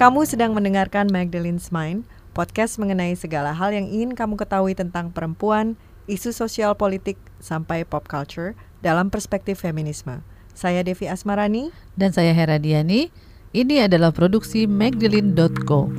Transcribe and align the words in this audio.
Kamu 0.00 0.24
sedang 0.24 0.56
mendengarkan 0.56 1.12
Magdalene's 1.12 1.68
Mind, 1.68 2.08
podcast 2.32 2.80
mengenai 2.80 3.12
segala 3.20 3.52
hal 3.52 3.68
yang 3.76 3.84
ingin 3.84 4.16
kamu 4.16 4.40
ketahui 4.40 4.72
tentang 4.72 5.12
perempuan, 5.12 5.76
isu 6.08 6.32
sosial 6.32 6.72
politik, 6.72 7.20
sampai 7.36 7.84
pop 7.84 8.08
culture 8.08 8.56
dalam 8.80 9.12
perspektif 9.12 9.60
feminisme. 9.60 10.24
Saya 10.56 10.80
Devi 10.80 11.04
Asmarani. 11.04 11.68
Dan 12.00 12.16
saya 12.16 12.32
Hera 12.32 12.56
Diani. 12.56 13.12
Ini 13.52 13.92
adalah 13.92 14.08
produksi 14.08 14.64
Magdalene.co. 14.64 15.92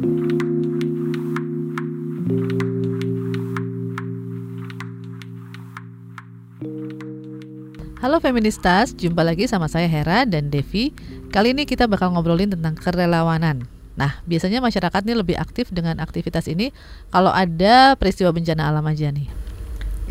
Halo 8.02 8.18
Feministas, 8.18 8.98
jumpa 8.98 9.22
lagi 9.22 9.46
sama 9.46 9.70
saya 9.70 9.86
Hera 9.86 10.26
dan 10.26 10.50
Devi. 10.50 10.90
Kali 11.30 11.54
ini 11.54 11.70
kita 11.70 11.86
bakal 11.86 12.18
ngobrolin 12.18 12.50
tentang 12.50 12.74
kerelawanan. 12.74 13.81
Nah, 14.00 14.24
biasanya 14.24 14.64
masyarakat 14.64 15.02
ini 15.04 15.14
lebih 15.20 15.36
aktif 15.36 15.68
dengan 15.70 16.00
aktivitas 16.00 16.48
ini 16.48 16.72
kalau 17.12 17.32
ada 17.32 18.00
peristiwa 18.00 18.32
bencana 18.32 18.72
alam 18.72 18.86
aja 18.88 19.12
nih. 19.12 19.28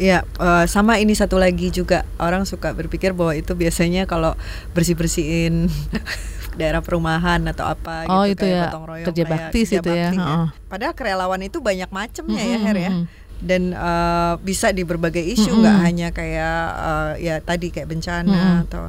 Ya, 0.00 0.24
uh, 0.40 0.64
sama 0.64 0.96
ini 0.96 1.12
satu 1.12 1.36
lagi 1.36 1.68
juga 1.68 2.08
orang 2.16 2.48
suka 2.48 2.72
berpikir 2.72 3.12
bahwa 3.12 3.36
itu 3.36 3.52
biasanya 3.52 4.08
kalau 4.08 4.32
bersih 4.72 4.96
bersihin 4.96 5.68
daerah 6.60 6.80
perumahan 6.80 7.40
atau 7.52 7.68
apa 7.68 8.08
oh, 8.08 8.24
gitu 8.24 8.32
itu 8.32 8.44
kayak 8.48 8.56
ya, 8.56 8.64
gotong 8.68 8.84
royong 8.88 9.06
kerja 9.12 9.24
bakti 9.28 9.60
kerja 9.64 9.76
itu 9.80 9.90
ya. 9.92 10.08
bakti 10.08 10.16
Heeh. 10.18 10.46
Padahal 10.72 10.94
kerelawan 10.96 11.40
itu 11.44 11.58
banyak 11.60 11.90
macamnya 11.92 12.42
ya 12.42 12.56
Mm-mm, 12.56 12.66
Her 12.66 12.78
ya. 12.78 12.92
Dan 13.40 13.62
uh, 13.72 14.36
bisa 14.40 14.68
di 14.72 14.84
berbagai 14.84 15.24
isu 15.24 15.52
nggak 15.60 15.76
hanya 15.84 16.08
kayak 16.12 16.60
uh, 16.76 17.12
ya 17.16 17.40
tadi 17.40 17.72
kayak 17.72 17.88
bencana 17.88 18.28
Mm-mm. 18.36 18.64
atau 18.68 18.82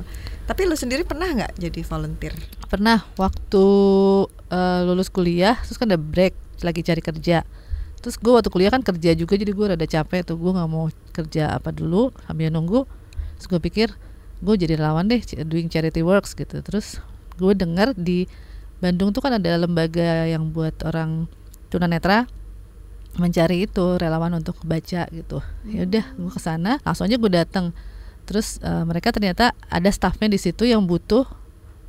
tapi 0.52 0.68
lu 0.68 0.76
sendiri 0.76 1.08
pernah 1.08 1.32
nggak 1.32 1.56
jadi 1.56 1.80
volunteer? 1.88 2.36
Pernah 2.68 3.08
waktu 3.16 3.66
eh, 4.52 4.80
lulus 4.84 5.08
kuliah, 5.08 5.56
terus 5.64 5.80
kan 5.80 5.88
ada 5.88 5.96
break 5.96 6.36
lagi 6.60 6.84
cari 6.84 7.00
kerja. 7.00 7.48
Terus 8.04 8.20
gue 8.20 8.36
waktu 8.36 8.52
kuliah 8.52 8.68
kan 8.68 8.84
kerja 8.84 9.16
juga, 9.16 9.40
jadi 9.40 9.56
gue 9.56 9.66
rada 9.72 9.88
capek 9.88 10.28
tuh. 10.28 10.36
Gue 10.36 10.52
nggak 10.52 10.68
mau 10.68 10.92
kerja 11.16 11.56
apa 11.56 11.72
dulu, 11.72 12.12
sambil 12.28 12.52
nunggu. 12.52 12.84
Terus 13.40 13.48
gue 13.48 13.60
pikir 13.64 13.96
gue 14.44 14.56
jadi 14.60 14.76
relawan 14.76 15.08
deh, 15.08 15.24
doing 15.48 15.72
charity 15.72 16.04
works 16.04 16.36
gitu. 16.36 16.60
Terus 16.60 17.00
gue 17.40 17.56
dengar 17.56 17.96
di 17.96 18.28
Bandung 18.84 19.16
tuh 19.16 19.24
kan 19.24 19.40
ada 19.40 19.56
lembaga 19.56 20.28
yang 20.28 20.52
buat 20.52 20.76
orang 20.84 21.32
tunanetra 21.72 22.28
mencari 23.16 23.72
itu 23.72 23.96
relawan 23.96 24.36
untuk 24.36 24.60
baca 24.68 25.08
gitu. 25.16 25.40
Ya 25.64 25.88
udah, 25.88 26.06
gue 26.12 26.32
ke 26.36 26.42
sana, 26.44 26.76
langsung 26.84 27.08
aja 27.08 27.16
gue 27.16 27.32
datang. 27.32 27.72
Terus 28.26 28.62
eh, 28.62 28.84
mereka 28.86 29.12
ternyata 29.12 29.56
ada 29.68 29.90
staffnya 29.92 30.32
di 30.32 30.40
situ 30.40 30.68
yang 30.68 30.84
butuh 30.86 31.26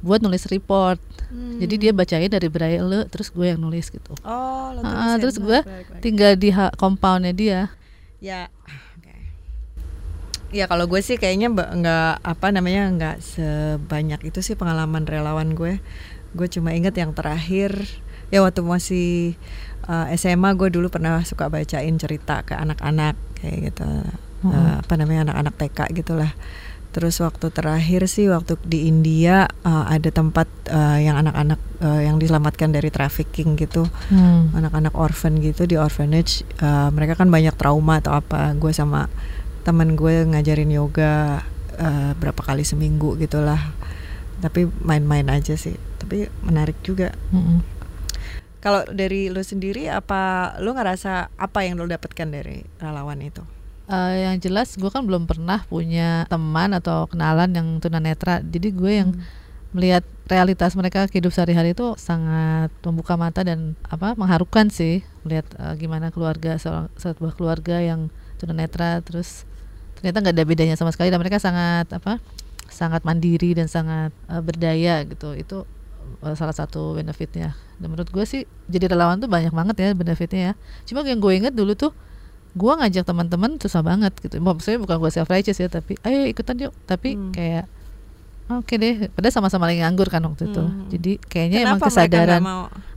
buat 0.03 0.19
nulis 0.19 0.51
report. 0.51 0.99
Jadi 1.33 1.75
dia 1.79 1.93
bacain 1.95 2.29
dari 2.29 2.51
braille, 2.51 3.09
terus 3.09 3.31
gue 3.33 3.55
yang 3.55 3.63
nulis 3.63 3.89
gitu. 3.89 4.13
Oh, 4.27 4.75
lo 4.75 4.85
tulisin. 4.85 5.17
terus 5.23 5.37
gue 5.39 5.59
tinggal 6.05 6.37
di 6.37 6.51
compoundnya 6.77 7.33
dia. 7.33 7.61
Ya. 8.19 8.51
Ya 10.53 10.69
kalau 10.69 10.85
gue 10.85 11.01
sih 11.01 11.17
kayaknya 11.17 11.49
nggak 11.49 12.21
apa 12.21 12.47
namanya 12.53 12.93
nggak 12.93 13.17
sebanyak 13.25 14.21
itu 14.29 14.45
sih 14.45 14.53
pengalaman 14.53 15.09
relawan 15.09 15.57
gue. 15.57 15.81
Gue 16.37 16.49
cuma 16.53 16.77
inget 16.77 16.93
yang 16.93 17.17
terakhir 17.17 17.73
ya 18.29 18.45
waktu 18.45 18.61
masih 18.61 19.41
uh, 19.89 20.13
SMA 20.13 20.53
gue 20.53 20.69
dulu 20.69 20.93
pernah 20.93 21.25
suka 21.25 21.49
bacain 21.49 21.97
cerita 21.97 22.45
ke 22.45 22.53
anak-anak 22.53 23.17
kayak 23.41 23.73
gitu. 23.73 23.89
Uh, 24.51 24.75
apa 24.83 24.95
namanya 24.99 25.31
anak-anak 25.31 25.55
TK 25.55 25.79
gitulah. 26.03 26.33
Terus 26.93 27.25
waktu 27.25 27.49
terakhir 27.49 28.05
sih 28.05 28.29
waktu 28.29 28.61
di 28.69 28.85
India 28.85 29.49
uh, 29.65 29.89
ada 29.89 30.13
tempat 30.13 30.45
uh, 30.69 31.01
yang 31.01 31.17
anak-anak 31.25 31.57
uh, 31.81 32.05
yang 32.05 32.21
diselamatkan 32.21 32.69
dari 32.69 32.93
trafficking 32.93 33.57
gitu. 33.57 33.89
Hmm. 34.13 34.53
anak-anak 34.53 34.93
orphan 34.93 35.41
gitu 35.41 35.65
di 35.65 35.81
orphanage 35.81 36.45
uh, 36.61 36.93
mereka 36.93 37.17
kan 37.17 37.33
banyak 37.33 37.57
trauma 37.57 38.05
atau 38.05 38.13
apa. 38.13 38.53
Gue 38.61 38.77
sama 38.77 39.09
temen 39.65 39.97
gue 39.97 40.29
ngajarin 40.29 40.69
yoga 40.69 41.41
uh, 41.81 42.13
berapa 42.21 42.45
kali 42.45 42.61
seminggu 42.61 43.17
gitulah. 43.17 43.73
Tapi 44.45 44.69
main-main 44.85 45.33
aja 45.33 45.57
sih. 45.57 45.81
Tapi 45.97 46.29
menarik 46.45 46.77
juga. 46.85 47.17
Mm-mm. 47.33 47.65
kalau 48.63 48.87
dari 48.87 49.27
lo 49.27 49.43
sendiri 49.43 49.91
apa 49.91 50.55
lo 50.63 50.71
ngerasa 50.71 51.35
apa 51.35 51.67
yang 51.67 51.83
lo 51.83 51.89
dapatkan 51.91 52.31
dari 52.31 52.63
relawan 52.79 53.19
itu 53.19 53.43
Eh, 53.91 54.15
yang 54.23 54.39
jelas 54.39 54.79
gue 54.79 54.87
kan 54.95 55.03
belum 55.03 55.27
pernah 55.27 55.67
punya 55.67 56.23
teman 56.31 56.71
atau 56.71 57.11
kenalan 57.11 57.51
yang 57.51 57.69
tunanetra. 57.83 58.39
Jadi 58.39 58.69
gue 58.71 58.93
yang 59.03 59.11
melihat 59.75 60.07
realitas 60.31 60.79
mereka 60.79 61.09
hidup 61.11 61.35
sehari-hari 61.35 61.75
itu 61.75 61.97
sangat 61.99 62.71
membuka 62.87 63.19
mata 63.19 63.43
dan 63.43 63.75
apa 63.89 64.15
mengharukan 64.15 64.71
sih 64.71 65.03
melihat 65.27 65.47
eh, 65.59 65.75
gimana 65.83 66.15
keluarga 66.15 66.55
seorang 66.63 66.87
sebuah 66.95 67.35
keluarga 67.35 67.83
yang 67.83 68.07
tunanetra. 68.39 69.03
Terus 69.03 69.43
ternyata 69.99 70.23
nggak 70.23 70.35
ada 70.39 70.45
bedanya 70.47 70.77
sama 70.79 70.95
sekali 70.95 71.11
dan 71.11 71.19
mereka 71.19 71.43
sangat 71.43 71.91
apa 71.91 72.23
sangat 72.71 73.03
mandiri 73.03 73.59
dan 73.59 73.67
sangat 73.67 74.15
eh, 74.31 74.43
berdaya 74.43 75.03
gitu. 75.11 75.35
Itu 75.35 75.67
salah 76.39 76.55
satu 76.55 76.95
benefitnya. 76.95 77.59
Dan 77.83 77.99
menurut 77.99 78.15
gue 78.15 78.23
sih 78.23 78.47
jadi 78.71 78.95
relawan 78.95 79.19
tuh 79.19 79.27
banyak 79.27 79.51
banget 79.51 79.77
ya 79.83 79.89
benefitnya 79.91 80.41
ya. 80.41 80.55
Cuma 80.87 81.03
yang 81.03 81.19
gue 81.19 81.35
inget 81.35 81.51
dulu 81.51 81.75
tuh 81.75 81.91
gue 82.53 82.73
ngajak 82.75 83.03
teman-teman 83.03 83.57
susah 83.57 83.81
banget 83.81 84.13
gitu 84.19 84.37
maksudnya 84.39 84.77
bukan 84.79 84.97
gue 84.99 85.11
self 85.11 85.27
righteous 85.27 85.57
ya 85.57 85.67
tapi 85.67 85.97
ayo 86.03 86.27
ikutan 86.27 86.57
yuk 86.59 86.73
tapi 86.85 87.15
Hmm. 87.15 87.33
kayak 87.33 87.65
oke 88.49 88.75
deh 88.75 89.09
padahal 89.09 89.33
sama-sama 89.33 89.65
lagi 89.65 89.81
nganggur 89.81 90.07
kan 90.07 90.21
waktu 90.21 90.47
itu 90.47 90.61
Hmm. 90.61 90.89
jadi 90.89 91.13
kayaknya 91.23 91.59
emang 91.63 91.81
Kenapa 91.81 91.87
mereka 91.87 91.97
kesadaran 91.97 92.41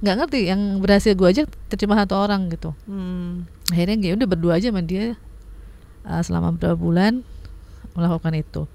nggak 0.02 0.16
ngerti 0.18 0.40
yang 0.46 0.62
berhasil 0.78 1.12
gue 1.14 1.28
aja 1.30 1.42
tercuma 1.66 1.96
satu 1.96 2.16
orang 2.18 2.48
gitu 2.50 2.76
Hmm. 2.84 3.48
akhirnya 3.68 3.96
ya 4.02 4.14
udah 4.14 4.28
berdua 4.28 4.54
aja 4.56 4.68
sama 4.70 4.82
dia 4.82 5.16
uh, 6.04 6.20
selama 6.20 6.52
beberapa 6.52 6.76
bulan 6.76 7.24
melakukan 7.92 8.36
itu 8.36 8.68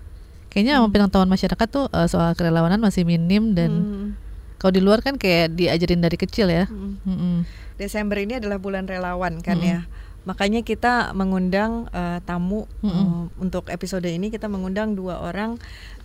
kayaknya 0.48 0.80
emang 0.80 0.88
pengetahuan 0.90 1.28
masyarakat 1.28 1.68
tuh 1.68 1.86
uh, 1.86 2.08
soal 2.08 2.32
kerelawanan 2.32 2.80
masih 2.80 3.04
minim 3.04 3.52
dan 3.52 3.70
Hmm. 3.70 4.08
kalau 4.56 4.72
di 4.72 4.80
luar 4.80 5.00
kan 5.00 5.14
kayak 5.14 5.52
diajarin 5.52 6.00
dari 6.00 6.16
kecil 6.16 6.48
ya 6.48 6.64
Hmm. 6.64 6.96
Mm-mm. 7.04 7.36
Desember 7.76 8.16
ini 8.16 8.36
adalah 8.36 8.56
bulan 8.56 8.84
relawan 8.84 9.40
kan 9.40 9.56
Mm-mm. 9.56 9.68
ya. 9.70 9.80
Makanya 10.20 10.60
kita 10.60 11.16
mengundang 11.16 11.88
eh, 11.90 12.20
tamu 12.22 12.68
Mm-mm. 12.80 12.92
eh, 12.92 13.24
untuk 13.40 13.72
episode 13.72 14.04
ini 14.04 14.28
kita 14.28 14.46
mengundang 14.46 14.92
dua 14.92 15.20
orang 15.20 15.56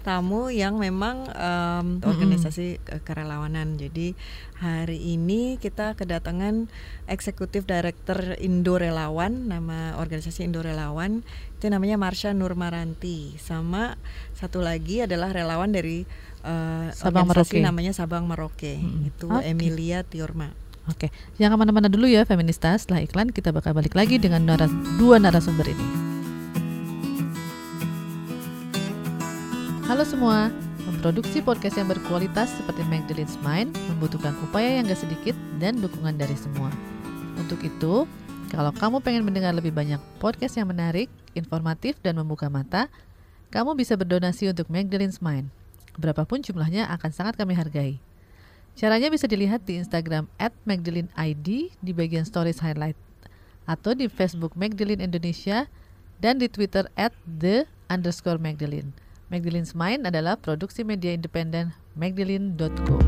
tamu 0.06 0.54
yang 0.54 0.78
memang 0.78 1.26
em, 1.34 1.98
Mm-mm. 1.98 2.06
organisasi 2.06 2.78
ke- 2.80 3.02
kerelawanan. 3.02 3.76
Jadi 3.76 4.14
hari 4.56 5.18
ini 5.18 5.58
kita 5.58 5.98
kedatangan 5.98 6.70
eksekutif 7.10 7.66
director 7.66 8.38
Indo 8.38 8.78
Relawan, 8.78 9.50
nama 9.50 9.98
organisasi 9.98 10.46
Indo 10.46 10.62
Relawan 10.62 11.26
itu 11.58 11.68
namanya 11.68 11.98
Marsha 11.98 12.32
Nurmaranti. 12.32 13.34
Sama 13.42 13.98
satu 14.32 14.62
lagi 14.62 15.02
adalah 15.02 15.34
relawan 15.34 15.74
dari 15.74 16.06
eh, 16.46 16.88
Sabang 16.94 17.26
organisasi 17.26 17.58
Merauke. 17.60 17.66
namanya 17.66 17.92
Sabang 17.92 18.30
Merauke. 18.30 18.78
Mm-mm. 18.78 19.10
Itu 19.10 19.28
Oke. 19.28 19.44
Emilia 19.44 20.06
Tiorma. 20.06 20.54
Oke, 20.86 21.10
jangan 21.42 21.58
ke 21.58 21.66
mana-mana 21.66 21.90
dulu 21.90 22.06
ya 22.06 22.30
Feminista. 22.30 22.70
Setelah 22.78 23.02
iklan 23.02 23.34
kita 23.34 23.50
bakal 23.50 23.74
balik 23.74 23.98
lagi 23.98 24.22
dengan 24.22 24.46
naras- 24.46 24.74
dua 25.02 25.18
narasumber 25.18 25.66
ini. 25.66 25.88
Halo 29.90 30.06
semua, 30.06 30.54
memproduksi 30.86 31.42
podcast 31.42 31.82
yang 31.82 31.90
berkualitas 31.90 32.54
seperti 32.54 32.86
Magdalene's 32.86 33.34
Mind 33.42 33.74
membutuhkan 33.90 34.38
upaya 34.46 34.78
yang 34.78 34.86
gak 34.86 35.02
sedikit 35.02 35.34
dan 35.58 35.82
dukungan 35.82 36.22
dari 36.22 36.38
semua. 36.38 36.70
Untuk 37.42 37.66
itu, 37.66 38.06
kalau 38.54 38.70
kamu 38.70 39.02
pengen 39.02 39.26
mendengar 39.26 39.58
lebih 39.58 39.74
banyak 39.74 39.98
podcast 40.22 40.54
yang 40.54 40.70
menarik, 40.70 41.10
informatif, 41.34 41.98
dan 42.06 42.14
membuka 42.22 42.46
mata, 42.46 42.94
kamu 43.50 43.74
bisa 43.74 43.98
berdonasi 43.98 44.54
untuk 44.54 44.70
Magdalene's 44.70 45.18
Mind. 45.18 45.50
Berapapun 45.98 46.46
jumlahnya 46.46 46.86
akan 46.94 47.10
sangat 47.10 47.42
kami 47.42 47.58
hargai. 47.58 47.98
Caranya 48.76 49.08
bisa 49.08 49.24
dilihat 49.24 49.64
di 49.64 49.80
Instagram 49.80 50.28
at 50.36 50.52
ID 51.16 51.72
di 51.80 51.92
bagian 51.96 52.28
stories 52.28 52.60
highlight 52.60 53.00
atau 53.64 53.96
di 53.96 54.12
Facebook 54.12 54.52
Magdalene 54.60 55.00
Indonesia 55.00 55.72
dan 56.20 56.44
di 56.44 56.52
Twitter 56.52 56.84
at 57.00 57.16
the 57.24 57.64
underscore 57.88 58.36
Magdalene. 58.36 58.92
Magdalene's 59.32 59.72
Mind 59.72 60.04
adalah 60.04 60.36
produksi 60.36 60.84
media 60.84 61.16
independen 61.16 61.72
magdalene.co. 61.96 63.00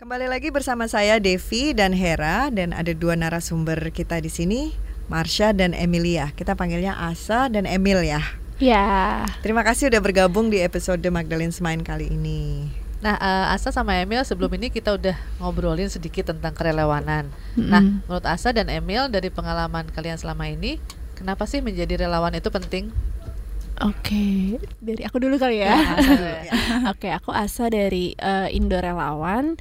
Kembali 0.00 0.32
lagi 0.32 0.48
bersama 0.48 0.88
saya 0.88 1.20
Devi 1.20 1.76
dan 1.76 1.92
Hera 1.92 2.48
dan 2.48 2.72
ada 2.72 2.96
dua 2.96 3.20
narasumber 3.20 3.92
kita 3.92 4.16
di 4.24 4.32
sini, 4.32 4.72
Marsha 5.12 5.52
dan 5.52 5.76
Emilia. 5.76 6.32
Kita 6.32 6.56
panggilnya 6.56 6.96
Asa 6.96 7.52
dan 7.52 7.68
Emil 7.68 8.00
ya. 8.00 8.41
Ya, 8.62 9.26
Terima 9.42 9.66
kasih 9.66 9.90
udah 9.90 9.98
bergabung 9.98 10.46
di 10.46 10.62
episode 10.62 11.02
Magdalene's 11.10 11.58
Mind 11.58 11.82
kali 11.82 12.14
ini. 12.14 12.70
Nah, 13.02 13.18
eh, 13.18 13.54
Asa 13.58 13.74
sama 13.74 13.98
Emil 13.98 14.22
sebelum 14.22 14.54
ini 14.54 14.70
kita 14.70 14.94
udah 14.94 15.18
ngobrolin 15.42 15.90
sedikit 15.90 16.30
tentang 16.30 16.54
kerelawanan. 16.54 17.26
Nah, 17.58 17.82
Mm-mm. 17.82 18.06
menurut 18.06 18.22
Asa 18.22 18.54
dan 18.54 18.70
Emil 18.70 19.10
dari 19.10 19.34
pengalaman 19.34 19.90
kalian 19.90 20.14
selama 20.14 20.46
ini, 20.46 20.78
kenapa 21.18 21.42
sih 21.50 21.58
menjadi 21.58 22.06
relawan 22.06 22.38
itu 22.38 22.54
penting? 22.54 22.94
Oke, 23.82 24.62
dari 24.78 25.02
aku 25.02 25.18
dulu 25.18 25.42
kali 25.42 25.66
ya. 25.66 25.74
Oke, 26.94 27.10
aku 27.10 27.34
Asa 27.34 27.66
dari 27.66 28.14
uh, 28.22 28.46
Indo 28.46 28.78
Relawan. 28.78 29.58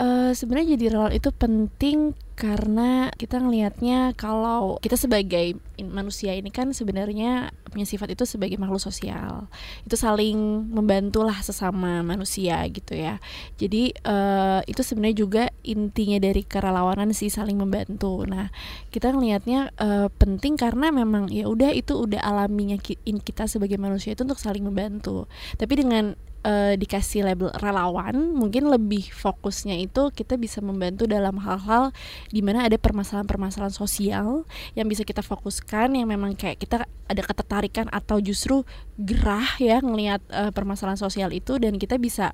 Uh, 0.00 0.32
sebenarnya 0.32 0.80
jadi 0.80 0.96
relawan 0.96 1.12
itu 1.12 1.28
penting 1.28 2.16
karena 2.40 3.12
kita 3.20 3.36
ngelihatnya 3.36 4.16
kalau 4.16 4.80
kita 4.80 4.96
sebagai 4.96 5.60
manusia 5.84 6.32
ini 6.32 6.48
kan 6.48 6.72
sebenarnya 6.72 7.52
punya 7.68 7.84
sifat 7.84 8.16
itu 8.16 8.24
sebagai 8.24 8.56
makhluk 8.56 8.80
sosial. 8.80 9.52
Itu 9.84 10.00
saling 10.00 10.72
membantulah 10.72 11.36
sesama 11.44 12.00
manusia 12.00 12.64
gitu 12.72 12.96
ya. 12.96 13.20
Jadi 13.60 13.92
uh, 14.08 14.64
itu 14.64 14.80
sebenarnya 14.80 15.16
juga 15.20 15.44
intinya 15.68 16.16
dari 16.16 16.40
kerelawanan 16.40 17.12
sih 17.12 17.28
saling 17.28 17.60
membantu. 17.60 18.24
Nah 18.24 18.48
kita 18.88 19.12
ngelihatnya 19.12 19.76
uh, 19.76 20.08
penting 20.08 20.56
karena 20.56 20.88
memang 20.88 21.28
ya 21.28 21.44
udah 21.44 21.76
itu 21.76 21.92
udah 21.92 22.24
alaminya 22.24 22.80
kita 22.80 23.52
sebagai 23.52 23.76
manusia 23.76 24.16
itu 24.16 24.24
untuk 24.24 24.40
saling 24.40 24.64
membantu. 24.64 25.28
Tapi 25.60 25.76
dengan 25.76 26.16
uh, 26.44 26.74
dikasih 26.76 27.26
label 27.26 27.52
relawan 27.60 28.32
mungkin 28.32 28.68
lebih 28.68 29.10
fokusnya 29.12 29.76
itu 29.80 30.12
kita 30.12 30.36
bisa 30.40 30.64
membantu 30.64 31.04
dalam 31.04 31.36
hal-hal 31.40 31.92
di 32.32 32.40
mana 32.40 32.66
ada 32.66 32.76
permasalahan-permasalahan 32.80 33.74
sosial 33.74 34.48
yang 34.76 34.86
bisa 34.88 35.04
kita 35.04 35.20
fokuskan 35.20 35.96
yang 35.96 36.08
memang 36.08 36.36
kayak 36.36 36.60
kita 36.60 36.84
ada 37.10 37.22
ketertarikan 37.26 37.90
atau 37.90 38.22
justru 38.22 38.62
gerah 38.94 39.58
ya 39.58 39.82
ngelihat 39.82 40.22
uh, 40.30 40.50
permasalahan 40.54 41.00
sosial 41.00 41.34
itu 41.34 41.58
dan 41.58 41.76
kita 41.76 41.98
bisa 41.98 42.32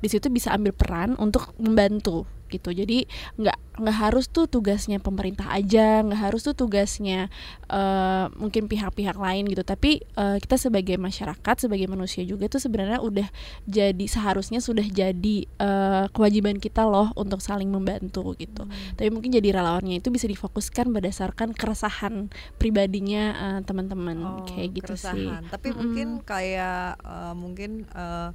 di 0.00 0.08
situ 0.08 0.32
bisa 0.32 0.54
ambil 0.56 0.72
peran 0.72 1.14
untuk 1.20 1.52
membantu 1.60 2.24
gitu 2.54 2.70
jadi 2.70 3.06
nggak 3.34 3.58
nggak 3.74 3.96
harus 4.06 4.30
tuh 4.30 4.46
tugasnya 4.46 5.02
pemerintah 5.02 5.50
aja 5.50 6.06
nggak 6.06 6.30
harus 6.30 6.46
tuh 6.46 6.54
tugasnya 6.54 7.26
uh, 7.66 8.30
mungkin 8.38 8.70
pihak-pihak 8.70 9.18
lain 9.18 9.50
gitu 9.50 9.66
tapi 9.66 9.98
uh, 10.14 10.38
kita 10.38 10.54
sebagai 10.54 10.94
masyarakat 10.94 11.56
sebagai 11.58 11.90
manusia 11.90 12.22
juga 12.22 12.46
tuh 12.46 12.62
sebenarnya 12.62 13.02
udah 13.02 13.26
jadi 13.66 14.06
seharusnya 14.06 14.62
sudah 14.62 14.86
jadi 14.86 15.50
uh, 15.58 16.06
kewajiban 16.14 16.62
kita 16.62 16.86
loh 16.86 17.10
untuk 17.18 17.42
saling 17.42 17.66
membantu 17.66 18.38
gitu 18.38 18.62
hmm. 18.62 18.94
tapi 18.94 19.10
mungkin 19.10 19.34
jadi 19.34 19.58
relawannya 19.58 19.98
itu 19.98 20.14
bisa 20.14 20.30
difokuskan 20.30 20.94
berdasarkan 20.94 21.50
keresahan 21.50 22.30
pribadinya 22.62 23.24
uh, 23.34 23.60
teman-teman 23.66 24.18
oh, 24.22 24.46
kayak 24.46 24.70
gitu 24.78 24.94
keresahan. 24.94 25.18
sih 25.18 25.28
tapi 25.50 25.74
-hmm. 25.74 25.78
mungkin 25.82 26.08
kayak 26.22 27.02
uh, 27.02 27.34
mungkin 27.34 27.90
uh, 27.90 28.30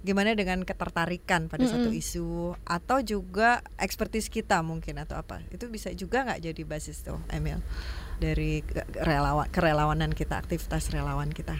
gimana 0.00 0.32
dengan 0.32 0.64
ketertarikan 0.64 1.52
pada 1.52 1.64
mm 1.64 1.68
-hmm. 1.68 1.82
satu 1.84 1.90
isu 1.92 2.30
atau 2.64 2.98
juga 3.04 3.60
ekspertis 3.76 4.32
kita 4.32 4.64
mungkin 4.64 4.96
atau 4.96 5.20
apa? 5.20 5.44
Itu 5.52 5.68
bisa 5.68 5.92
juga 5.92 6.24
nggak 6.24 6.40
jadi 6.52 6.62
basis 6.64 7.04
tuh 7.04 7.20
Emil? 7.28 7.60
Dari 8.20 8.64
relawan 8.96 9.48
kerelawanan 9.52 10.12
kita 10.16 10.40
aktivitas 10.40 10.88
relawan 10.92 11.28
kita. 11.28 11.56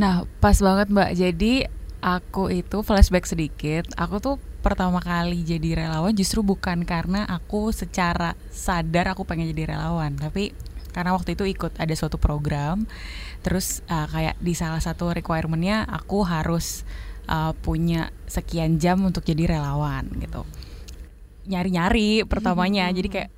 Nah 0.00 0.24
pas 0.40 0.56
banget 0.56 0.88
mbak. 0.88 1.10
Jadi 1.12 1.68
aku 2.04 2.52
itu 2.52 2.80
flashback 2.80 3.28
sedikit. 3.28 3.84
Aku 3.96 4.20
tuh 4.20 4.36
pertama 4.64 5.00
kali 5.04 5.44
jadi 5.44 5.84
relawan 5.84 6.16
justru 6.16 6.40
bukan 6.40 6.88
karena 6.88 7.28
aku 7.28 7.68
secara 7.72 8.32
sadar 8.48 9.12
aku 9.12 9.28
pengen 9.28 9.52
jadi 9.52 9.76
relawan. 9.76 10.16
Tapi 10.16 10.56
karena 10.94 11.10
waktu 11.10 11.34
itu 11.34 11.44
ikut 11.44 11.74
ada 11.76 11.94
suatu 11.98 12.16
program. 12.16 12.86
Terus 13.42 13.82
uh, 13.90 14.06
kayak 14.08 14.38
di 14.38 14.54
salah 14.54 14.80
satu 14.80 15.10
requirementnya 15.10 15.84
aku 15.84 16.22
harus 16.22 16.86
uh, 17.28 17.52
punya 17.56 18.12
sekian 18.28 18.76
jam 18.80 19.00
untuk 19.04 19.24
jadi 19.24 19.56
relawan 19.56 20.08
gitu. 20.18 20.42
Nyari-nyari 21.48 22.24
pertamanya 22.24 22.88
hmm. 22.88 22.96
jadi 22.96 23.08
kayak 23.10 23.30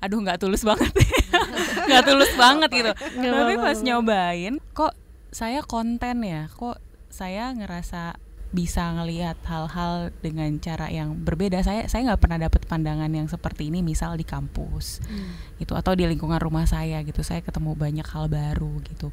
aduh 0.00 0.18
nggak 0.24 0.40
tulus 0.40 0.64
banget. 0.64 0.88
Nggak 1.88 2.04
tulus 2.08 2.32
banget 2.32 2.70
gitu. 2.72 2.92
Tapi 2.96 3.54
pas 3.60 3.78
nyobain 3.84 4.56
kok 4.72 4.96
saya 5.28 5.60
konten 5.60 6.24
ya? 6.24 6.48
Kok 6.56 6.80
saya 7.12 7.52
ngerasa 7.52 8.16
bisa 8.50 8.82
ngelihat 8.98 9.38
hal-hal 9.46 10.10
dengan 10.24 10.56
cara 10.56 10.88
yang 10.88 11.20
berbeda? 11.20 11.60
Saya 11.60 11.84
saya 11.86 12.08
nggak 12.08 12.20
pernah 12.22 12.38
dapat 12.40 12.64
pandangan 12.64 13.12
yang 13.12 13.28
seperti 13.28 13.68
ini 13.68 13.84
misal 13.84 14.16
di 14.16 14.24
kampus 14.24 15.04
hmm. 15.04 15.60
gitu 15.62 15.76
atau 15.76 15.92
di 15.92 16.08
lingkungan 16.08 16.40
rumah 16.40 16.64
saya 16.64 17.04
gitu. 17.04 17.20
Saya 17.20 17.44
ketemu 17.44 17.76
banyak 17.76 18.06
hal 18.08 18.32
baru 18.32 18.80
gitu. 18.88 19.12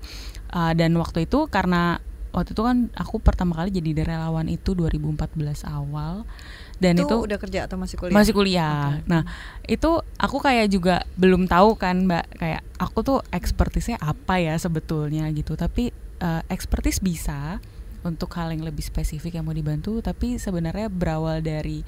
Uh, 0.55 0.71
dan 0.71 0.95
waktu 0.95 1.27
itu 1.27 1.51
karena 1.51 1.99
waktu 2.37 2.53
itu 2.53 2.61
kan 2.61 2.93
aku 2.93 3.17
pertama 3.17 3.57
kali 3.57 3.73
jadi 3.73 4.05
relawan 4.05 4.45
itu 4.45 4.77
2014 4.77 5.65
awal 5.65 6.21
dan 6.77 6.93
itu, 6.93 7.09
itu 7.09 7.17
udah 7.25 7.37
kerja 7.41 7.59
atau 7.65 7.77
masih 7.81 7.97
kuliah? 7.97 8.13
Masih 8.13 8.33
kuliah. 8.37 9.01
Okay. 9.01 9.09
Nah, 9.09 9.21
itu 9.65 9.91
aku 10.21 10.37
kayak 10.37 10.69
juga 10.69 11.01
belum 11.17 11.49
tahu 11.49 11.73
kan, 11.73 12.05
Mbak, 12.05 12.25
kayak 12.37 12.61
aku 12.77 12.99
tuh 13.01 13.19
ekspertisnya 13.33 13.97
apa 13.97 14.37
ya 14.37 14.53
sebetulnya 14.61 15.25
gitu. 15.33 15.57
Tapi 15.57 15.89
uh, 16.21 16.45
ekspertis 16.45 17.01
bisa 17.01 17.57
untuk 18.05 18.29
hal 18.37 18.53
yang 18.53 18.61
lebih 18.61 18.85
spesifik 18.85 19.41
yang 19.41 19.49
mau 19.49 19.57
dibantu, 19.57 20.05
tapi 20.05 20.37
sebenarnya 20.37 20.93
berawal 20.93 21.41
dari 21.41 21.81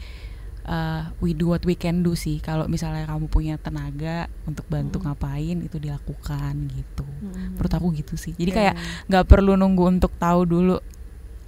uh, 0.70 1.02
we 1.20 1.34
do 1.34 1.50
what 1.52 1.66
we 1.66 1.74
can 1.74 2.06
do 2.06 2.14
sih 2.14 2.38
kalau 2.40 2.70
misalnya 2.70 3.10
kamu 3.10 3.26
punya 3.28 3.56
tenaga 3.58 4.30
untuk 4.46 4.70
bantu 4.70 5.02
hmm. 5.02 5.06
ngapain 5.10 5.58
itu 5.66 5.78
dilakukan 5.82 6.54
gitu 6.70 7.04
hmm. 7.04 7.58
menurut 7.58 7.74
aku 7.74 7.88
gitu 7.98 8.14
sih 8.16 8.38
jadi 8.38 8.52
yeah. 8.54 8.58
kayak 8.58 8.76
nggak 9.10 9.26
perlu 9.26 9.58
nunggu 9.58 10.00
untuk 10.00 10.14
tahu 10.22 10.46
dulu 10.46 10.78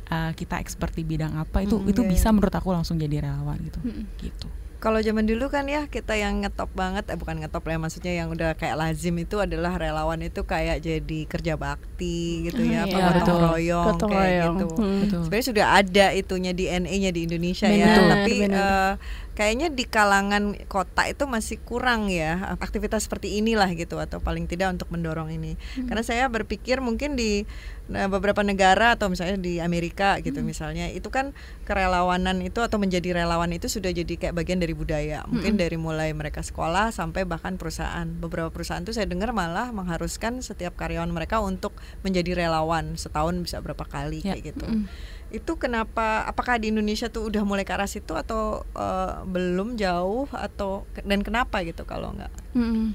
uh, 0.09 0.31
kita 0.33 0.57
expert 0.57 0.91
di 0.97 1.05
bidang 1.05 1.37
apa 1.37 1.61
itu 1.61 1.77
hmm, 1.77 1.91
itu 1.93 2.01
yeah. 2.01 2.09
bisa 2.09 2.27
iya. 2.27 2.35
menurut 2.35 2.55
aku 2.57 2.69
langsung 2.73 2.97
jadi 2.97 3.29
relawan 3.29 3.61
gitu 3.61 3.79
hmm. 3.79 4.03
gitu 4.19 4.47
kalau 4.81 4.97
zaman 4.97 5.29
dulu 5.29 5.53
kan 5.53 5.69
ya 5.69 5.85
kita 5.85 6.17
yang 6.17 6.41
ngetop 6.41 6.73
banget 6.73 7.05
eh 7.13 7.17
bukan 7.17 7.37
ngetop 7.37 7.61
ya 7.69 7.77
maksudnya 7.77 8.13
yang 8.17 8.33
udah 8.33 8.57
kayak 8.57 8.81
lazim 8.81 9.13
itu 9.21 9.37
adalah 9.37 9.77
relawan 9.77 10.17
itu 10.25 10.41
kayak 10.41 10.81
jadi 10.81 11.19
kerja 11.29 11.53
bakti 11.53 12.49
gitu 12.49 12.65
ya, 12.65 12.89
hmm, 12.89 12.97
ya 12.97 13.13
gotong 13.21 13.39
royong 13.45 13.87
gotong 13.93 14.09
kayak 14.09 14.41
royong. 14.41 14.57
gitu. 14.57 14.67
Hmm. 14.81 15.21
Sebenarnya 15.29 15.47
sudah 15.53 15.65
ada 15.77 16.05
itunya 16.17 16.51
DNA-nya 16.57 17.13
di 17.13 17.21
Indonesia 17.29 17.69
ya, 17.69 17.93
bener, 17.93 18.01
ya, 18.01 18.09
tapi 18.09 18.33
bener. 18.41 18.57
Uh, 18.57 18.93
kayaknya 19.31 19.67
di 19.71 19.85
kalangan 19.87 20.53
kota 20.67 21.07
itu 21.07 21.23
masih 21.23 21.57
kurang 21.63 22.11
ya 22.11 22.57
aktivitas 22.59 23.07
seperti 23.07 23.39
inilah 23.39 23.71
gitu 23.73 23.95
atau 24.01 24.19
paling 24.19 24.49
tidak 24.49 24.75
untuk 24.75 24.91
mendorong 24.91 25.31
ini. 25.31 25.55
Hmm. 25.77 25.87
Karena 25.87 26.03
saya 26.03 26.25
berpikir 26.27 26.83
mungkin 26.83 27.15
di 27.15 27.47
nah, 27.87 28.11
beberapa 28.11 28.43
negara 28.43 28.99
atau 28.99 29.07
misalnya 29.07 29.39
di 29.39 29.63
Amerika 29.63 30.19
gitu 30.19 30.43
hmm. 30.43 30.47
misalnya 30.47 30.85
itu 30.91 31.07
kan 31.07 31.31
kerelawanan 31.63 32.43
itu 32.43 32.59
atau 32.59 32.79
menjadi 32.79 33.23
relawan 33.23 33.51
itu 33.55 33.71
sudah 33.71 33.91
jadi 33.91 34.13
kayak 34.19 34.35
bagian 34.35 34.59
dari 34.59 34.70
budaya. 34.73 35.23
Mungkin 35.27 35.55
hmm. 35.55 35.61
dari 35.61 35.77
mulai 35.77 36.09
mereka 36.11 36.41
sekolah 36.41 36.91
sampai 36.95 37.23
bahkan 37.23 37.55
perusahaan. 37.55 38.05
Beberapa 38.05 38.49
perusahaan 38.49 38.81
tuh 38.81 38.95
saya 38.95 39.07
dengar 39.07 39.31
malah 39.31 39.69
mengharuskan 39.75 40.39
setiap 40.41 40.77
karyawan 40.79 41.09
mereka 41.09 41.39
untuk 41.43 41.75
menjadi 42.01 42.45
relawan 42.45 42.95
setahun 42.95 43.37
bisa 43.41 43.59
berapa 43.59 43.83
kali 43.83 44.23
ya. 44.23 44.35
kayak 44.35 44.55
gitu. 44.55 44.67
Hmm 44.67 44.85
itu 45.31 45.55
kenapa 45.55 46.27
apakah 46.27 46.59
di 46.59 46.69
Indonesia 46.69 47.07
tuh 47.07 47.31
udah 47.31 47.47
mulai 47.47 47.63
ke 47.63 47.71
arah 47.71 47.87
situ 47.87 48.11
atau 48.13 48.67
uh, 48.75 49.23
belum 49.23 49.79
jauh 49.79 50.27
atau 50.35 50.83
dan 51.07 51.23
kenapa 51.23 51.63
gitu 51.63 51.87
kalau 51.87 52.11
nggak 52.11 52.31
hmm. 52.51 52.91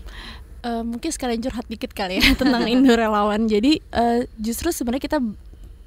uh, 0.60 0.84
mungkin 0.84 1.10
sekalian 1.10 1.40
curhat 1.40 1.64
dikit 1.66 1.96
kali 1.96 2.20
ya 2.20 2.28
tentang 2.40 2.68
Indo 2.68 2.92
relawan 2.92 3.48
jadi 3.48 3.80
uh, 3.96 4.28
justru 4.36 4.68
sebenarnya 4.68 5.08
kita 5.08 5.18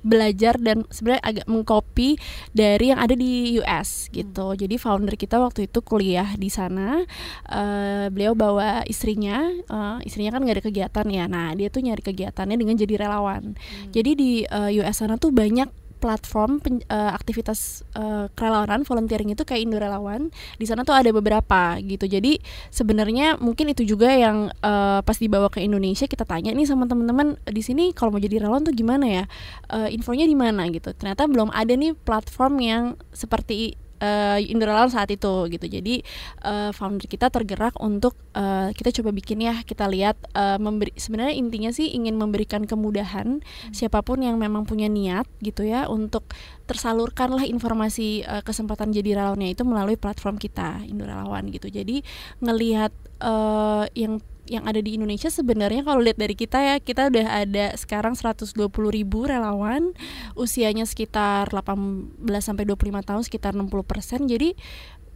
belajar 0.01 0.55
dan 0.59 0.87
sebenarnya 0.91 1.23
agak 1.23 1.45
mengcopy 1.47 2.19
dari 2.51 2.91
yang 2.91 2.99
ada 2.99 3.15
di 3.15 3.57
US 3.59 4.07
gitu. 4.11 4.53
Hmm. 4.53 4.59
Jadi 4.59 4.75
founder 4.79 5.15
kita 5.15 5.39
waktu 5.39 5.67
itu 5.67 5.79
kuliah 5.83 6.35
di 6.35 6.51
sana, 6.51 7.03
uh, 7.47 8.07
beliau 8.11 8.35
bawa 8.35 8.83
istrinya, 8.87 9.47
uh, 9.71 9.97
istrinya 10.03 10.35
kan 10.35 10.43
nggak 10.43 10.57
ada 10.59 10.65
kegiatan 10.65 11.05
ya. 11.07 11.25
Nah 11.27 11.55
dia 11.55 11.67
tuh 11.71 11.83
nyari 11.83 12.03
kegiatannya 12.03 12.55
dengan 12.59 12.75
jadi 12.75 12.93
relawan. 12.99 13.55
Hmm. 13.55 13.91
Jadi 13.91 14.11
di 14.15 14.31
uh, 14.47 14.71
US 14.83 14.99
sana 14.99 15.15
tuh 15.15 15.31
banyak 15.31 15.78
platform 15.99 16.63
pen, 16.63 16.79
uh, 16.87 17.11
aktivitas 17.11 17.83
uh, 17.93 18.31
kerelawanan 18.33 18.87
volunteering 18.87 19.35
itu 19.35 19.43
kayak 19.43 19.67
Indo 19.67 19.77
Relawan 19.77 20.31
di 20.55 20.65
sana 20.65 20.87
tuh 20.87 20.95
ada 20.95 21.11
beberapa 21.11 21.77
gitu. 21.83 22.07
Jadi 22.07 22.39
sebenarnya 22.71 23.35
mungkin 23.37 23.71
itu 23.75 23.83
juga 23.83 24.09
yang 24.09 24.49
uh, 24.63 25.03
pas 25.03 25.17
dibawa 25.19 25.51
ke 25.51 25.59
Indonesia 25.59 26.07
kita 26.07 26.23
tanya 26.23 26.55
nih 26.55 26.65
sama 26.65 26.87
teman-teman 26.87 27.35
di 27.45 27.61
sini 27.61 27.91
kalau 27.91 28.15
mau 28.15 28.23
jadi 28.23 28.39
relawan 28.39 28.63
tuh 28.63 28.73
gimana 28.73 29.05
ya? 29.05 29.23
Uh, 29.67 29.91
infonya 29.91 30.25
di 30.25 30.35
mana? 30.39 30.65
Gitu. 30.71 30.95
Ternyata 30.95 31.27
belum 31.27 31.51
ada 31.51 31.75
nih 31.75 31.93
platform 31.93 32.53
yang 32.63 32.83
seperti 33.11 33.75
uh, 34.01 34.89
saat 34.89 35.09
itu 35.11 35.33
gitu. 35.51 35.65
Jadi 35.67 36.01
uh, 36.43 36.71
founder 36.73 37.05
kita 37.05 37.29
tergerak 37.29 37.77
untuk 37.79 38.15
uh, 38.33 38.71
kita 38.73 38.89
coba 38.99 39.13
bikin 39.13 39.43
ya 39.43 39.61
kita 39.63 39.85
lihat 39.87 40.17
uh, 40.33 40.57
memberi 40.57 40.95
sebenarnya 40.95 41.35
intinya 41.35 41.71
sih 41.71 41.91
ingin 41.93 42.15
memberikan 42.15 42.65
kemudahan 42.65 43.39
hmm. 43.43 43.73
siapa 43.75 44.01
pun 44.01 44.23
yang 44.23 44.39
memang 44.39 44.65
punya 44.65 44.87
niat 44.89 45.27
gitu 45.43 45.67
ya 45.67 45.85
untuk 45.87 46.27
tersalurkanlah 46.65 47.45
informasi 47.45 48.25
uh, 48.25 48.41
kesempatan 48.45 48.93
jadi 48.93 49.21
relawannya 49.21 49.53
itu 49.53 49.63
melalui 49.65 49.97
platform 49.97 50.37
kita 50.37 50.81
Indorelawan 50.85 51.49
gitu. 51.53 51.69
Jadi 51.69 52.01
ngelihat 52.41 52.91
uh, 53.21 53.85
yang 53.93 54.21
yang 54.49 54.65
ada 54.65 54.81
di 54.81 54.97
Indonesia 54.97 55.29
sebenarnya 55.29 55.85
kalau 55.85 56.01
lihat 56.01 56.17
dari 56.17 56.33
kita 56.33 56.57
ya 56.57 56.75
kita 56.81 57.13
udah 57.13 57.45
ada 57.45 57.65
sekarang 57.77 58.17
120 58.17 58.57
ribu 58.89 59.29
relawan 59.29 59.93
usianya 60.33 60.89
sekitar 60.89 61.47
18 61.53 62.17
sampai 62.41 62.65
25 62.65 63.05
tahun 63.05 63.23
sekitar 63.23 63.53
60 63.53 63.69
persen 63.85 64.25
jadi 64.25 64.57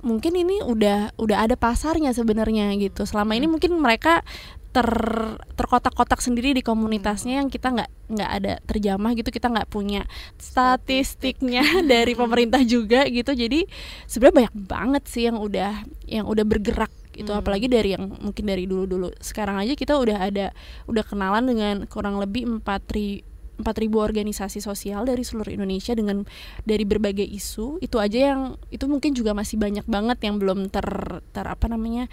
mungkin 0.04 0.36
ini 0.36 0.62
udah 0.62 1.16
udah 1.16 1.38
ada 1.48 1.56
pasarnya 1.56 2.12
sebenarnya 2.12 2.76
gitu 2.78 3.08
selama 3.08 3.34
ini 3.40 3.48
hmm. 3.48 3.54
mungkin 3.58 3.72
mereka 3.80 4.22
ter 4.74 4.90
terkotak-kotak 5.54 6.18
sendiri 6.18 6.58
di 6.58 6.66
komunitasnya 6.66 7.40
yang 7.40 7.48
kita 7.54 7.70
nggak 7.70 7.92
nggak 8.10 8.32
ada 8.42 8.54
terjamah 8.66 9.14
gitu 9.14 9.30
kita 9.30 9.54
nggak 9.54 9.70
punya 9.70 10.10
statistiknya 10.42 11.62
dari 11.94 12.18
pemerintah 12.18 12.66
juga 12.66 13.06
gitu. 13.06 13.38
Jadi 13.38 13.70
sebenarnya 14.10 14.50
banyak 14.50 14.56
banget 14.66 15.04
sih 15.06 15.30
yang 15.30 15.38
udah 15.38 15.86
yang 16.10 16.26
udah 16.26 16.44
bergerak 16.44 16.90
itu 17.14 17.30
Hmm. 17.30 17.46
apalagi 17.46 17.70
dari 17.70 17.94
yang 17.94 18.10
mungkin 18.10 18.50
dari 18.50 18.66
dulu-dulu. 18.66 19.14
Sekarang 19.22 19.62
aja 19.62 19.78
kita 19.78 19.94
udah 19.94 20.18
ada 20.26 20.50
udah 20.90 21.04
kenalan 21.06 21.46
dengan 21.46 21.76
kurang 21.86 22.18
lebih 22.18 22.50
empat 22.60 22.90
ri 22.98 23.22
4.000 23.54 24.02
organisasi 24.02 24.66
sosial 24.66 25.06
dari 25.06 25.22
seluruh 25.22 25.54
Indonesia 25.54 25.94
dengan 25.94 26.26
dari 26.66 26.84
berbagai 26.90 27.24
isu. 27.24 27.78
Itu 27.86 28.02
aja 28.02 28.34
yang 28.34 28.42
itu 28.74 28.90
mungkin 28.90 29.14
juga 29.14 29.38
masih 29.38 29.62
banyak 29.62 29.86
banget 29.86 30.18
yang 30.26 30.42
belum 30.42 30.74
ter, 30.74 30.86
ter 31.30 31.46
apa 31.46 31.70
namanya 31.70 32.10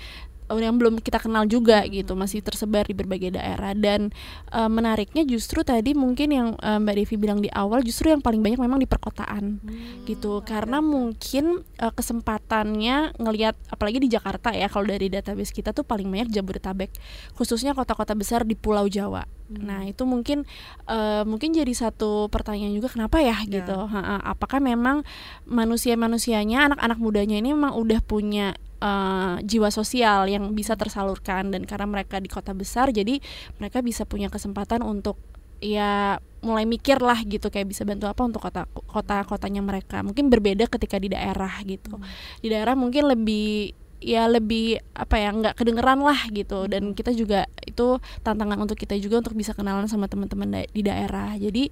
yang 0.59 0.75
belum 0.81 0.99
kita 0.99 1.23
kenal 1.23 1.47
juga 1.47 1.87
gitu 1.87 2.19
masih 2.19 2.43
tersebar 2.43 2.89
di 2.89 2.95
berbagai 2.97 3.39
daerah. 3.39 3.77
Dan 3.77 4.11
eh, 4.51 4.71
menariknya 4.71 5.23
justru 5.23 5.63
tadi 5.63 5.95
mungkin 5.95 6.29
yang 6.35 6.49
eh, 6.59 6.79
Mbak 6.83 6.95
Devi 6.99 7.15
bilang 7.21 7.39
di 7.39 7.51
awal 7.53 7.87
justru 7.87 8.11
yang 8.11 8.19
paling 8.25 8.43
banyak 8.43 8.59
memang 8.59 8.83
di 8.83 8.89
perkotaan 8.91 9.63
gitu. 10.09 10.43
karena 10.43 10.83
mungkin 10.83 11.63
eh, 11.79 11.93
kesempatannya 11.93 13.21
ngelihat 13.21 13.55
apalagi 13.71 14.03
di 14.03 14.09
Jakarta 14.11 14.51
ya 14.51 14.67
kalau 14.67 14.89
dari 14.89 15.07
database 15.13 15.53
kita 15.55 15.71
tuh 15.71 15.85
paling 15.87 16.09
banyak 16.09 16.33
Jabodetabek 16.33 16.91
khususnya 17.37 17.77
kota-kota 17.77 18.17
besar 18.17 18.43
di 18.43 18.57
Pulau 18.57 18.89
Jawa. 18.89 19.29
Nah 19.51 19.83
itu 19.83 20.07
mungkin 20.07 20.47
eh, 20.87 21.23
mungkin 21.27 21.51
jadi 21.51 21.73
satu 21.75 22.31
pertanyaan 22.31 22.75
juga 22.75 22.89
kenapa 22.91 23.19
ya 23.19 23.37
gitu. 23.47 23.75
Ha-ha. 23.91 24.23
apakah 24.23 24.63
memang 24.63 25.03
manusia-manusianya 25.45 26.71
anak-anak 26.71 26.99
mudanya 27.03 27.37
ini 27.39 27.51
memang 27.51 27.75
udah 27.75 28.01
punya 28.01 28.55
eh, 28.81 29.37
jiwa 29.45 29.69
sosial 29.69 30.27
yang 30.27 30.51
bisa 30.57 30.75
tersalurkan. 30.75 31.53
Dan 31.53 31.69
karena 31.69 31.87
mereka 31.87 32.19
di 32.19 32.29
kota 32.33 32.57
besar 32.57 32.91
jadi 32.91 33.21
mereka 33.61 33.85
bisa 33.85 34.09
punya 34.09 34.33
kesempatan 34.33 34.81
untuk 34.83 35.21
ya 35.61 36.17
mulai 36.41 36.65
mikir 36.65 37.05
lah 37.05 37.21
gitu 37.29 37.53
kayak 37.53 37.69
bisa 37.69 37.85
bantu 37.85 38.09
apa 38.09 38.23
untuk 38.25 38.41
kota 38.41 38.65
kota 38.89 39.23
kotanya 39.29 39.61
mereka. 39.61 40.01
Mungkin 40.01 40.33
berbeda 40.33 40.67
ketika 40.67 40.97
di 40.97 41.13
daerah 41.13 41.53
gitu. 41.69 42.01
Di 42.41 42.49
daerah 42.49 42.73
mungkin 42.73 43.13
lebih 43.13 43.77
ya 44.01 44.25
lebih 44.25 44.81
apa 44.97 45.21
ya 45.21 45.29
nggak 45.37 45.61
kedengeran 45.61 46.01
lah 46.01 46.17
gitu. 46.33 46.65
Dan 46.65 46.97
kita 46.97 47.13
juga 47.13 47.45
itu 47.69 48.01
tantangan 48.25 48.57
untuk 48.57 48.81
kita 48.81 48.97
juga 48.97 49.21
untuk 49.21 49.37
bisa 49.37 49.53
kenalan 49.53 49.85
sama 49.87 50.09
teman-teman 50.09 50.49
da- 50.49 50.71
di 50.73 50.81
daerah. 50.81 51.37
Jadi 51.37 51.69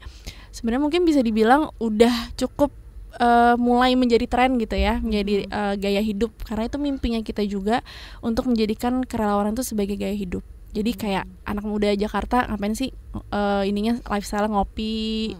sebenarnya 0.52 0.84
mungkin 0.84 1.02
bisa 1.08 1.24
dibilang 1.24 1.72
udah 1.80 2.36
cukup 2.36 2.68
eh, 3.16 3.54
mulai 3.56 3.96
menjadi 3.96 4.28
tren 4.28 4.60
gitu 4.60 4.76
ya 4.76 5.00
menjadi 5.00 5.48
eh, 5.48 5.74
gaya 5.80 6.02
hidup. 6.04 6.32
Karena 6.44 6.68
itu 6.68 6.76
mimpinya 6.76 7.20
kita 7.24 7.42
juga 7.48 7.80
untuk 8.20 8.48
menjadikan 8.52 9.04
kerelawanan 9.04 9.56
itu 9.56 9.64
sebagai 9.64 9.96
gaya 9.96 10.14
hidup. 10.14 10.44
Jadi 10.76 10.92
kayak 10.92 11.24
anak 11.48 11.64
muda 11.64 11.96
Jakarta 11.96 12.44
ngapain 12.44 12.76
sih 12.76 12.92
eh, 13.32 13.62
ininya 13.64 13.98
lifestyle 14.12 14.52
ngopi 14.52 15.32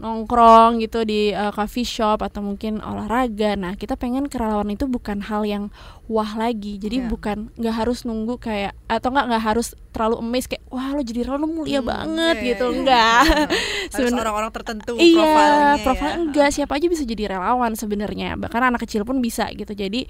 nongkrong 0.00 0.80
gitu 0.80 1.04
di 1.04 1.30
eh, 1.30 1.52
coffee 1.52 1.84
shop 1.84 2.24
atau 2.24 2.40
mungkin 2.40 2.80
olahraga. 2.80 3.54
Nah 3.54 3.76
kita 3.76 3.94
pengen 3.94 4.26
kerelawanan 4.26 4.74
itu 4.74 4.88
bukan 4.88 5.20
hal 5.22 5.44
yang 5.44 5.68
wah 6.08 6.34
lagi. 6.34 6.80
Jadi 6.80 7.04
Iya. 7.04 7.08
bukan 7.08 7.38
nggak 7.54 7.74
harus 7.76 8.02
nunggu 8.02 8.40
kayak 8.40 8.72
atau 8.88 9.12
nggak 9.12 9.26
nggak 9.28 9.44
harus 9.44 9.68
terlalu 9.90 10.16
emes 10.22 10.46
kayak 10.46 10.62
wah 10.66 10.94
lo 10.94 11.02
jadi 11.02 11.26
relawan 11.26 11.50
mulia 11.50 11.78
Hmm, 11.78 11.90
banget 11.90 12.36
iya, 12.38 12.46
gitu. 12.54 12.66
iya, 12.66 12.76
enggak 12.78 13.22
iya. 13.22 13.46
Harus 13.90 14.12
orang-orang 14.22 14.50
tertentu 14.50 14.92
iya 14.96 15.18
profilnya 15.18 15.74
profil 15.84 16.08
ya. 16.08 16.16
enggak 16.16 16.48
siapa 16.50 16.72
aja 16.74 16.86
bisa 16.88 17.04
jadi 17.04 17.22
relawan 17.36 17.72
sebenarnya. 17.74 18.28
Bahkan 18.34 18.62
anak 18.72 18.80
kecil 18.82 19.04
pun 19.04 19.20
bisa 19.20 19.46
gitu. 19.52 19.70
Jadi 19.70 20.08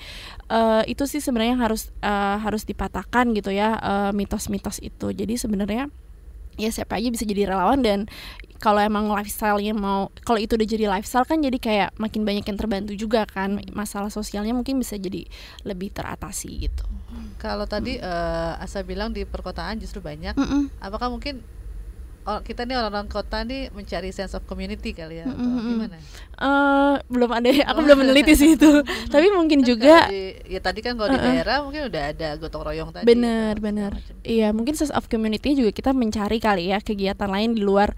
eh, 0.48 0.82
itu 0.86 1.04
sih 1.04 1.18
sebenarnya 1.18 1.58
yang 1.58 1.64
harus 1.66 1.90
eh, 1.98 2.36
harus 2.38 2.62
dipatahkan 2.62 3.34
gitu 3.34 3.50
ya 3.50 3.76
mitos-mitos 4.12 4.78
itu. 4.78 5.10
Jadi 5.10 5.34
sebenarnya 5.34 5.90
ya 6.60 6.70
siapa 6.70 7.00
aja 7.00 7.08
bisa 7.08 7.24
jadi 7.24 7.48
relawan 7.48 7.80
dan 7.80 8.04
kalau 8.60 8.76
emang 8.76 9.08
lifestyle-nya 9.08 9.72
mau 9.72 10.12
kalau 10.20 10.36
itu 10.36 10.52
udah 10.52 10.68
jadi 10.68 10.84
lifestyle 10.92 11.24
kan 11.24 11.40
jadi 11.40 11.56
kayak 11.56 11.90
makin 11.96 12.28
banyak 12.28 12.44
yang 12.44 12.58
terbantu 12.60 12.92
juga 12.92 13.24
kan 13.24 13.56
masalah 13.72 14.12
sosialnya 14.12 14.52
mungkin 14.52 14.76
bisa 14.76 15.00
jadi 15.00 15.24
lebih 15.64 15.88
teratasi 15.96 16.68
gitu 16.68 16.84
Kalau 17.40 17.64
tadi 17.64 17.96
eh, 17.96 18.52
Asa 18.62 18.84
bilang 18.84 19.10
di 19.10 19.24
perkotaan 19.24 19.80
justru 19.80 20.04
banyak. 20.04 20.36
Mm-mm. 20.36 20.68
Apakah 20.78 21.08
mungkin 21.08 21.40
kita 22.20 22.62
nih 22.62 22.76
orang-orang 22.76 23.08
kota 23.08 23.42
nih 23.42 23.68
mencari 23.70 24.10
sense 24.10 24.32
of 24.32 24.44
community 24.44 24.92
kali 24.92 25.18
ya 25.18 25.26
Mm-mm. 25.26 25.66
gimana? 25.66 25.96
Eh, 26.36 26.96
belum 27.08 27.30
ada 27.32 27.48
aku 27.72 27.80
belum 27.82 27.98
meneliti 28.00 28.32
sih 28.32 28.54
itu 28.54 28.70
tapi 29.14 29.26
mungkin 29.28 29.60
Kan 29.60 29.68
juga 29.68 30.06
di- 30.06 30.38
ya 30.46 30.60
tadi 30.60 30.78
kan 30.78 30.94
kalau 30.94 31.10
di 31.10 31.18
Uh-uh. 31.18 31.26
daerah 31.26 31.56
mungkin 31.60 31.90
udah 31.90 32.02
ada 32.12 32.28
gotong 32.36 32.62
royong 32.62 32.90
tadi. 32.92 33.04
Bener, 33.04 33.56
segala 33.56 33.66
bener. 33.66 33.92
Iya, 34.22 34.48
mungkin 34.52 34.78
sense 34.78 34.92
of 34.92 35.08
community 35.08 35.58
juga 35.58 35.70
kita 35.70 35.90
mencari 35.90 36.38
kali 36.38 36.70
ya 36.70 36.78
kegiatan 36.78 37.26
lain 37.26 37.56
di 37.56 37.62
luar 37.64 37.92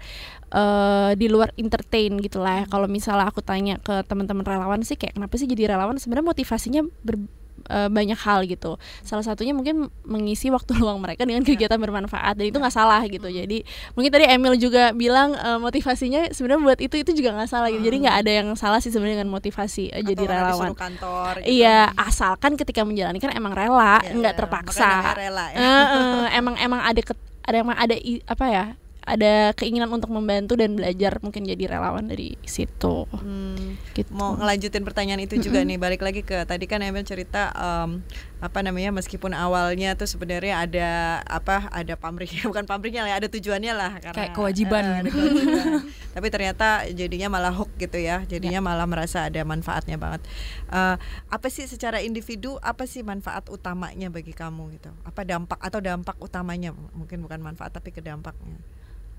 eh 0.49 1.11
di 1.13 1.27
luar 1.29 1.53
entertain 1.53 2.13
gitu 2.17 2.37
lah. 2.39 2.65
Kalau 2.65 2.85
misalnya 2.85 3.29
aku 3.29 3.41
tanya 3.41 3.77
ke 3.77 4.01
teman-teman 4.05 4.41
relawan 4.41 4.81
sih 4.81 4.95
kayak 4.95 5.13
kenapa 5.13 5.37
sih 5.37 5.45
jadi 5.45 5.73
relawan? 5.73 5.97
Sebenarnya 5.97 6.31
motivasinya 6.31 6.81
ber- 7.01 7.42
eh, 7.65 7.87
banyak 7.87 8.17
hal 8.17 8.43
gitu. 8.43 8.75
Salah 9.01 9.21
satunya 9.21 9.51
mungkin 9.51 9.87
mengisi 10.03 10.47
waktu 10.47 10.73
luang 10.81 10.97
mereka 10.97 11.23
dengan 11.23 11.41
kegiatan 11.41 11.75
bermanfaat 11.75 12.35
dan 12.35 12.45
itu 12.45 12.55
nggak 12.55 12.71
salah 12.71 12.99
gitu. 13.03 13.25
Jadi 13.25 13.63
mungkin 13.93 14.09
tadi 14.09 14.25
Emil 14.25 14.55
juga 14.55 14.91
bilang 14.91 15.33
eh, 15.33 15.57
motivasinya 15.57 16.29
sebenarnya 16.29 16.61
buat 16.61 16.79
itu 16.79 16.95
itu 16.97 17.11
juga 17.13 17.33
nggak 17.33 17.49
salah 17.49 17.67
gitu. 17.67 17.81
Jadi 17.81 17.97
nggak 18.03 18.17
ada 18.19 18.31
yang 18.33 18.47
salah 18.53 18.77
sih 18.77 18.89
sebenarnya 18.89 19.21
dengan 19.21 19.31
motivasi 19.31 19.89
Atau 19.89 20.05
jadi 20.05 20.23
relawan. 20.23 20.71
kantor 20.73 21.33
gitu. 21.41 21.49
Iya, 21.53 21.91
asalkan 21.95 22.55
ketika 22.55 22.81
menjalankan 22.83 23.31
emang 23.31 23.53
rela, 23.53 23.99
Ya, 23.99 24.11
nggak 24.11 24.33
ya, 24.33 24.37
terpaksa. 24.37 24.79
makanya 24.79 24.95
namanya 24.95 25.17
rela 25.17 25.45
ya. 25.47 25.57
Eh, 25.57 25.85
eh, 25.87 26.27
emang 26.35 26.55
emang 26.57 26.81
ada 26.81 27.01
ket- 27.01 27.25
ada 27.43 27.57
emang 27.59 27.75
ada 27.75 27.95
i- 27.95 28.23
apa 28.23 28.45
ya? 28.47 28.65
Ada 29.03 29.51
keinginan 29.53 29.91
untuk 29.91 30.09
membantu 30.09 30.55
dan 30.55 30.73
belajar 30.73 31.19
mungkin 31.19 31.43
jadi 31.43 31.67
relawan 31.69 32.07
dari 32.07 32.39
situ. 32.41 33.03
Hmm, 33.11 33.75
Gitu. 33.91 34.09
mau 34.09 34.33
ngelanjutin 34.33 34.81
pertanyaan 34.81 35.19
itu 35.19 35.37
juga 35.37 35.61
nih 35.61 35.75
balik 35.75 36.01
lagi 36.01 36.21
ke 36.21 36.43
tadi 36.43 36.65
kan 36.65 36.81
Emil 36.81 37.03
cerita 37.03 37.51
em, 37.51 38.01
apa 38.39 38.59
namanya 38.59 38.89
meskipun 38.91 39.31
awalnya 39.31 39.93
tuh 39.93 40.07
sebenarnya 40.07 40.59
ada 40.59 40.89
apa 41.23 41.69
ada 41.69 41.93
pamrihnya 41.93 42.41
bukan 42.49 42.63
pamrihnya 42.63 43.03
lah 43.03 43.11
ya, 43.11 43.17
ada 43.19 43.29
tujuannya 43.29 43.73
lah 43.73 43.91
karena 43.99 44.17
Kayak 44.17 44.33
kewajiban. 44.33 44.83
eh, 44.83 44.97
ada 44.97 45.09
kewajiban. 45.09 45.65
tapi 46.15 46.27
ternyata 46.29 46.67
jadinya 46.89 47.27
malah 47.29 47.53
hook 47.53 47.69
gitu 47.77 47.97
ya 47.97 48.21
jadinya 48.23 48.61
malah 48.61 48.85
merasa 48.85 49.27
ada 49.29 49.41
manfaatnya 49.43 49.97
banget 49.97 50.25
Eh, 50.73 50.95
apa 51.29 51.47
sih 51.53 51.69
secara 51.69 52.01
individu 52.01 52.57
apa 52.57 52.89
sih 52.89 53.05
manfaat 53.05 53.45
utamanya 53.45 54.09
bagi 54.09 54.33
kamu 54.33 54.73
gitu 54.73 54.89
apa 55.05 55.21
dampak 55.21 55.61
atau 55.61 55.77
dampak 55.77 56.17
utamanya 56.17 56.73
mungkin 56.73 57.21
bukan 57.21 57.45
manfaat 57.45 57.69
tapi 57.77 57.93
ke 57.93 58.01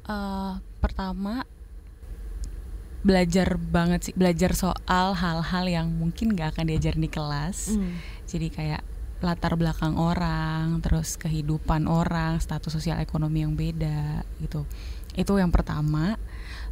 Eh, 0.05 0.53
pertama 0.85 1.49
belajar 3.05 3.61
banget 3.61 4.01
sih 4.09 4.15
belajar 4.17 4.57
soal 4.57 5.13
hal-hal 5.13 5.65
yang 5.69 5.89
mungkin 5.93 6.33
gak 6.33 6.57
akan 6.57 6.73
diajarin 6.73 7.05
di 7.05 7.13
kelas 7.13 7.77
Hmm. 7.77 8.01
jadi 8.25 8.49
kayak 8.49 8.83
latar 9.25 9.57
belakang 9.57 9.97
orang 9.97 10.85
terus 10.85 11.17
kehidupan 11.17 11.89
orang 11.89 12.37
status 12.45 12.77
sosial 12.77 13.01
ekonomi 13.01 13.41
yang 13.41 13.57
beda 13.57 14.21
gitu. 14.45 14.69
Itu 15.17 15.41
yang 15.41 15.49
pertama. 15.49 16.21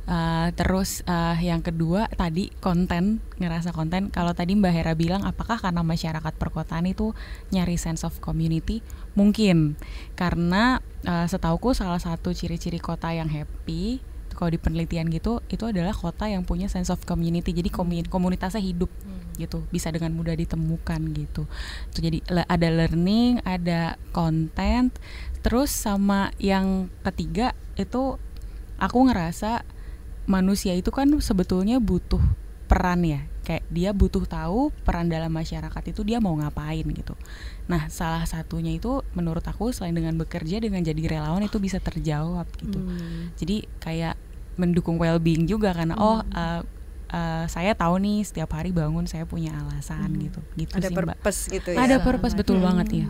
Uh, 0.02 0.50
terus 0.58 1.06
uh, 1.06 1.38
yang 1.38 1.62
kedua 1.62 2.10
tadi 2.12 2.50
konten 2.60 3.22
ngerasa 3.38 3.70
konten. 3.72 4.10
Kalau 4.10 4.34
tadi 4.34 4.58
Mbak 4.58 4.72
Hera 4.74 4.92
bilang 4.98 5.22
apakah 5.22 5.62
karena 5.62 5.86
masyarakat 5.86 6.34
perkotaan 6.36 6.90
itu 6.90 7.14
nyari 7.54 7.78
sense 7.78 8.02
of 8.02 8.18
community? 8.18 8.82
Mungkin. 9.14 9.78
Karena 10.18 10.82
uh, 11.06 11.26
setauku 11.30 11.72
salah 11.72 12.02
satu 12.02 12.34
ciri-ciri 12.34 12.82
kota 12.82 13.14
yang 13.14 13.30
happy 13.30 14.11
kalau 14.32 14.50
di 14.50 14.58
penelitian 14.58 15.08
gitu 15.08 15.40
itu 15.48 15.64
adalah 15.64 15.92
kota 15.92 16.26
yang 16.26 16.42
punya 16.42 16.66
sense 16.66 16.88
of 16.88 17.00
community. 17.02 17.52
Jadi 17.52 17.68
komi- 17.68 18.06
komunitasnya 18.06 18.60
hidup 18.60 18.88
gitu 19.32 19.64
bisa 19.72 19.88
dengan 19.88 20.12
mudah 20.12 20.36
ditemukan 20.36 21.00
gitu. 21.16 21.48
Itu 21.88 21.98
jadi 22.00 22.18
le- 22.28 22.48
ada 22.48 22.68
learning 22.68 23.40
ada 23.44 23.96
konten 24.12 24.92
terus 25.40 25.72
sama 25.72 26.30
yang 26.36 26.86
ketiga 27.02 27.56
itu 27.74 28.20
aku 28.76 28.98
ngerasa 29.08 29.64
manusia 30.24 30.72
itu 30.76 30.94
kan 30.94 31.08
sebetulnya 31.18 31.82
butuh 31.82 32.22
peran 32.70 33.02
ya. 33.02 33.26
Kayak 33.42 33.64
dia 33.74 33.90
butuh 33.90 34.22
tahu 34.22 34.70
peran 34.86 35.10
dalam 35.10 35.34
masyarakat 35.34 35.82
itu 35.90 36.06
dia 36.06 36.22
mau 36.22 36.30
ngapain 36.38 36.86
gitu. 36.86 37.18
Nah 37.66 37.90
salah 37.90 38.22
satunya 38.22 38.70
itu 38.70 39.02
menurut 39.18 39.42
aku 39.42 39.74
selain 39.74 39.98
dengan 39.98 40.14
bekerja 40.14 40.62
dengan 40.62 40.78
jadi 40.78 41.02
relawan 41.02 41.42
itu 41.42 41.58
bisa 41.58 41.82
terjawab 41.82 42.46
gitu. 42.62 42.78
Hmm. 42.78 43.34
jadi 43.34 43.66
kayak 43.82 44.14
mendukung 44.56 45.00
well-being 45.00 45.48
juga 45.48 45.72
karena 45.72 45.96
oh 45.96 46.20
uh, 46.20 46.60
uh, 47.12 47.44
saya 47.48 47.72
tahu 47.76 48.00
nih 48.00 48.24
setiap 48.24 48.52
hari 48.56 48.72
bangun 48.72 49.04
saya 49.08 49.24
punya 49.24 49.52
alasan 49.52 50.12
gitu 50.20 50.40
gitu 50.56 50.72
ada 50.76 50.88
sih 50.88 50.94
mbak 50.94 51.16
purpose 51.20 51.40
gitu 51.48 51.68
ya 51.72 51.78
ada 51.84 51.96
purpose 52.00 52.34
betul 52.36 52.58
banget 52.60 53.06
ya 53.06 53.08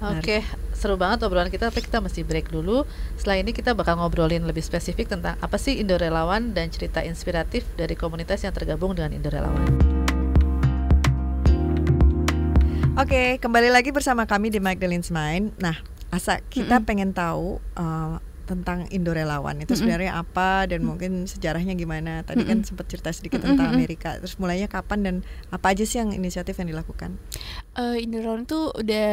Hmm. 0.00 0.16
Oke, 0.16 0.40
seru 0.72 0.96
banget 0.96 1.28
obrolan 1.28 1.52
kita, 1.52 1.68
tapi 1.68 1.84
kita 1.84 2.00
mesti 2.00 2.24
break 2.24 2.48
dulu. 2.48 2.88
Setelah 3.20 3.44
ini 3.44 3.52
kita 3.52 3.76
bakal 3.76 4.00
ngobrolin 4.00 4.48
lebih 4.48 4.64
spesifik 4.64 5.12
tentang 5.12 5.36
apa 5.44 5.60
sih 5.60 5.76
Indo 5.76 6.00
Relawan 6.00 6.56
dan 6.56 6.72
cerita 6.72 7.04
inspiratif 7.04 7.68
dari 7.76 7.92
komunitas 8.00 8.40
yang 8.40 8.56
tergabung 8.56 8.96
dengan 8.96 9.12
Indo 9.12 9.28
Relawan. 9.28 9.68
Oke, 12.96 13.36
kembali 13.44 13.68
lagi 13.68 13.92
bersama 13.92 14.24
kami 14.24 14.48
di 14.48 14.56
Magdalene's 14.56 15.12
Mind. 15.12 15.52
Nah, 15.60 15.76
Asa 16.08 16.40
kita 16.48 16.80
Mm-mm. 16.80 16.88
pengen 16.88 17.10
tahu 17.12 17.62
uh, 17.76 18.18
tentang 18.50 18.90
Indo 18.90 19.14
Relawan 19.14 19.62
itu 19.62 19.70
Mm-mm. 19.70 19.78
sebenarnya 19.78 20.18
apa 20.18 20.66
dan 20.66 20.82
mungkin 20.82 21.30
sejarahnya 21.30 21.78
gimana. 21.78 22.26
Tadi 22.26 22.42
kan 22.42 22.60
Mm-mm. 22.60 22.66
sempat 22.66 22.90
cerita 22.90 23.14
sedikit 23.14 23.46
tentang. 23.46 23.70
Amerika. 23.70 24.18
Terus 24.18 24.34
mulainya 24.36 24.66
kapan 24.66 25.00
dan 25.06 25.14
apa 25.48 25.70
aja 25.70 25.86
sih 25.86 26.02
yang 26.02 26.10
inisiatif 26.10 26.58
yang 26.58 26.74
dilakukan? 26.74 27.14
Eh, 27.78 28.02
Indorelawan 28.02 28.42
itu 28.42 28.74
udah 28.74 29.10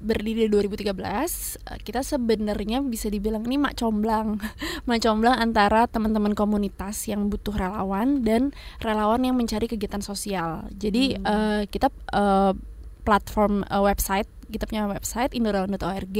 berdiri 0.00 0.48
dari 0.48 0.64
2013. 0.72 1.60
Eh, 1.60 1.78
kita 1.84 2.00
sebenarnya 2.00 2.80
bisa 2.80 3.12
dibilang 3.12 3.44
ini 3.44 3.60
mak 3.60 3.76
comblang, 3.76 4.40
mak 4.88 4.98
comblang 4.98 5.36
antara 5.36 5.84
teman-teman 5.84 6.32
komunitas 6.32 7.04
yang 7.04 7.28
butuh 7.28 7.52
relawan 7.52 8.24
dan 8.24 8.56
relawan 8.80 9.20
yang 9.20 9.36
mencari 9.36 9.68
kegiatan 9.68 10.00
sosial. 10.00 10.64
Jadi 10.72 11.20
Hmm. 11.20 11.28
eh, 11.28 11.62
kita 11.68 11.92
eh, 12.10 12.52
platform 13.00 13.64
eh, 13.64 13.82
website 13.82 14.28
kita 14.50 14.66
punya 14.66 14.90
website 14.90 15.32
indorelawan.org. 15.32 16.18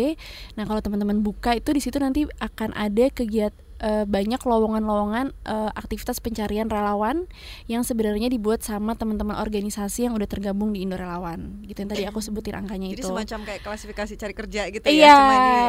Nah 0.57 0.65
kalau 0.65 0.81
teman-teman 0.81 1.21
buka 1.21 1.59
itu 1.59 1.71
di 1.75 1.83
situ 1.83 1.99
nanti 1.99 2.25
akan 2.39 2.73
ada 2.79 3.11
kegiatan 3.11 3.70
banyak 4.05 4.39
lowongan-lowongan 4.39 5.33
eh, 5.49 5.71
aktivitas 5.73 6.21
pencarian 6.21 6.69
relawan 6.69 7.25
yang 7.65 7.81
sebenarnya 7.81 8.29
dibuat 8.29 8.61
sama 8.61 8.93
teman-teman 8.95 9.41
organisasi 9.41 10.05
yang 10.05 10.13
udah 10.15 10.29
tergabung 10.29 10.77
di 10.77 10.85
Indo 10.85 11.01
Relawan 11.01 11.65
gitu 11.65 11.81
yang 11.83 11.91
tadi 11.91 12.05
aku 12.05 12.21
sebutin 12.21 12.61
angkanya 12.61 12.93
Jadi 12.93 13.01
itu 13.01 13.09
semacam 13.09 13.39
kayak 13.49 13.61
klasifikasi 13.65 14.13
cari 14.21 14.35
kerja 14.37 14.63
gitu 14.69 14.85
iya 14.93 15.17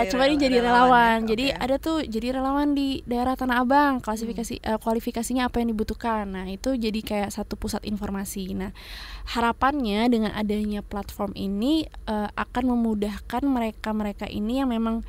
ya. 0.03 0.09
cuma 0.11 0.23
ini 0.27 0.35
jadi 0.37 0.57
ya. 0.59 0.63
relawan 0.67 1.17
Oke. 1.23 1.27
jadi 1.31 1.45
ada 1.55 1.75
tuh 1.79 2.03
jadi 2.03 2.27
relawan 2.35 2.75
di 2.75 2.99
daerah 3.07 3.39
Tanah 3.39 3.63
Abang 3.63 4.03
klasifikasi 4.03 4.59
Hmm. 4.61 4.75
eh, 4.75 4.79
kualifikasinya 4.81 5.47
apa 5.47 5.63
yang 5.63 5.71
dibutuhkan 5.71 6.27
nah 6.27 6.45
itu 6.45 6.75
jadi 6.75 6.99
kayak 6.99 7.29
satu 7.31 7.55
pusat 7.55 7.87
informasi 7.87 8.51
nah 8.51 8.71
harapannya 9.31 10.09
dengan 10.11 10.31
adanya 10.35 10.83
platform 10.83 11.31
ini 11.37 11.87
eh, 11.87 12.29
akan 12.35 12.63
memudahkan 12.75 13.43
mereka 13.45 13.95
mereka 13.95 14.25
ini 14.27 14.59
yang 14.59 14.69
memang 14.69 15.05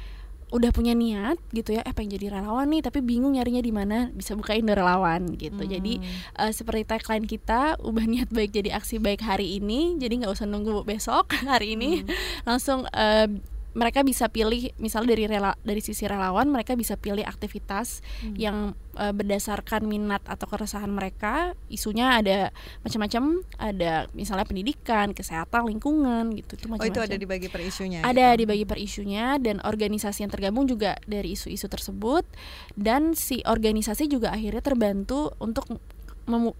udah 0.53 0.69
punya 0.69 0.93
niat 0.93 1.41
gitu 1.51 1.73
ya 1.73 1.81
eh 1.81 1.91
pengen 1.91 2.15
jadi 2.15 2.39
relawan 2.39 2.69
nih 2.69 2.85
tapi 2.85 3.01
bingung 3.01 3.33
nyarinya 3.33 3.59
di 3.59 3.73
mana 3.73 4.13
bisa 4.13 4.37
buka 4.37 4.53
Indo 4.53 4.73
relawan 4.73 5.33
gitu 5.35 5.65
jadi 5.65 5.97
Hmm. 5.97 6.45
eh, 6.45 6.53
seperti 6.53 6.85
tagline 6.85 7.25
kita 7.25 7.81
ubah 7.81 8.05
niat 8.05 8.29
baik 8.29 8.53
jadi 8.53 8.77
aksi 8.77 9.01
baik 9.01 9.25
hari 9.25 9.57
ini 9.57 9.97
jadi 9.97 10.23
nggak 10.23 10.33
usah 10.33 10.45
nunggu 10.45 10.85
besok 10.85 11.33
hari 11.51 11.75
ini 11.75 12.05
Hmm. 12.05 12.09
langsung 12.45 12.85
eh, 12.87 13.29
mereka 13.73 14.01
bisa 14.01 14.29
pilih 14.29 14.69
misalnya 14.77 15.13
dari 15.13 15.25
rela 15.27 15.53
dari 15.61 15.81
sisi 15.81 16.05
relawan 16.05 16.49
mereka 16.49 16.73
bisa 16.75 16.95
pilih 16.95 17.23
aktivitas 17.23 18.05
Hmm. 18.21 18.37
yang 18.37 18.57
eh, 18.95 19.11
berdasarkan 19.11 19.85
minat 19.85 20.21
atau 20.25 20.45
keresahan 20.45 20.89
mereka 20.89 21.57
isunya 21.67 22.13
ada 22.15 22.53
macam-macam 22.81 23.41
ada 23.57 24.07
misalnya 24.13 24.45
pendidikan 24.45 25.11
kesehatan 25.11 25.65
lingkungan 25.67 26.31
gitu 26.33 26.55
itu 26.55 26.65
Oh 26.65 26.77
macam-macam 26.77 26.93
itu 26.93 27.01
ada 27.03 27.17
dibagi 27.17 27.49
per 27.49 27.63
isunya. 27.63 28.01
ada 28.03 28.27
gitu. 28.31 28.41
dibagi 28.45 28.65
per 28.65 28.79
isunya 28.79 29.37
dan 29.39 29.59
organisasi 29.59 30.23
yang 30.23 30.31
tergabung 30.31 30.65
juga 30.65 31.01
dari 31.05 31.33
isu-isu 31.33 31.67
tersebut 31.67 32.29
dan 32.75 33.13
si 33.13 33.41
organisasi 33.43 34.07
juga 34.07 34.31
akhirnya 34.31 34.61
terbantu 34.61 35.33
untuk 35.39 35.65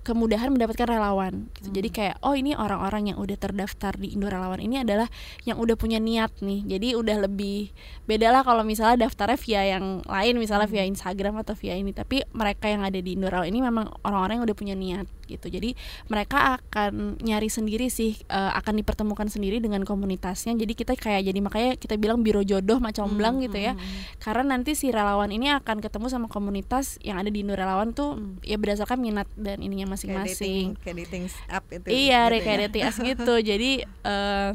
kemudahan 0.03 0.51
mendapatkan 0.51 0.87
relawan 0.87 1.47
gitu. 1.59 1.71
Jadi 1.71 1.89
Hmm. 1.89 1.97
kayak 1.97 2.17
oh 2.23 2.35
ini 2.35 2.53
orang-orang 2.59 3.15
yang 3.15 3.19
udah 3.19 3.37
terdaftar 3.39 3.95
di 3.97 4.13
Indo 4.15 4.27
Relawan 4.27 4.59
ini 4.59 4.83
adalah 4.83 5.07
yang 5.47 5.59
udah 5.63 5.79
punya 5.79 6.03
niat 6.03 6.43
nih. 6.43 6.67
Jadi 6.67 6.89
udah 6.99 7.17
lebih 7.25 7.71
beda 8.05 8.35
lah 8.35 8.43
kalau 8.43 8.67
misalnya 8.67 9.07
daftarnya 9.07 9.39
via 9.39 9.63
yang 9.79 10.03
lain 10.05 10.35
misalnya 10.37 10.67
Hmm. 10.67 10.75
via 10.75 10.85
Instagram 10.87 11.35
atau 11.41 11.55
via 11.55 11.79
ini 11.79 11.95
tapi 11.95 12.27
mereka 12.35 12.67
yang 12.67 12.83
ada 12.83 12.99
di 12.99 13.15
Indo 13.15 13.31
Relawan 13.31 13.49
ini 13.49 13.61
memang 13.63 13.87
orang-orang 14.03 14.43
yang 14.43 14.47
udah 14.47 14.59
punya 14.59 14.75
niat 14.75 15.07
gitu. 15.33 15.49
Jadi 15.49 15.73
mereka 16.07 16.59
akan 16.59 17.17
nyari 17.19 17.49
sendiri 17.49 17.89
sih 17.89 18.21
eh, 18.23 18.53
akan 18.53 18.77
dipertemukan 18.77 19.27
sendiri 19.27 19.59
dengan 19.59 19.83
komunitasnya. 19.83 20.53
Jadi 20.53 20.73
kita 20.73 20.93
kayak 20.93 21.25
jadi 21.25 21.39
makanya 21.39 21.71
kita 21.75 21.97
bilang 21.97 22.21
biro 22.21 22.41
jodoh 22.41 22.77
macam 22.77 23.09
Hmm, 23.09 23.41
gitu 23.41 23.57
ya. 23.57 23.73
hmm, 23.73 23.81
hmm. 23.81 24.03
Karena 24.19 24.45
nanti 24.53 24.73
si 24.73 24.89
relawan 24.89 25.29
ini 25.29 25.49
akan 25.49 25.79
ketemu 25.79 26.07
sama 26.07 26.27
komunitas 26.27 26.97
yang 27.01 27.17
ada 27.17 27.29
di 27.29 27.41
Indo 27.41 27.53
Relawan 27.53 27.91
tuh 27.91 28.15
Hmm. 28.15 28.37
ya 28.41 28.57
berdasarkan 28.57 28.99
minat 28.99 29.27
dan 29.35 29.59
ininya 29.59 29.89
Kayak 29.89 30.29
dating, 30.29 30.29
masing-masing. 30.29 30.67
kayak 30.81 30.97
dating 31.01 31.25
app 31.49 31.65
itu. 31.69 31.87
Iya, 31.89 32.21
gitu 32.27 32.37
kayak 32.41 32.53
ya. 32.53 32.63
dating 32.67 32.83
apps 32.85 32.99
gitu. 33.11 33.35
Jadi 33.39 33.71
eh, 33.85 34.51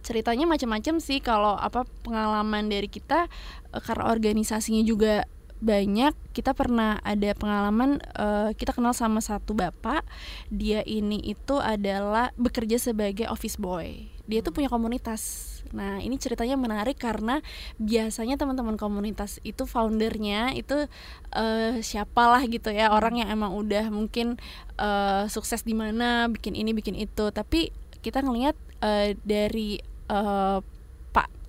ceritanya 0.00 0.46
macam-macam 0.46 0.94
sih 0.98 1.20
kalau 1.20 1.54
apa 1.54 1.84
pengalaman 2.00 2.66
dari 2.66 2.86
kita 2.86 3.28
eh, 3.70 3.80
karena 3.80 4.08
organisasinya 4.08 4.80
juga 4.82 5.28
banyak 5.60 6.16
kita 6.32 6.56
pernah 6.56 6.96
ada 7.04 7.36
pengalaman 7.36 8.00
eh, 8.16 8.50
kita 8.56 8.72
kenal 8.72 8.96
sama 8.96 9.20
satu 9.20 9.52
bapak 9.52 10.02
dia 10.48 10.80
ini 10.88 11.20
itu 11.20 11.60
adalah 11.60 12.32
bekerja 12.40 12.80
sebagai 12.80 13.28
office 13.28 13.60
boy. 13.60 14.08
Dia 14.24 14.40
tuh 14.40 14.56
punya 14.56 14.72
komunitas. 14.72 15.60
Nah 15.76 16.00
ini 16.00 16.16
ceritanya 16.16 16.56
menarik 16.56 16.96
karena 16.96 17.44
biasanya 17.76 18.40
teman-teman 18.40 18.80
komunitas 18.80 19.38
itu 19.44 19.68
foundernya 19.68 20.56
itu 20.56 20.88
eh, 21.36 21.84
siapalah 21.84 22.40
gitu 22.48 22.72
ya 22.72 22.90
orang 22.90 23.20
yang 23.20 23.28
emang 23.28 23.52
udah 23.52 23.92
mungkin 23.92 24.40
eh, 24.80 25.24
sukses 25.28 25.62
di 25.62 25.76
mana 25.76 26.26
bikin 26.32 26.56
ini 26.56 26.72
bikin 26.72 26.96
itu. 26.96 27.28
Tapi 27.30 27.68
kita 28.00 28.24
ngelihat 28.24 28.56
eh, 28.80 29.12
dari 29.22 29.76
eh, 30.08 30.58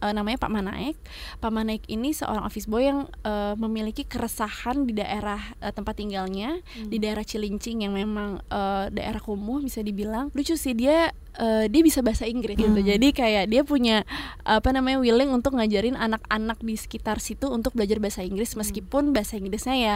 Eh, 0.02 0.14
namanya 0.18 0.42
Pak 0.42 0.50
Manaek. 0.50 0.98
Pak 1.38 1.52
Manaek 1.54 1.86
ini 1.86 2.10
seorang 2.10 2.42
office 2.42 2.66
boy 2.66 2.90
yang 2.90 3.06
eh, 3.22 3.54
memiliki 3.54 4.02
keresahan 4.02 4.90
di 4.90 4.98
daerah 4.98 5.38
eh, 5.62 5.70
tempat 5.70 6.02
tinggalnya 6.02 6.58
di 6.90 6.98
daerah 6.98 7.22
Cilincing 7.22 7.86
yang 7.86 7.94
memang 7.94 8.42
eh, 8.50 8.90
daerah 8.90 9.22
kumuh 9.22 9.62
bisa 9.62 9.86
dibilang. 9.86 10.34
Lucu 10.34 10.58
sih 10.58 10.74
dia 10.74 11.14
eh, 11.36 11.65
dia 11.67 11.82
bisa 11.82 12.02
bahasa 12.02 12.26
Inggris 12.26 12.56
gitu. 12.56 12.76
Hmm. 12.76 12.84
Jadi 12.84 13.08
kayak 13.12 13.46
dia 13.48 13.62
punya 13.63 14.04
apa 14.44 14.72
namanya 14.72 15.00
willing 15.00 15.30
untuk 15.30 15.56
ngajarin 15.56 15.96
anak-anak 15.96 16.60
di 16.60 16.76
sekitar 16.76 17.20
situ 17.20 17.48
untuk 17.48 17.72
belajar 17.72 18.00
bahasa 18.00 18.22
Inggris 18.22 18.54
meskipun 18.54 19.12
bahasa 19.12 19.38
Inggrisnya 19.38 19.76
ya 19.76 19.96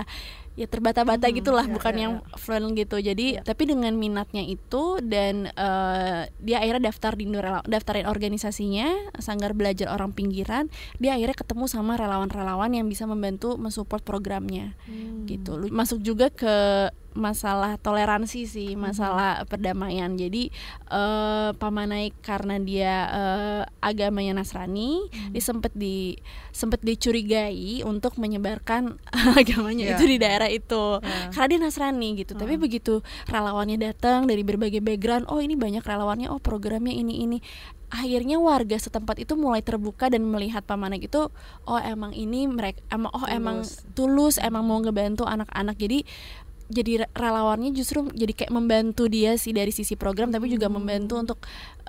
ya 0.56 0.72
terbata-bata 0.72 1.28
Hmm, 1.28 1.36
gitulah 1.36 1.68
ya, 1.68 1.74
bukan 1.76 1.94
ya, 1.94 2.02
yang 2.08 2.14
ya. 2.24 2.38
fluent 2.40 2.80
gitu. 2.80 2.96
Jadi 2.96 3.26
Ya. 3.36 3.44
tapi 3.44 3.68
dengan 3.68 3.92
minatnya 3.92 4.40
itu 4.40 5.04
dan 5.04 5.52
eh, 5.52 6.32
dia 6.40 6.64
akhirnya 6.64 6.88
daftar 6.88 7.12
di 7.14 7.28
daftarin 7.68 8.08
organisasinya 8.08 9.12
Sanggar 9.20 9.52
Belajar 9.52 9.92
Orang 9.92 10.16
Pinggiran, 10.16 10.72
dia 10.96 11.20
akhirnya 11.20 11.36
ketemu 11.36 11.68
sama 11.68 12.00
relawan-relawan 12.00 12.72
yang 12.72 12.88
bisa 12.88 13.04
membantu 13.04 13.60
mensupport 13.60 14.00
programnya 14.00 14.80
Hmm. 14.88 15.28
gitu. 15.28 15.60
Masuk 15.68 16.00
juga 16.00 16.32
ke 16.32 16.88
masalah 17.16 17.80
toleransi 17.80 18.46
sih, 18.46 18.70
masalah 18.76 19.48
perdamaian. 19.48 20.14
Jadi 20.14 20.52
eh 20.92 21.50
Pamanaik 21.56 22.20
karena 22.20 22.60
dia 22.60 22.94
eh, 23.10 23.62
agamanya 23.80 24.38
Nasrani, 24.38 25.08
dia 25.32 25.44
sempet 25.44 25.72
di 25.74 26.20
sempet 26.52 26.84
dicurigai 26.84 27.82
untuk 27.88 28.20
menyebarkan 28.20 29.00
agamanya 29.40 29.92
Iya. 29.92 29.96
itu 29.98 30.04
di 30.06 30.18
daerah 30.20 30.50
itu. 30.52 31.00
Ya. 31.00 31.32
Karena 31.32 31.48
dia 31.48 31.60
Nasrani 31.64 32.10
gitu. 32.20 32.36
Tapi 32.36 32.60
begitu 32.60 33.00
relawannya 33.26 33.80
datang 33.80 34.28
dari 34.28 34.44
berbagai 34.44 34.84
background, 34.84 35.32
oh 35.32 35.40
ini 35.40 35.56
banyak 35.56 35.82
relawannya, 35.82 36.28
oh 36.28 36.40
programnya 36.44 36.92
ini 36.92 37.24
ini. 37.24 37.40
Akhirnya 37.86 38.42
warga 38.42 38.76
setempat 38.76 39.22
itu 39.22 39.38
mulai 39.38 39.62
terbuka 39.62 40.10
dan 40.10 40.26
melihat 40.26 40.66
Pamanek 40.66 41.06
itu 41.06 41.30
oh 41.64 41.80
emang 41.80 42.12
ini 42.12 42.50
mereka 42.50 42.82
emang 42.90 43.14
oh 43.14 43.24
emang 43.30 43.62
tulus, 43.94 44.42
emang 44.42 44.66
mau 44.66 44.82
ngebantu 44.82 45.24
anak-anak. 45.24 45.78
Jadi 45.78 46.04
jadi 46.66 47.06
re- 47.06 47.12
relawannya 47.14 47.72
justru 47.72 48.10
jadi 48.10 48.34
kayak 48.34 48.54
membantu 48.54 49.06
dia 49.06 49.38
sih 49.38 49.54
dari 49.54 49.70
sisi 49.70 49.94
program 49.94 50.34
tapi 50.34 50.50
juga 50.50 50.66
membantu 50.66 51.22
untuk 51.22 51.40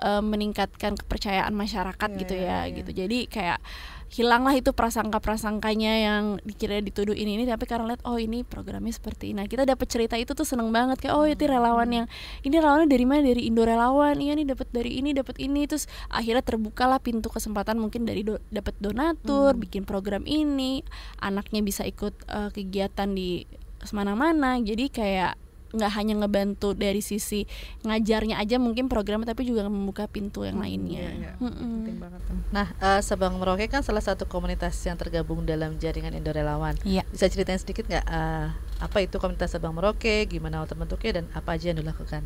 eh, 0.01 0.21
meningkatkan 0.21 0.93
kepercayaan 0.97 1.53
masyarakat 1.53 2.09
Ya, 2.13 2.17
gitu 2.21 2.35
ya, 2.37 2.57
ya. 2.69 2.75
gitu. 2.77 2.91
Jadi 2.93 3.25
kayak 3.25 3.59
hilanglah 4.07 4.55
itu 4.55 4.71
prasangka-prasangkanya 4.71 5.93
yang 5.99 6.23
dikira 6.47 6.79
dituduh 6.79 7.11
ini 7.11 7.35
ini 7.35 7.43
tapi 7.43 7.67
karena 7.67 7.91
lihat 7.91 8.07
oh 8.07 8.15
ini 8.15 8.47
programnya 8.47 8.95
seperti 8.95 9.35
ini. 9.35 9.43
Nah, 9.43 9.47
kita 9.51 9.67
dapat 9.67 9.83
cerita 9.91 10.15
itu 10.15 10.31
tuh 10.31 10.47
seneng 10.47 10.71
banget 10.71 11.03
kayak 11.03 11.15
oh 11.17 11.27
itu 11.27 11.43
relawan 11.43 11.91
yang 11.91 12.05
ini 12.45 12.55
relawannya 12.55 12.87
dari 12.87 13.03
mana 13.03 13.21
dari 13.27 13.41
Indo 13.51 13.67
relawan. 13.67 14.15
Iya 14.15 14.39
nih 14.39 14.47
dapat 14.47 14.67
dari 14.71 14.91
ini, 15.03 15.11
dapat 15.11 15.35
ini 15.43 15.67
terus 15.67 15.91
akhirnya 16.07 16.39
terbukalah 16.45 17.03
pintu 17.03 17.27
kesempatan 17.27 17.75
mungkin 17.75 18.07
dari 18.07 18.23
do- 18.23 18.39
dapat 18.47 18.79
donatur, 18.79 19.59
bikin 19.59 19.83
program 19.83 20.23
ini, 20.23 20.87
anaknya 21.19 21.59
bisa 21.59 21.83
ikut 21.83 22.15
eh, 22.31 22.49
kegiatan 22.55 23.11
di 23.11 23.43
semana-mana. 23.83 24.57
Jadi 24.61 24.89
kayak 24.89 25.37
nggak 25.67 25.91
hanya 25.99 26.13
ngebantu 26.23 26.71
dari 26.71 27.03
sisi 27.03 27.43
ngajarnya 27.83 28.39
aja 28.39 28.55
mungkin 28.55 28.87
program 28.87 29.27
tapi 29.27 29.43
juga 29.43 29.67
membuka 29.67 30.07
pintu 30.07 30.47
yang 30.47 30.63
lainnya. 30.63 31.11
Iya, 31.11 31.11
iya. 31.19 31.33
Penting 31.43 31.99
banget. 31.99 32.21
Nah, 32.55 32.67
eh, 32.79 33.01
Sabang 33.03 33.35
Merauke 33.35 33.67
kan 33.67 33.83
salah 33.83 33.99
satu 33.99 34.31
komunitas 34.31 34.79
yang 34.87 34.95
tergabung 34.95 35.43
dalam 35.43 35.75
jaringan 35.75 36.15
Indo 36.15 36.31
Relawan. 36.31 36.79
Iya. 36.87 37.03
Bisa 37.11 37.27
ceritain 37.27 37.59
sedikit 37.59 37.83
nggak 37.91 38.05
eh, 38.07 38.47
apa 38.79 38.97
itu 39.03 39.19
komunitas 39.19 39.51
Sabang 39.51 39.75
Merauke, 39.75 40.23
gimana 40.31 40.63
terbentuknya 40.63 41.21
dan 41.23 41.25
apa 41.35 41.59
aja 41.59 41.75
yang 41.75 41.79
dilakukan? 41.83 42.23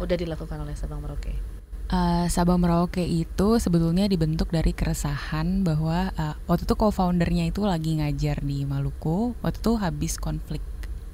Udah 0.00 0.16
dilakukan 0.16 0.56
oleh 0.56 0.72
Sabang 0.72 1.04
Merauke. 1.04 1.53
Eh, 1.94 2.26
Sabang 2.26 2.58
Merauke 2.58 3.06
itu 3.06 3.62
sebetulnya 3.62 4.10
dibentuk 4.10 4.50
dari 4.50 4.74
keresahan 4.74 5.62
bahwa 5.62 6.10
eh, 6.10 6.34
waktu 6.50 6.66
itu 6.66 6.74
co-foundernya 6.74 7.54
itu 7.54 7.62
lagi 7.62 8.02
ngajar 8.02 8.42
di 8.42 8.66
Maluku. 8.66 9.38
Waktu 9.38 9.58
itu 9.62 9.72
habis 9.78 10.18
konflik 10.18 10.58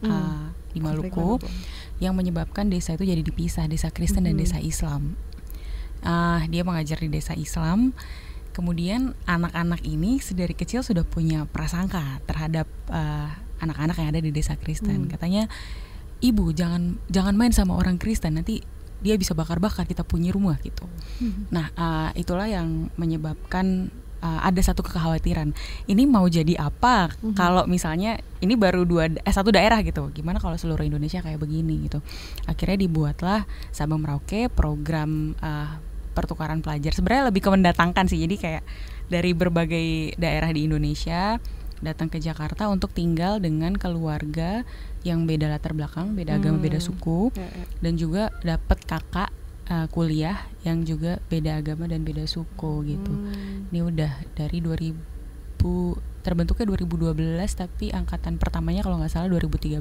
eh, 0.00 0.08
Hmm. 0.08 0.56
di 0.72 0.80
Konflik 0.80 1.12
Maluku 1.12 1.44
yang 2.00 2.16
menyebabkan 2.16 2.72
desa 2.72 2.96
itu 2.96 3.04
jadi 3.04 3.20
dipisah, 3.20 3.68
desa 3.68 3.92
Kristen 3.92 4.24
dan 4.24 4.32
Mhm. 4.32 4.40
desa 4.40 4.56
Islam. 4.56 5.20
Ah, 6.00 6.40
dia 6.48 6.64
mengajar 6.64 6.96
di 6.96 7.12
desa 7.12 7.36
Islam 7.36 7.92
kemudian 8.56 9.12
anak-anak 9.28 9.84
ini 9.84 10.16
sedari 10.16 10.56
kecil 10.56 10.80
sudah 10.80 11.04
punya 11.04 11.44
prasangka 11.44 12.24
terhadap 12.24 12.64
eh, 12.88 13.28
anak-anak 13.60 14.00
yang 14.00 14.08
ada 14.16 14.20
di 14.24 14.32
desa 14.32 14.56
Kristen. 14.56 15.04
Hmm. 15.04 15.10
Katanya, 15.12 15.44
ibu 16.24 16.48
jangan 16.56 16.96
jangan 17.12 17.36
main 17.36 17.52
sama 17.52 17.76
orang 17.76 18.00
Kristen 18.00 18.40
nanti 18.40 18.64
dia 19.00 19.16
bisa 19.16 19.32
bakar-bakar 19.32 19.84
kita 19.84 20.04
punya 20.04 20.30
rumah 20.30 20.60
gitu. 20.60 20.84
Nah 21.48 21.72
eh, 21.72 22.20
itulah 22.20 22.46
yang 22.46 22.92
menyebabkan 22.94 23.88
eh, 24.20 24.40
ada 24.44 24.60
satu 24.60 24.84
kekhawatiran. 24.84 25.56
Ini 25.88 26.04
mau 26.04 26.28
jadi 26.28 26.60
apa 26.60 27.08
Mhm. 27.16 27.32
kalau 27.32 27.64
misalnya 27.64 28.20
ini 28.40 28.56
baru 28.56 28.84
dua 28.84 29.08
eh 29.08 29.32
satu 29.32 29.48
daerah 29.48 29.80
gitu. 29.80 30.12
Gimana 30.12 30.36
kalau 30.36 30.60
seluruh 30.60 30.84
Indonesia 30.84 31.20
kayak 31.20 31.40
begini 31.40 31.88
gitu. 31.88 32.04
Akhirnya 32.44 32.76
dibuatlah 32.76 33.48
Sabang 33.72 34.04
Merauke 34.04 34.52
program 34.52 35.32
eh, 35.40 35.68
pertukaran 36.12 36.60
pelajar. 36.60 36.92
Sebenarnya 36.92 37.32
lebih 37.32 37.40
ke 37.40 37.48
mendatangkan 37.48 38.04
sih. 38.10 38.20
Jadi 38.20 38.36
kayak 38.36 38.62
dari 39.08 39.32
berbagai 39.32 40.14
daerah 40.20 40.52
di 40.52 40.68
Indonesia 40.68 41.40
datang 41.80 42.12
ke 42.12 42.20
Jakarta 42.20 42.68
untuk 42.68 42.92
tinggal 42.92 43.40
dengan 43.40 43.72
keluarga 43.72 44.68
yang 45.00 45.24
beda 45.24 45.48
latar 45.48 45.72
belakang, 45.72 46.12
beda 46.12 46.36
agama, 46.36 46.60
beda 46.60 46.76
Hmm. 46.76 46.86
suku 46.92 47.20
ya. 47.32 47.48
dan 47.80 47.92
juga 47.96 48.22
dapat 48.44 48.78
kakak 48.84 49.30
uh, 49.66 49.86
kuliah 49.88 50.44
yang 50.60 50.84
juga 50.84 51.18
beda 51.28 51.58
agama 51.58 51.88
dan 51.88 52.04
beda 52.04 52.28
suku 52.28 52.84
gitu. 52.84 53.12
Hmm. 53.12 53.70
Ini 53.72 53.80
udah 53.80 54.12
dari 54.36 54.60
2000 54.60 54.96
terbentuknya 56.20 56.68
2012 56.68 57.16
tapi 57.56 57.88
angkatan 57.92 58.36
pertamanya 58.36 58.84
kalau 58.84 59.00
nggak 59.00 59.08
salah 59.08 59.28
2013. 59.32 59.80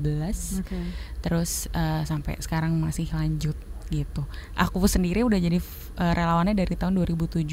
Oke. 0.64 0.80
Terus 1.20 1.68
uh, 1.76 2.08
sampai 2.08 2.40
sekarang 2.40 2.80
masih 2.80 3.12
lanjut 3.12 3.56
gitu. 3.90 4.22
Aku 4.54 4.82
sendiri 4.86 5.26
udah 5.26 5.38
jadi 5.42 5.58
uh, 5.98 6.14
relawannya 6.14 6.54
dari 6.54 6.74
tahun 6.78 6.98
2017. 7.02 7.46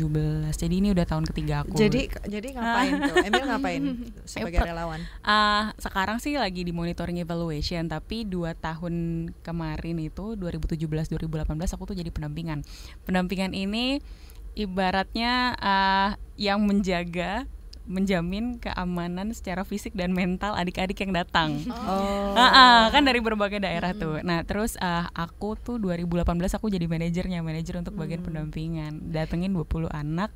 Jadi 0.53 0.75
ini 0.77 0.93
udah 0.93 1.05
tahun 1.09 1.25
ketiga 1.33 1.65
aku. 1.65 1.77
Jadi 1.77 2.13
jadi 2.29 2.49
ngapain 2.57 2.93
tuh? 3.01 3.17
Emil 3.25 3.45
ngapain 3.49 3.83
sebagai 4.31 4.61
per- 4.61 4.69
relawan? 4.71 5.01
Ah, 5.25 5.73
sekarang 5.81 6.21
sih 6.21 6.37
lagi 6.37 6.63
di 6.63 6.73
monitoring 6.73 7.19
evaluation 7.21 7.89
tapi 7.89 8.29
dua 8.29 8.53
tahun 8.53 9.29
kemarin 9.41 9.97
itu 10.05 10.37
2017 10.37 10.87
2018 11.17 11.75
aku 11.75 11.83
tuh 11.89 11.97
jadi 11.97 12.13
pendampingan 12.13 12.63
pendampingan 13.09 13.57
ini 13.57 13.99
ibaratnya 14.57 15.57
ah, 15.61 16.21
yang 16.37 16.65
menjaga 16.65 17.45
menjamin 17.87 18.59
keamanan 18.59 19.31
secara 19.31 19.63
fisik 19.63 19.95
dan 19.95 20.11
mental 20.11 20.55
adik-adik 20.55 20.99
yang 21.01 21.15
datang 21.15 21.63
Oh. 21.87 22.35
Ah, 22.35 22.51
ah, 22.51 22.83
kan 22.91 23.07
dari 23.07 23.23
berbagai 23.23 23.63
daerah 23.63 23.95
tuh. 23.95 24.19
Nah, 24.21 24.43
terus 24.43 24.75
ah, 24.83 25.07
aku 25.15 25.55
tuh 25.55 25.79
2018 25.79 26.27
aku 26.59 26.67
jadi 26.67 26.85
manajernya, 26.91 27.41
manajer 27.41 27.79
untuk 27.79 27.95
bagian 27.95 28.21
pendampingan. 28.21 29.15
Datengin 29.15 29.55
20 29.55 29.87
anak. 29.89 30.35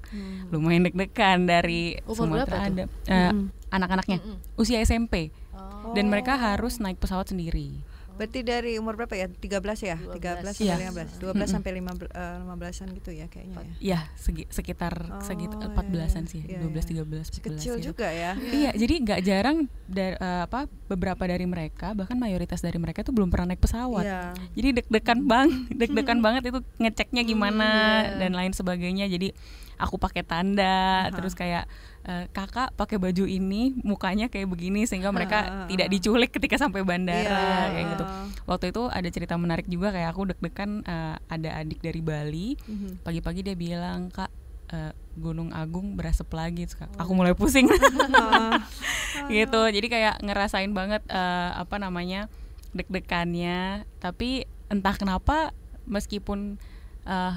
Lumayan 0.54 0.86
deg-degan 0.86 1.44
dari 1.44 1.98
Umur 2.06 2.40
berapa 2.40 2.46
Sumatera 2.46 2.58
ada 2.70 2.84
eh, 2.86 3.30
Mm-mm. 3.34 3.46
anak-anaknya 3.68 4.18
Mm-mm. 4.22 4.36
usia 4.56 4.78
SMP 4.80 5.34
Oh. 5.50 5.92
dan 5.92 6.08
mereka 6.08 6.38
harus 6.38 6.78
naik 6.78 6.96
pesawat 6.96 7.28
sendiri. 7.28 7.82
Berarti 8.20 8.44
dari 8.44 8.76
umur 8.76 9.00
berapa 9.00 9.16
ya? 9.16 9.32
13 9.32 9.64
ya? 9.80 9.96
13 9.96 10.44
12. 10.44 10.52
sampai 10.52 10.68
Iya. 10.68 10.76
15. 10.92 11.08
12 11.16 11.32
Mm-mm. 11.32 11.48
sampai 11.48 11.70
15 11.72 12.12
eh, 12.12 12.36
15-an 12.44 12.88
gitu 12.92 13.10
ya 13.10 13.26
kayaknya 13.26 13.56
ya. 13.56 13.72
Ya, 13.80 14.00
segi- 14.14 14.44
sekitar 14.46 14.92
Oh, 15.08 15.24
sekitar 15.24 15.56
iya, 15.56 15.72
14-an 15.72 16.24
iya. 16.24 16.28
sih, 16.28 16.40
Iya, 16.44 16.60
12 16.60 16.84
iya. 16.84 17.00
13 17.00 17.26
14 17.32 17.40
Kecil 17.40 17.74
gitu. 17.74 17.86
juga 17.88 18.12
ya. 18.12 18.36
Iya, 18.36 18.70
jadi 18.76 18.94
nggak 19.00 19.20
jarang 19.24 19.56
da- 19.86 20.20
eh, 20.20 20.42
apa 20.44 20.68
beberapa 20.86 21.24
dari 21.24 21.48
mereka 21.48 21.96
bahkan 21.96 22.14
mayoritas 22.14 22.60
dari 22.60 22.76
mereka 22.76 23.00
tuh 23.00 23.16
belum 23.16 23.32
pernah 23.32 23.50
naik 23.50 23.64
pesawat. 23.64 24.04
Iya. 24.04 24.20
Jadi 24.52 24.68
deg-degan 24.76 25.18
bang, 25.24 25.48
deg-degan 25.80 26.20
banget 26.20 26.52
itu 26.52 26.60
ngeceknya 26.76 27.24
gimana 27.24 27.68
iya. 28.04 28.20
dan 28.20 28.36
lain 28.36 28.52
sebagainya. 28.52 29.08
Jadi 29.08 29.32
aku 29.74 29.96
pakai 29.96 30.20
tanda, 30.20 31.08
Aha. 31.08 31.16
terus 31.16 31.32
kayak 31.32 31.64
eh, 32.02 32.24
kakak 32.28 32.72
pakai 32.74 32.96
baju 32.96 33.24
ini, 33.24 33.76
mukanya 33.80 34.26
kayak 34.26 34.48
begini 34.48 34.84
sehingga 34.84 35.10
mereka 35.10 35.38
tidak 35.66 35.88
diculik 35.88 36.30
ketika 36.30 36.56
sampai 36.56 36.80
bandara 36.80 37.20
Iya. 37.20 37.70
kayak 37.70 37.86
gitu. 37.90 38.04
Waktu 38.44 38.64
itu 38.68 38.82
ada 38.86 39.08
cerita 39.08 39.34
menarik 39.34 39.66
juga 39.66 39.90
kayak 39.90 40.08
aku 40.10 40.22
deg-degan 40.28 40.80
eh, 40.82 41.16
ada 41.20 41.50
adik 41.56 41.78
dari 41.78 42.00
Bali, 42.00 42.56
Mhm. 42.58 43.02
pagi-pagi 43.02 43.40
dia 43.42 43.54
bilang 43.54 44.08
kak 44.08 44.32
eh, 44.68 44.92
Gunung 45.12 45.50
Agung 45.50 45.98
berasap 45.98 46.30
lagi, 46.30 46.62
Kak, 46.64 46.94
aku 46.94 47.10
mulai 47.12 47.34
pusing. 47.34 47.66
Gitu. 49.28 49.60
Jadi 49.66 49.86
kayak 49.88 50.22
ngerasain 50.22 50.70
banget 50.70 51.02
eh, 51.06 51.50
apa 51.52 51.76
namanya 51.76 52.30
deg-degannya. 52.72 53.84
Tapi 53.98 54.46
entah 54.66 54.94
kenapa 54.94 55.50
meskipun 55.84 56.56
eh, 57.02 57.34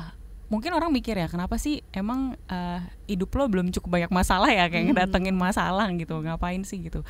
mungkin 0.53 0.77
orang 0.77 0.93
mikir 0.93 1.17
ya 1.17 1.25
kenapa 1.25 1.57
sih 1.57 1.81
emang 1.89 2.37
eh, 2.45 2.79
hidup 3.09 3.33
lo 3.33 3.49
belum 3.49 3.73
cukup 3.73 3.97
banyak 3.97 4.11
masalah 4.13 4.53
ya? 4.53 4.69
Kayak 4.69 4.93
ngedatengin 4.93 5.33
masalah 5.33 5.89
gitu 5.97 6.21
ngapain 6.21 6.61
sih 6.61 6.85
gitu? 6.85 7.01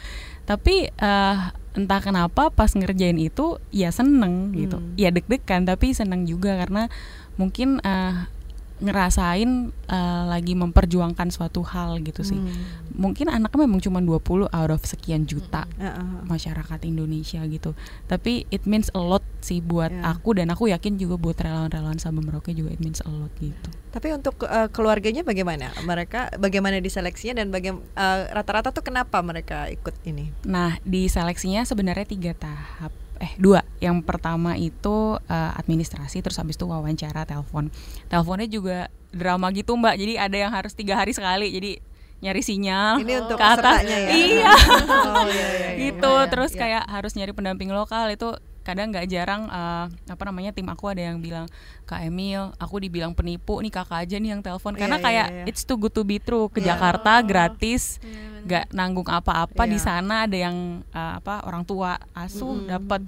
Tapi 0.47 0.87
eh, 0.87 1.37
entah 1.75 1.99
kenapa 1.99 2.47
pas 2.47 2.71
ngerjain 2.71 3.19
itu 3.19 3.59
ya 3.75 3.91
seneng 3.91 4.55
gitu. 4.55 4.79
Hmm. 4.79 4.95
ya 4.95 5.11
deg-degan 5.11 5.67
tapi 5.67 5.91
seneng 5.91 6.23
juga 6.23 6.55
karena 6.55 6.87
mungkin 7.35 7.83
eh, 7.83 8.31
ngerasain 8.79 9.69
eh, 9.69 10.23
lagi 10.25 10.53
memperjuangkan 10.53 11.29
suatu 11.29 11.61
hal 11.61 12.01
gitu 12.01 12.23
sih 12.23 12.35
Hmm. 12.35 12.49
mungkin 12.93 13.29
anaknya 13.29 13.65
memang 13.65 13.79
cuma 13.79 13.99
20 13.99 14.47
out 14.47 14.71
of 14.71 14.81
sekian 14.83 15.25
juta 15.25 15.65
ah. 15.77 16.21
masyarakat 16.23 16.79
Indonesia 16.83 17.41
gitu. 17.43 17.73
Tapi 18.05 18.45
it 18.49 18.65
means 18.65 18.93
a 18.93 19.01
lot 19.01 19.25
sih 19.39 19.59
buat 19.59 19.89
Ya. 19.89 20.13
aku 20.13 20.37
dan 20.37 20.49
aku 20.49 20.69
yakin 20.69 20.95
juga 20.95 21.17
buat 21.17 21.35
relawan-relawan 21.35 21.97
Sabang 21.97 22.23
Merauke 22.23 22.53
juga 22.53 22.69
it 22.69 22.79
means 22.79 23.01
a 23.01 23.09
lot 23.09 23.33
gitu. 23.37 23.69
Tapi 23.89 24.13
untuk 24.13 24.45
eh, 24.45 24.69
keluarganya 24.69 25.21
bagaimana? 25.21 25.73
Mereka 25.81 26.37
bagaimana 26.37 26.77
diseleksinya 26.77 27.41
dan 27.41 27.49
bagaimana 27.49 27.85
rata-rata 28.29 28.69
tuh 28.69 28.81
kenapa 28.81 29.21
mereka 29.21 29.69
ikut 29.69 29.93
ini? 30.05 30.29
Nah, 30.45 30.77
di 30.81 31.05
seleksinya 31.05 31.61
sebenarnya 31.63 32.05
tiga 32.05 32.33
tahap. 32.33 32.93
Eh, 33.23 33.31
dua. 33.39 33.63
Yang 33.79 34.03
pertama 34.03 34.59
itu 34.59 35.15
eh, 35.31 35.51
administrasi, 35.55 36.19
terus 36.19 36.35
habis 36.35 36.59
itu 36.59 36.67
wawancara, 36.67 37.23
telepon. 37.23 37.71
Teleponnya 38.11 38.47
juga 38.51 38.77
drama 39.15 39.47
gitu, 39.55 39.79
Mbak. 39.79 39.95
Jadi 39.95 40.13
ada 40.19 40.37
yang 40.37 40.51
harus 40.51 40.75
tiga 40.75 40.99
hari 40.99 41.15
sekali. 41.15 41.47
Jadi 41.55 41.79
nyari 42.23 42.39
sinyal 42.39 43.03
Ini 43.03 43.13
untuk 43.27 43.35
ke 43.35 43.43
atas. 43.43 43.83
ya? 43.83 43.99
Iya. 44.11 44.53
Oh, 45.13 45.27
iya, 45.27 45.47
iya, 45.55 45.67
iya. 45.75 45.79
gitu 45.91 46.11
Iya, 46.11 46.27
terus 46.31 46.51
iya. 46.55 46.59
kayak 46.59 46.83
harus 46.87 47.11
nyari 47.19 47.31
pendamping 47.35 47.69
lokal 47.71 48.07
itu 48.09 48.31
kadang 48.63 48.89
nggak 48.89 49.05
jarang 49.05 49.45
eh, 49.45 49.85
apa 50.07 50.23
namanya 50.23 50.49
tim 50.49 50.65
aku 50.65 50.87
ada 50.87 51.03
yang 51.03 51.19
bilang 51.19 51.45
kak 51.83 52.01
Emil 52.01 52.55
aku 52.57 52.79
dibilang 52.79 53.11
penipu 53.11 53.59
nih 53.59 53.69
kakak 53.69 53.99
aja 54.01 54.15
nih 54.15 54.29
yang 54.29 54.41
telepon 54.41 54.73
karena 54.73 54.95
iya, 54.95 55.03
kayak 55.03 55.27
iya. 55.29 55.43
it's 55.45 55.61
too 55.61 55.75
good 55.75 55.91
to 55.91 56.01
be 56.01 56.17
true 56.17 56.47
ke 56.47 56.57
Iya. 56.57 56.73
Jakarta 56.73 57.19
gratis 57.21 57.99
Iya, 57.99 58.41
nggak 58.41 58.65
nanggung 58.71 59.05
apa-apa 59.05 59.63
di 59.63 59.75
Iya. 59.75 59.83
sana 59.85 60.23
ada 60.23 60.37
yang 60.37 60.55
eh, 60.85 61.13
apa 61.17 61.43
orang 61.43 61.61
tua 61.61 61.95
asuh 62.13 62.55
Mm-mm. 62.57 62.69
dapat 62.69 63.01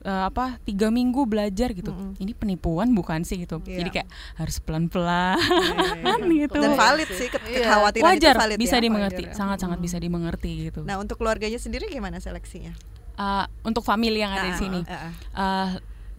eh, 0.00 0.24
apa 0.24 0.56
tiga 0.60 0.88
minggu 0.88 1.22
belajar 1.24 1.70
gitu 1.70 1.90
Mm-mm. 1.90 2.14
ini 2.16 2.30
penipuan 2.30 2.90
bukan 2.90 3.20
sih 3.20 3.36
gitu 3.40 3.58
Iya. 3.60 3.82
jadi 3.82 3.90
kayak 3.92 4.08
harus 4.36 4.56
pelan-pelan 4.58 5.36
Iya, 5.36 6.14
iya. 6.22 6.38
gitu 6.40 6.58
Dan 6.60 6.72
valid 6.72 7.10
sih 7.10 7.28
ke- 7.28 7.42
kekhawatiran 7.42 7.98
itu 8.06 8.16
wajar 8.16 8.34
valid 8.36 8.56
bisa 8.56 8.76
ya? 8.76 8.80
dimengerti 8.80 9.22
Wajar 9.22 9.26
ya. 9.26 9.36
sangat-sangat 9.36 9.76
Hmm. 9.76 9.86
bisa 9.86 9.96
dimengerti 9.98 10.50
gitu 10.64 10.80
Nah 10.82 10.96
untuk 10.96 11.16
keluarganya 11.16 11.58
sendiri 11.58 11.86
gimana 11.86 12.16
seleksinya? 12.16 12.72
Eh, 13.14 13.44
untuk 13.62 13.82
family 13.82 14.18
yang 14.18 14.30
ada 14.30 14.46
di 14.46 14.54
Ah, 14.54 14.58
sini 14.58 14.80
ah. 14.84 15.10
Eh, 15.34 15.70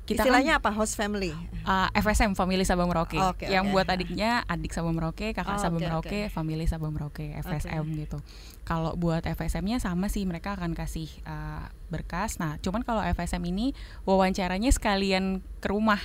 kita 0.02 0.28
Istilahnya 0.28 0.60
kan 0.60 0.62
apa? 0.66 0.70
Host 0.76 1.00
family. 1.00 1.32
uh, 1.64 1.88
FSM 1.94 2.34
Family 2.34 2.66
Sabang 2.66 2.90
Merauke. 2.90 3.16
Oke, 3.16 3.48
yang 3.48 3.70
oke. 3.70 3.80
buat 3.80 3.88
adiknya 3.88 4.44
adik 4.44 4.74
Sabang 4.74 4.92
Merauke, 4.92 5.32
kakak 5.32 5.56
Oh, 5.56 5.62
oke, 5.62 5.78
Merauke, 5.78 6.10
oke. 6.26 6.34
Family 6.34 6.66
Sabang 6.68 6.92
Merauke, 6.92 7.32
FSM 7.38 7.86
gitu. 7.96 8.18
Kalau 8.66 8.98
buat 8.98 9.24
FSM-nya 9.24 9.80
sama 9.80 10.12
sih 10.12 10.26
mereka 10.26 10.58
akan 10.58 10.74
kasih 10.74 11.08
uh, 11.24 11.70
berkas. 11.88 12.42
Nah, 12.42 12.58
cuman 12.60 12.82
kalau 12.82 13.00
FSM 13.06 13.40
ini 13.46 13.72
wawancaranya 14.04 14.74
sekalian 14.74 15.40
ke 15.64 15.70
rumah. 15.70 16.02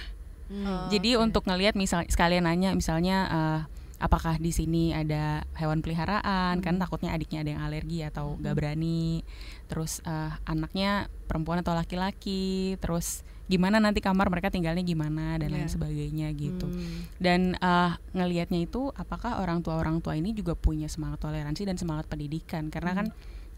Oh, 0.46 0.86
Jadi 0.86 1.18
oke. 1.18 1.26
untuk 1.26 1.42
ngelihat 1.48 1.74
misal 1.74 2.06
sekalian 2.06 2.46
nanya 2.46 2.76
misalnya 2.76 3.16
uh, 3.26 3.60
apakah 3.96 4.36
di 4.36 4.52
sini 4.52 4.92
ada 4.92 5.40
hewan 5.56 5.80
peliharaan 5.80 6.60
kan 6.60 6.76
takutnya 6.76 7.16
adiknya 7.16 7.40
ada 7.40 7.50
yang 7.56 7.62
alergi 7.64 8.04
atau 8.04 8.36
gak 8.40 8.54
berani. 8.56 9.24
Terus 9.66 10.04
uh, 10.04 10.36
anaknya 10.44 11.08
perempuan 11.24 11.64
atau 11.64 11.72
laki-laki. 11.72 12.76
Terus 12.78 13.24
gimana 13.46 13.78
nanti 13.78 14.02
kamar 14.02 14.26
mereka 14.28 14.50
tinggalnya 14.50 14.82
gimana 14.82 15.38
dan 15.38 15.54
lain 15.54 15.70
Iya. 15.70 15.74
sebagainya 15.78 16.28
gitu. 16.36 16.66
Hmm. 16.66 17.08
Dan 17.16 17.54
uh, 17.62 17.96
ngelihatnya 18.12 18.66
itu 18.66 18.92
apakah 18.92 19.40
orang 19.40 19.62
tua 19.64 19.80
orang 19.80 20.04
tua 20.04 20.18
ini 20.18 20.36
juga 20.36 20.52
punya 20.58 20.90
semangat 20.90 21.22
toleransi 21.24 21.64
dan 21.64 21.78
semangat 21.78 22.10
pendidikan 22.10 22.68
karena 22.68 22.92
kan 22.92 23.06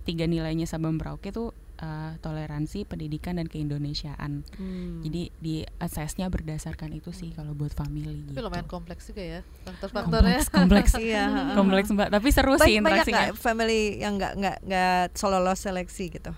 tiga 0.07 0.25
nilainya 0.25 0.65
Sabang 0.65 0.97
Merauke 0.97 1.29
itu 1.35 1.53
uh, 1.79 2.15
toleransi, 2.19 2.85
pendidikan 2.85 3.37
dan 3.37 3.47
keindonesiaan. 3.47 4.43
Hmm. 4.55 5.01
Jadi 5.01 5.31
di 5.35 5.57
assessnya 5.79 6.27
berdasarkan 6.27 6.93
itu 6.93 7.11
sih 7.11 7.33
kalau 7.33 7.53
buat 7.53 7.71
family 7.71 8.23
Tapi 8.25 8.35
gitu. 8.35 8.41
lumayan 8.43 8.67
kompleks 8.67 9.09
juga 9.09 9.23
ya 9.23 9.41
faktor-faktornya. 9.65 10.39
kompleks, 10.39 10.47
kompleks, 10.49 10.93
Iya. 11.03 11.25
kompleks 11.55 11.89
mbak. 11.91 12.09
Tapi 12.11 12.29
seru 12.29 12.55
sih 12.55 12.77
Banyak, 12.77 12.83
banyak 12.83 12.83
interaksinya. 13.05 13.17
nggak 13.25 13.31
family 13.37 13.81
yang 13.97 14.15
nggak 14.17 14.33
nggak 14.37 14.57
nggak 14.65 15.03
solo 15.15 15.41
seleksi 15.55 16.11
gitu? 16.11 16.31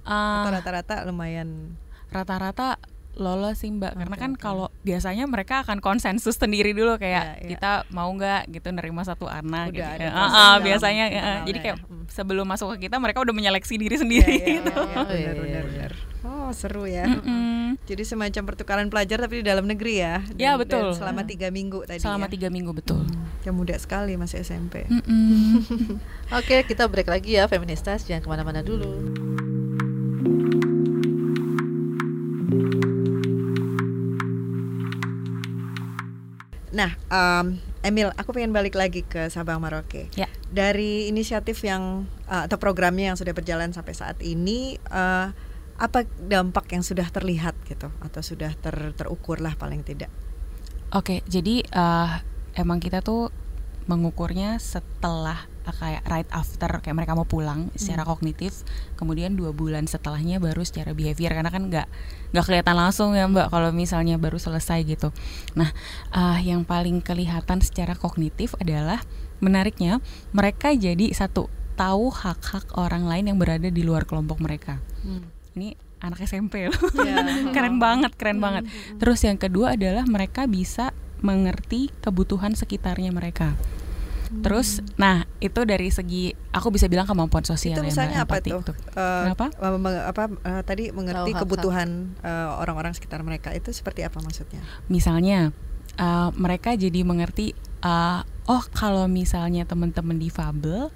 Uh, 0.00 0.42
Atau 0.42 0.50
rata-rata 0.56 1.04
lumayan. 1.04 1.76
rata-rata 2.10 2.74
lolos 3.20 3.56
sih 3.56 3.68
mbak 3.68 3.92
karena 3.94 4.10
Oke, 4.10 4.18
kan 4.18 4.32
oke. 4.32 4.40
kalau 4.40 4.66
biasanya 4.80 5.24
mereka 5.24 5.60
akan 5.60 5.78
konsensus 5.78 6.34
sendiri 6.34 6.72
dulu 6.72 6.96
kayak 6.96 7.10
Iya, 7.20 7.34
iya. 7.38 7.48
kita 7.50 7.72
mau 7.90 8.08
nggak 8.08 8.48
gitu 8.50 8.68
nerima 8.70 9.04
satu 9.04 9.28
anak 9.28 9.70
Udah 9.70 9.76
gitu. 9.76 9.86
ada 9.86 10.02
Ya, 10.02 10.10
ah, 10.10 10.24
dalam 10.26 10.60
biasanya 10.62 11.04
ya, 11.04 11.12
internalnya 11.12 11.44
jadi 11.44 11.58
kayak 11.60 11.76
ya. 11.76 11.84
Hmm. 11.84 12.04
sebelum 12.08 12.46
masuk 12.46 12.66
ke 12.74 12.88
kita 12.88 12.96
mereka 12.96 13.20
udah 13.20 13.30
menyeleksi 13.30 13.76
diri 13.76 13.92
Iya, 13.92 14.00
sendiri 14.00 14.34
iya, 14.34 14.46
gitu. 14.58 14.72
Oh, 14.72 14.82
iya, 14.82 14.96
benar, 15.04 15.06
iya, 15.06 15.30
benar, 15.36 15.64
benar. 15.66 15.92
Oh 16.20 16.50
seru 16.50 16.84
ya. 16.84 17.06
Mm-mm. 17.06 17.80
Jadi 17.82 18.02
semacam 18.02 18.42
pertukaran 18.44 18.86
pelajar 18.86 19.18
tapi 19.18 19.40
di 19.40 19.46
dalam 19.46 19.64
negeri 19.64 19.98
ya. 19.98 20.20
Ya, 20.34 20.52
Dan- 20.52 20.60
betul. 20.60 20.86
dan 20.86 20.98
selama 20.98 21.22
tiga 21.24 21.48
minggu 21.48 21.80
tadi. 21.82 21.96
Selama 21.98 22.26
ya. 22.26 22.30
tiga 22.30 22.48
minggu 22.48 22.72
betul. 22.72 23.02
Ya 23.40 23.50
muda 23.50 23.72
sekali 23.74 24.14
masih 24.14 24.40
SMP. 24.40 24.84
Mm-mm. 24.86 25.60
Oke, 26.38 26.62
kita 26.62 26.86
break 26.86 27.08
lagi 27.08 27.34
ya 27.34 27.46
feministas, 27.46 28.04
jangan 28.04 28.20
ke 28.20 28.28
mana-mana 28.28 28.60
dulu. 28.60 28.90
Nah, 36.80 36.96
em, 37.12 37.60
Emil, 37.84 38.08
aku 38.16 38.32
pengen 38.32 38.56
balik 38.56 38.72
lagi 38.72 39.04
ke 39.04 39.28
Sabang 39.28 39.60
Merauke. 39.60 40.08
Ya. 40.16 40.32
Dari 40.48 41.12
inisiatif 41.12 41.60
yang 41.60 42.08
eh, 42.24 42.48
atau 42.48 42.56
programnya 42.56 43.12
yang 43.12 43.18
sudah 43.20 43.36
berjalan 43.36 43.76
sampai 43.76 43.92
saat 43.92 44.16
ini, 44.24 44.80
eh, 44.80 45.28
apa 45.80 45.98
dampak 46.24 46.72
yang 46.72 46.80
sudah 46.80 47.04
terlihat 47.12 47.52
gitu 47.68 47.92
atau 48.00 48.20
sudah 48.24 48.56
ter- 48.56 48.96
terukur 48.96 49.44
lah 49.44 49.60
paling 49.60 49.84
tidak? 49.84 50.08
Oke, 50.96 51.20
jadi 51.28 51.68
eh, 51.68 52.10
emang 52.56 52.80
kita 52.80 53.04
tuh 53.04 53.28
mengukurnya 53.84 54.56
setelah 54.56 55.49
kayak 55.68 56.02
right 56.08 56.30
after 56.32 56.68
kayak 56.80 56.96
mereka 56.96 57.12
mau 57.12 57.28
pulang 57.28 57.68
secara 57.76 58.02
kognitif, 58.02 58.64
kemudian 58.96 59.36
dua 59.36 59.52
bulan 59.52 59.84
setelahnya 59.84 60.40
baru 60.40 60.64
secara 60.64 60.96
behavior 60.96 61.36
karena 61.36 61.50
kan 61.52 61.68
nggak 61.68 61.86
nggak 62.32 62.44
kelihatan 62.46 62.76
langsung 62.76 63.12
ya 63.12 63.28
mbak 63.28 63.52
kalau 63.52 63.70
misalnya 63.70 64.16
baru 64.16 64.40
selesai 64.40 64.82
gitu. 64.88 65.12
Nah, 65.54 65.70
eh, 66.14 66.38
yang 66.48 66.64
paling 66.64 67.04
kelihatan 67.04 67.60
secara 67.60 67.92
kognitif 67.94 68.56
adalah 68.58 69.04
menariknya 69.40 70.04
mereka 70.36 70.72
jadi 70.72 71.12
satu 71.12 71.48
tahu 71.80 72.12
hak-hak 72.12 72.76
orang 72.76 73.08
lain 73.08 73.32
yang 73.32 73.38
berada 73.40 73.72
di 73.72 73.80
luar 73.80 74.04
kelompok 74.04 74.36
mereka. 74.44 74.80
Ini 75.56 75.72
anak 76.00 76.24
SMP 76.24 76.68
loh. 76.68 76.76
Ya. 77.04 77.24
keren 77.56 77.80
banget, 77.80 78.12
keren 78.16 78.40
banget. 78.40 78.68
Terus 79.00 79.20
yang 79.24 79.40
kedua 79.40 79.76
adalah 79.76 80.04
mereka 80.04 80.44
bisa 80.44 80.92
mengerti 81.20 81.92
kebutuhan 82.00 82.56
sekitarnya 82.56 83.12
mereka. 83.12 83.56
Terus, 84.30 84.78
nah 84.94 85.26
itu 85.42 85.60
dari 85.66 85.90
segi 85.90 86.30
aku 86.54 86.70
bisa 86.70 86.86
bilang 86.86 87.02
kemampuan 87.02 87.42
sosial 87.42 87.74
itu 87.74 87.82
ya, 87.82 87.90
misalnya 87.90 88.16
apa 88.22 88.38
empati 88.38 88.50
tuh? 88.54 88.60
itu. 88.62 88.72
Kenapa? 88.94 89.46
eh, 89.50 90.02
apa 90.06 90.22
eh, 90.30 90.62
tadi 90.62 90.84
mengerti 90.94 91.30
kebutuhan 91.34 92.14
eh, 92.22 92.48
orang-orang 92.62 92.94
sekitar 92.94 93.26
mereka 93.26 93.50
itu 93.50 93.74
seperti 93.74 94.06
apa 94.06 94.22
maksudnya? 94.22 94.62
Misalnya 94.86 95.50
uh, 95.98 96.30
mereka 96.38 96.78
jadi 96.78 97.02
mengerti, 97.02 97.52
uh, 97.82 98.22
oh 98.46 98.64
kalau 98.70 99.10
misalnya 99.10 99.66
teman-teman 99.66 100.16
difabel 100.16 100.88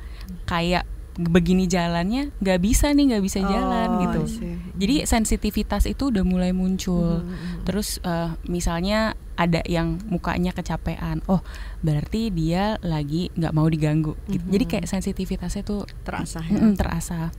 kayak 0.48 0.86
begini 1.14 1.70
jalannya 1.70 2.34
nggak 2.42 2.58
bisa 2.58 2.90
nih 2.90 3.14
nggak 3.14 3.24
bisa 3.24 3.38
jalan 3.46 3.88
Oh, 3.94 4.02
gitu. 4.02 4.20
I 4.26 4.30
see. 4.30 4.54
Jadi 4.74 4.96
sensitivitas 5.06 5.86
itu 5.86 6.10
udah 6.10 6.26
mulai 6.26 6.50
muncul. 6.50 7.22
Mhm, 7.22 7.30
mhm. 7.30 7.62
Terus 7.62 8.02
eh, 8.02 8.34
misalnya 8.50 9.14
ada 9.34 9.60
yang 9.66 9.98
mukanya 10.06 10.54
kecapean, 10.54 11.18
oh 11.26 11.42
berarti 11.82 12.30
dia 12.30 12.78
lagi 12.86 13.34
nggak 13.34 13.50
mau 13.50 13.66
diganggu. 13.66 14.14
Gitu. 14.30 14.46
Jadi 14.46 14.64
Mhm. 14.64 14.70
kayak 14.70 14.86
sensitivitasnya 14.86 15.66
tuh 15.66 15.82
terasa 16.06 16.38
ya. 16.46 16.54
mm, 16.54 16.74
terasa. 16.78 17.34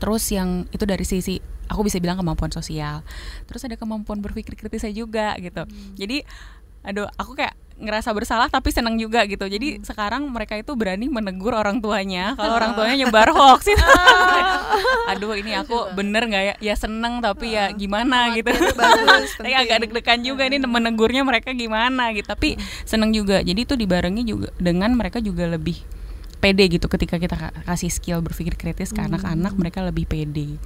Terus 0.00 0.24
yang 0.32 0.64
itu 0.72 0.84
dari 0.88 1.04
sisi 1.04 1.36
aku 1.68 1.84
bisa 1.84 2.00
bilang 2.00 2.16
kemampuan 2.16 2.48
sosial. 2.48 3.04
Terus 3.44 3.60
ada 3.68 3.76
kemampuan 3.76 4.24
berpikir 4.24 4.56
kritisnya 4.56 4.96
juga 4.96 5.36
gitu. 5.36 5.68
Jadi 5.94 6.24
aduh 6.80 7.04
aku 7.20 7.36
kayak 7.36 7.52
ngerasa 7.80 8.12
bersalah 8.12 8.52
tapi 8.52 8.70
senang 8.70 9.00
juga 9.00 9.24
gitu. 9.24 9.48
Jadi 9.48 9.80
sekarang 9.82 10.28
mereka 10.28 10.54
itu 10.54 10.76
berani 10.76 11.08
menegur 11.08 11.56
orang 11.56 11.80
tuanya 11.80 12.36
kalau 12.36 12.60
orang 12.60 12.76
tuanya 12.76 13.06
nyebar 13.06 13.32
hoax 13.32 13.72
itu. 13.72 13.88
aduh 15.10 15.34
ini 15.34 15.56
aku 15.56 15.90
bener 15.96 16.28
nggak 16.28 16.44
ya? 16.44 16.54
Ya 16.60 16.74
seneng 16.76 17.24
tapi 17.24 17.56
ya 17.56 17.72
gimana 17.72 18.30
gitu. 18.36 18.52
Tapi 19.40 19.52
agak 19.56 19.88
deg-degan 19.88 20.20
juga 20.20 20.44
nih 20.46 20.60
menegurnya 20.62 21.24
mereka 21.24 21.56
gimana 21.56 22.12
gitu. 22.12 22.28
Tapi 22.28 22.60
seneng 22.84 23.10
juga. 23.10 23.40
Jadi 23.40 23.60
itu 23.64 23.74
dibarengi 23.74 24.22
juga 24.28 24.52
dengan 24.60 24.92
mereka 24.94 25.18
juga 25.18 25.48
lebih 25.48 25.80
pede 26.40 26.64
gitu 26.72 26.88
ketika 26.88 27.20
kita 27.20 27.36
ka- 27.36 27.54
kasih 27.68 27.92
skill 27.92 28.24
berpikir 28.24 28.56
kritis 28.56 28.96
ke 28.96 29.00
anak-anak 29.00 29.52
mereka 29.56 29.84
lebih 29.84 30.08
pede. 30.08 30.56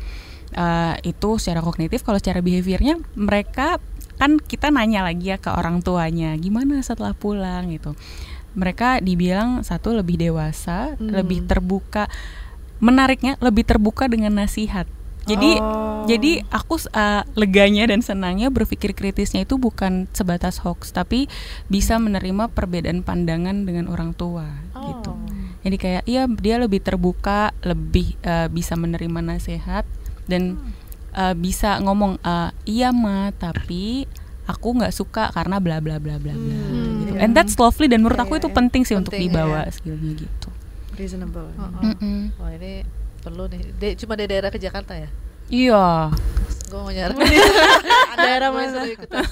Eh, 0.54 0.94
itu 1.02 1.30
secara 1.42 1.58
kognitif 1.58 2.06
kalau 2.06 2.22
secara 2.22 2.38
behaviornya 2.38 3.02
mereka 3.18 3.82
kan 4.24 4.40
kita 4.40 4.72
nanya 4.72 5.04
lagi 5.04 5.28
ya 5.28 5.36
ke 5.36 5.52
orang 5.52 5.84
tuanya 5.84 6.32
gimana 6.40 6.80
setelah 6.80 7.12
pulang 7.12 7.68
gitu 7.68 7.92
mereka 8.56 8.96
dibilang 9.04 9.60
satu 9.60 9.92
lebih 9.92 10.16
dewasa 10.16 10.96
Hmm. 10.96 11.12
lebih 11.12 11.44
terbuka 11.44 12.08
menariknya 12.80 13.36
lebih 13.38 13.68
terbuka 13.68 14.08
dengan 14.08 14.40
nasihat 14.40 14.88
jadi 15.24 15.56
Oh. 15.56 16.04
jadi 16.04 16.44
aku 16.48 16.80
uh, 16.92 17.24
leganya 17.32 17.88
dan 17.88 18.00
senangnya 18.00 18.48
berpikir 18.48 18.92
kritisnya 18.92 19.44
itu 19.44 19.56
bukan 19.56 20.04
sebatas 20.12 20.60
hoax 20.60 20.92
tapi 20.92 21.28
bisa 21.68 21.96
menerima 21.96 22.48
perbedaan 22.52 23.00
pandangan 23.00 23.64
dengan 23.64 23.88
orang 23.88 24.16
tua 24.16 24.48
gitu 24.72 25.12
Oh. 25.12 25.20
jadi 25.60 25.76
kayak 25.76 26.02
iya 26.04 26.24
dia 26.28 26.56
lebih 26.56 26.80
terbuka 26.80 27.52
lebih 27.60 28.16
uh, 28.24 28.48
bisa 28.48 28.76
menerima 28.76 29.20
nasihat 29.20 29.84
dan 30.24 30.56
uh, 31.14 31.32
bisa 31.32 31.78
ngomong 31.78 32.18
uh, 32.20 32.50
iya 32.64 32.90
ma 32.90 33.32
tapi 33.32 34.04
aku 34.44 34.68
nggak 34.74 34.92
suka 34.92 35.30
karena 35.30 35.56
bla 35.56 35.78
bla 35.78 35.96
bla 35.96 36.16
bla 36.16 36.34
bla 36.34 36.52
Hmm, 36.60 37.00
gitu. 37.00 37.12
iya. 37.12 37.20
and 37.20 37.32
that's 37.32 37.56
lovely 37.56 37.86
dan 37.86 37.98
menurut 37.98 38.14
Iya, 38.14 38.24
aku 38.24 38.34
iya, 38.34 38.40
itu 38.40 38.48
iya. 38.48 38.56
penting 38.56 38.82
sih 38.84 38.94
untuk 38.94 39.10
Penting, 39.10 39.30
dibawa 39.30 39.60
iya. 39.62 39.72
skillnya 39.72 40.12
gitu 40.16 40.48
reasonable. 40.94 41.50
Oh, 41.52 41.64
oh. 41.64 41.82
Mm-mm. 41.82 42.30
Wah 42.36 42.50
ini 42.52 42.86
perlu 43.18 43.48
nih. 43.48 43.66
De- 43.74 43.96
cuma 43.96 44.14
di 44.14 44.24
daerah 44.24 44.46
ke 44.46 44.58
Jakarta 44.58 44.94
ya? 44.94 45.10
iya 45.44 46.06
Gue 46.64 46.80
mau 46.80 46.88
nyari. 46.88 47.18
Daerah 48.16 48.48
mana? 48.48 48.78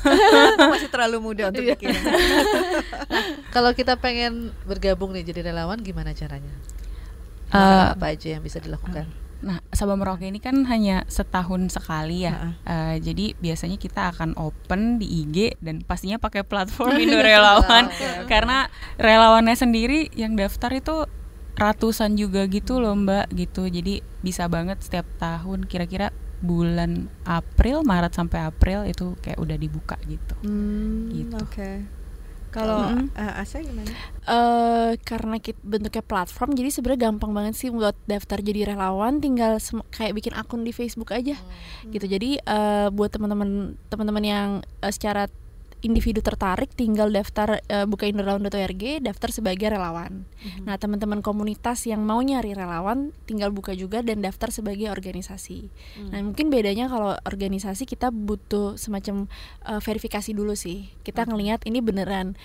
Masih 0.75 0.89
terlalu 0.89 1.19
muda 1.23 1.49
untuk 1.49 1.63
Iya. 1.63 1.75
bikin. 1.75 1.95
Kalau 3.55 3.71
kita 3.73 3.95
pengen 3.97 4.51
bergabung 4.63 5.13
nih 5.13 5.23
jadi 5.25 5.47
relawan, 5.47 5.79
gimana 5.79 6.11
caranya? 6.13 6.51
Eh, 7.49 7.85
apa 7.91 8.11
aja 8.11 8.33
yang 8.33 8.43
bisa 8.43 8.59
dilakukan? 8.59 9.07
Nah, 9.43 9.59
Sabah 9.69 9.99
Merauke 9.99 10.23
ini 10.25 10.39
kan 10.39 10.63
hanya 10.71 11.03
setahun 11.11 11.75
sekali 11.75 12.23
ya. 12.23 12.35
Heeh. 12.35 12.53
Eh, 12.63 12.97
jadi 13.03 13.25
biasanya 13.37 13.75
kita 13.75 14.15
akan 14.15 14.39
open 14.39 15.03
di 15.03 15.27
IG 15.27 15.59
dan 15.59 15.83
pastinya 15.83 16.23
pakai 16.23 16.47
platform 16.47 16.95
Indo 17.03 17.19
Relawan 17.19 17.91
karena 18.31 18.71
relawannya 18.97 19.59
sendiri 19.59 20.15
yang 20.15 20.39
daftar 20.39 20.71
itu 20.73 21.11
ratusan 21.53 22.17
juga 22.17 22.47
gitu 22.47 22.79
loh 22.79 22.95
Mbak 22.95 23.35
gitu. 23.35 23.67
Jadi 23.67 24.01
bisa 24.23 24.47
banget 24.47 24.81
setiap 24.81 25.05
tahun 25.19 25.67
kira-kira 25.67 26.15
bulan 26.43 27.07
April, 27.23 27.87
Maret 27.87 28.19
sampai 28.19 28.43
April 28.43 28.83
itu 28.83 29.15
kayak 29.23 29.39
udah 29.39 29.55
dibuka 29.55 29.95
gitu. 30.07 30.35
Hmm, 30.43 31.11
Gitu. 31.13 31.39
Oke. 31.39 32.02
Kalau 32.53 32.85
Mm-mm. 32.85 33.09
eh, 33.17 33.41
Asa 33.41 33.65
gimana? 33.65 33.89
eh 34.23 34.95
karena 35.03 35.43
kita 35.43 35.59
bentuknya 35.67 36.05
platform 36.07 36.55
jadi 36.55 36.71
sebenarnya 36.71 37.11
gampang 37.11 37.33
banget 37.35 37.59
sih 37.59 37.75
buat 37.75 37.97
daftar 38.07 38.39
jadi 38.39 38.71
relawan 38.71 39.19
tinggal 39.19 39.59
kayak 39.91 40.15
bikin 40.15 40.37
akun 40.39 40.63
di 40.63 40.71
Facebook 40.71 41.11
aja 41.11 41.35
gitu 41.91 42.07
jadi 42.07 42.39
eh, 42.39 42.89
buat 42.95 43.11
teman-teman 43.11 43.75
teman-teman 43.91 44.23
yang 44.23 44.49
eh, 44.85 44.93
secara 44.95 45.27
individu 45.83 46.23
tertarik 46.23 46.71
tinggal 46.79 47.11
daftar 47.11 47.59
eh, 47.67 47.85
buka 47.85 48.07
indorelawan.org 48.07 49.03
daftar 49.03 49.29
sebagai 49.35 49.67
relawan. 49.75 50.25
Nah 50.63 50.79
teman-teman 50.79 51.21
komunitas 51.23 51.87
yang 51.91 52.07
mau 52.07 52.23
nyari 52.23 52.55
relawan 52.55 53.11
tinggal 53.27 53.51
buka 53.51 53.75
juga 53.75 54.01
dan 54.01 54.23
daftar 54.23 54.55
sebagai 54.55 54.91
organisasi. 54.91 55.71
Nah 56.15 56.23
mungkin 56.23 56.49
bedanya 56.55 56.87
kalau 56.87 57.19
organisasi 57.27 57.85
kita 57.85 58.15
butuh 58.15 58.79
semacam 58.79 59.27
eh, 59.67 59.81
verifikasi 59.83 60.31
dulu 60.31 60.55
sih. 60.55 60.91
Kita 61.03 61.27
ngelihat 61.27 61.67
ini 61.67 61.83
beneran 61.83 62.39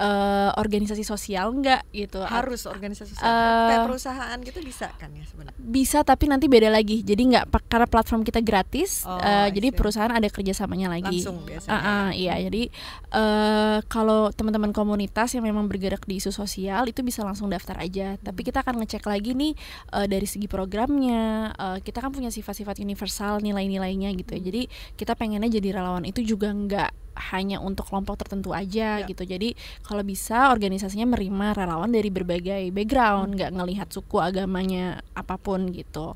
eh, 0.00 0.50
organisasi 0.56 1.04
sosial 1.04 1.52
enggak 1.52 1.84
gitu? 1.92 2.24
Harus 2.24 2.64
organisasi 2.64 3.12
sosial. 3.12 3.28
Eh, 3.28 3.68
Kayak 3.68 3.84
perusahaan 3.84 4.36
gitu 4.40 4.58
bisa 4.64 4.88
kan 4.96 5.12
ya 5.12 5.24
sebenarnya. 5.28 5.60
bisa 5.60 5.98
tapi 6.00 6.24
nanti 6.26 6.48
beda 6.48 6.72
lagi. 6.72 7.04
Jadi 7.04 7.36
nggak 7.36 7.44
karena 7.68 7.84
platform 7.84 8.24
kita 8.24 8.40
gratis 8.40 9.04
Oh, 9.04 9.20
eh, 9.20 9.46
I 9.46 9.52
jadi 9.52 9.68
perusahaan 9.70 10.08
ada 10.08 10.24
kerjasamanya 10.26 10.88
lagi. 10.88 11.20
Langsung 11.20 11.44
biasanya. 11.44 11.76
Ah, 11.76 11.84
ah, 11.84 12.08
iya. 12.10 12.40
Jadi 12.40 12.72
eh, 13.12 13.78
kalau 13.86 14.32
teman-teman 14.32 14.72
komunitas 14.72 15.36
yang 15.36 15.44
memang 15.44 15.68
bergerak 15.68 16.08
di 16.08 16.16
isu 16.16 16.32
sosial 16.32 16.88
itu 16.88 17.04
bisa 17.04 17.20
langsung 17.20 17.52
daftar 17.52 17.76
aja. 17.76 18.16
Tapi 18.16 18.40
kita 18.40 18.64
akan 18.64 18.80
ngecek 18.80 19.04
lagi 19.04 19.36
nih 19.36 19.52
eh, 19.92 20.06
dari 20.08 20.24
segi 20.24 20.48
programnya. 20.48 21.52
Eh, 21.52 21.78
kita 21.84 22.00
kan 22.00 22.10
punya 22.10 22.32
sifat-sifat 22.32 22.80
universal 22.80 23.42
nilai-nilainya 23.42 24.08
gitu 24.16 24.32
ya. 24.32 24.42
Jadi 24.42 24.62
kita 24.96 25.12
pengennya 25.12 25.50
jadi 25.50 25.76
relawan. 25.76 26.06
Itu 26.06 26.22
juga 26.22 26.48
nggak 26.48 27.09
hanya 27.30 27.58
untuk 27.58 27.86
kelompok 27.86 28.20
tertentu 28.20 28.50
aja 28.50 29.02
Ya. 29.02 29.06
gitu. 29.06 29.22
Jadi 29.22 29.54
kalau 29.82 30.02
bisa 30.02 30.50
organisasinya 30.50 31.14
menerima 31.14 31.54
relawan 31.54 31.90
dari 31.90 32.08
berbagai 32.08 32.70
background, 32.70 33.36
nggak 33.36 33.50
ngelihat 33.54 33.88
suku 33.90 34.18
agamanya 34.18 35.02
apa 35.12 35.36
pun 35.36 35.70
gitu. 35.70 36.14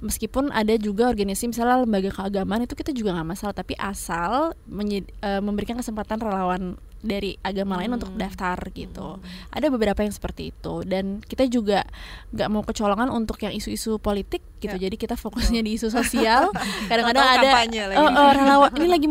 Meskipun 0.00 0.52
ada 0.52 0.76
juga 0.76 1.08
organisasi 1.08 1.50
misalnya 1.50 1.82
lembaga 1.82 2.10
keagamaan 2.12 2.64
itu 2.64 2.74
kita 2.74 2.92
juga 2.92 3.16
nggak 3.16 3.28
masalah, 3.28 3.54
tapi 3.56 3.74
asal 3.76 4.52
menye- 4.66 5.08
eh, 5.20 5.40
memberikan 5.40 5.76
kesempatan 5.76 6.20
relawan 6.20 6.76
dari 7.04 7.36
agama 7.44 7.76
lain 7.78 8.00
untuk 8.00 8.16
daftar 8.16 8.56
gitu. 8.72 9.20
Ada 9.52 9.68
beberapa 9.68 10.00
yang 10.00 10.10
seperti 10.16 10.50
itu 10.56 10.80
dan 10.88 11.20
kita 11.20 11.44
juga 11.52 11.84
nggak 12.32 12.48
mau 12.48 12.64
kecolongan 12.64 13.12
untuk 13.12 13.36
yang 13.44 13.52
isu-isu 13.52 14.00
politik 14.00 14.40
gitu. 14.64 14.76
Ya. 14.80 14.88
Jadi 14.88 14.96
kita 14.96 15.14
fokusnya 15.20 15.60
di 15.60 15.76
isu 15.76 15.92
sosial. 15.92 16.48
Kadang-kadang 16.90 17.26
ada 17.38 17.48
lagi. 17.64 17.78
oh, 18.00 18.08
oh, 18.08 18.30
relawan 18.32 18.70
ini 18.80 18.88
lagi 18.88 19.06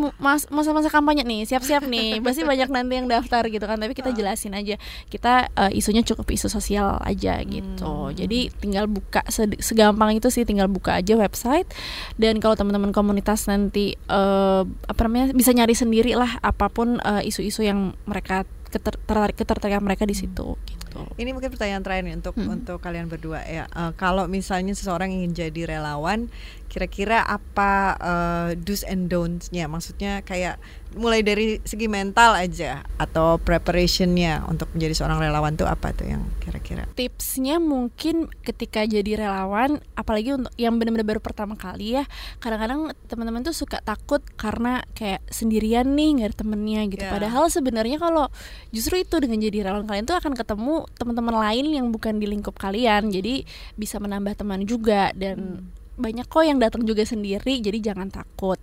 masa-masa 0.50 0.90
kampanye 0.90 1.22
nih, 1.22 1.46
siap-siap 1.46 1.86
nih. 1.86 2.18
Pasti 2.18 2.42
banyak 2.42 2.68
nanti 2.74 2.92
yang 2.98 3.06
daftar 3.06 3.46
gitu 3.46 3.64
kan. 3.64 3.78
Tapi 3.78 3.94
kita 3.94 4.10
jelasin 4.10 4.58
aja. 4.58 4.74
Kita 5.06 5.48
eh, 5.54 5.78
isunya 5.78 6.02
cukup 6.02 6.26
isu 6.34 6.50
sosial 6.50 6.98
aja 7.00 7.38
gitu. 7.46 8.10
Jadi 8.10 8.50
tinggal 8.58 8.90
buka 8.90 9.22
segampang 9.62 10.18
itu 10.18 10.28
sih 10.34 10.42
tinggal 10.42 10.66
buka 10.66 10.98
aja 10.98 11.14
website 11.14 11.68
dan 12.18 12.40
kalau 12.40 12.56
teman-teman 12.56 12.90
komunitas 12.90 13.46
nanti 13.46 13.94
eh, 13.94 14.62
apa 14.64 15.00
namanya 15.06 15.36
bisa 15.36 15.52
nyari 15.52 15.76
sendiri 15.76 16.16
lah 16.16 16.40
apa 16.40 16.72
pun 16.72 16.98
eh, 16.98 17.28
isu-isu 17.28 17.62
yang 17.66 17.83
mereka 18.06 18.46
keter- 18.72 18.98
tertarik 19.04 19.36
ketertarikan 19.36 19.82
mereka 19.84 20.02
di 20.02 20.16
situ 20.16 20.56
gitu. 20.66 21.02
Ini 21.18 21.30
mungkin 21.30 21.50
pertanyaan 21.50 21.82
terakhir 21.82 22.04
nih 22.06 22.14
untuk 22.18 22.34
Hmm. 22.34 22.54
untuk 22.58 22.78
kalian 22.80 23.06
berdua 23.06 23.42
ya. 23.44 23.66
Eh, 23.66 23.92
kalau 23.94 24.26
misalnya 24.26 24.74
seseorang 24.74 25.10
ingin 25.10 25.34
jadi 25.34 25.78
relawan, 25.78 26.30
kira-kira 26.74 27.22
apa 27.22 27.70
eh, 27.94 28.50
do's 28.58 28.82
and 28.82 29.06
don'ts-nya? 29.06 29.70
Maksudnya 29.70 30.26
kayak 30.26 30.58
mulai 30.94 31.22
dari 31.22 31.58
segi 31.62 31.90
mental 31.90 32.34
aja 32.34 32.86
atau 32.98 33.34
preparationnya 33.38 34.46
untuk 34.46 34.70
menjadi 34.70 34.94
seorang 34.94 35.18
relawan 35.18 35.54
tuh 35.54 35.66
apa 35.66 35.90
tuh 35.90 36.06
yang 36.06 36.22
kira-kira? 36.38 36.86
tipsnya 36.94 37.58
mungkin 37.58 38.30
ketika 38.46 38.86
jadi 38.86 39.26
relawan 39.26 39.82
apalagi 39.98 40.38
untuk 40.38 40.54
yang 40.54 40.78
benar-benar 40.78 41.02
baru 41.02 41.18
pertama 41.18 41.58
kali 41.58 41.98
ya 41.98 42.06
kadang-kadang 42.38 42.94
teman-teman 43.10 43.42
tuh 43.42 43.50
suka 43.50 43.82
takut 43.82 44.22
karena 44.38 44.86
kayak 44.94 45.18
sendirian 45.26 45.98
nih 45.98 46.22
nggak 46.22 46.28
ada 46.30 46.38
temennya 46.46 46.80
gitu 46.86 47.02
Ya. 47.02 47.10
padahal 47.10 47.50
sebenarnya 47.50 47.98
kalau 47.98 48.30
justru 48.70 49.02
itu 49.02 49.18
dengan 49.18 49.42
jadi 49.42 49.66
relawan 49.66 49.84
kalian 49.84 50.06
tuh 50.06 50.14
akan 50.14 50.32
ketemu 50.32 50.86
teman-teman 50.94 51.34
lain 51.42 51.74
yang 51.74 51.86
bukan 51.90 52.22
di 52.22 52.30
lingkup 52.30 52.54
kalian 52.54 53.10
jadi 53.10 53.42
bisa 53.74 53.98
menambah 53.98 54.38
teman 54.38 54.62
juga 54.62 55.10
dan 55.12 55.66
banyak 55.94 56.26
kok 56.26 56.42
yang 56.42 56.58
datang 56.58 56.82
juga 56.82 57.02
sendiri 57.02 57.58
jadi 57.58 57.92
jangan 57.92 58.08
takut 58.08 58.58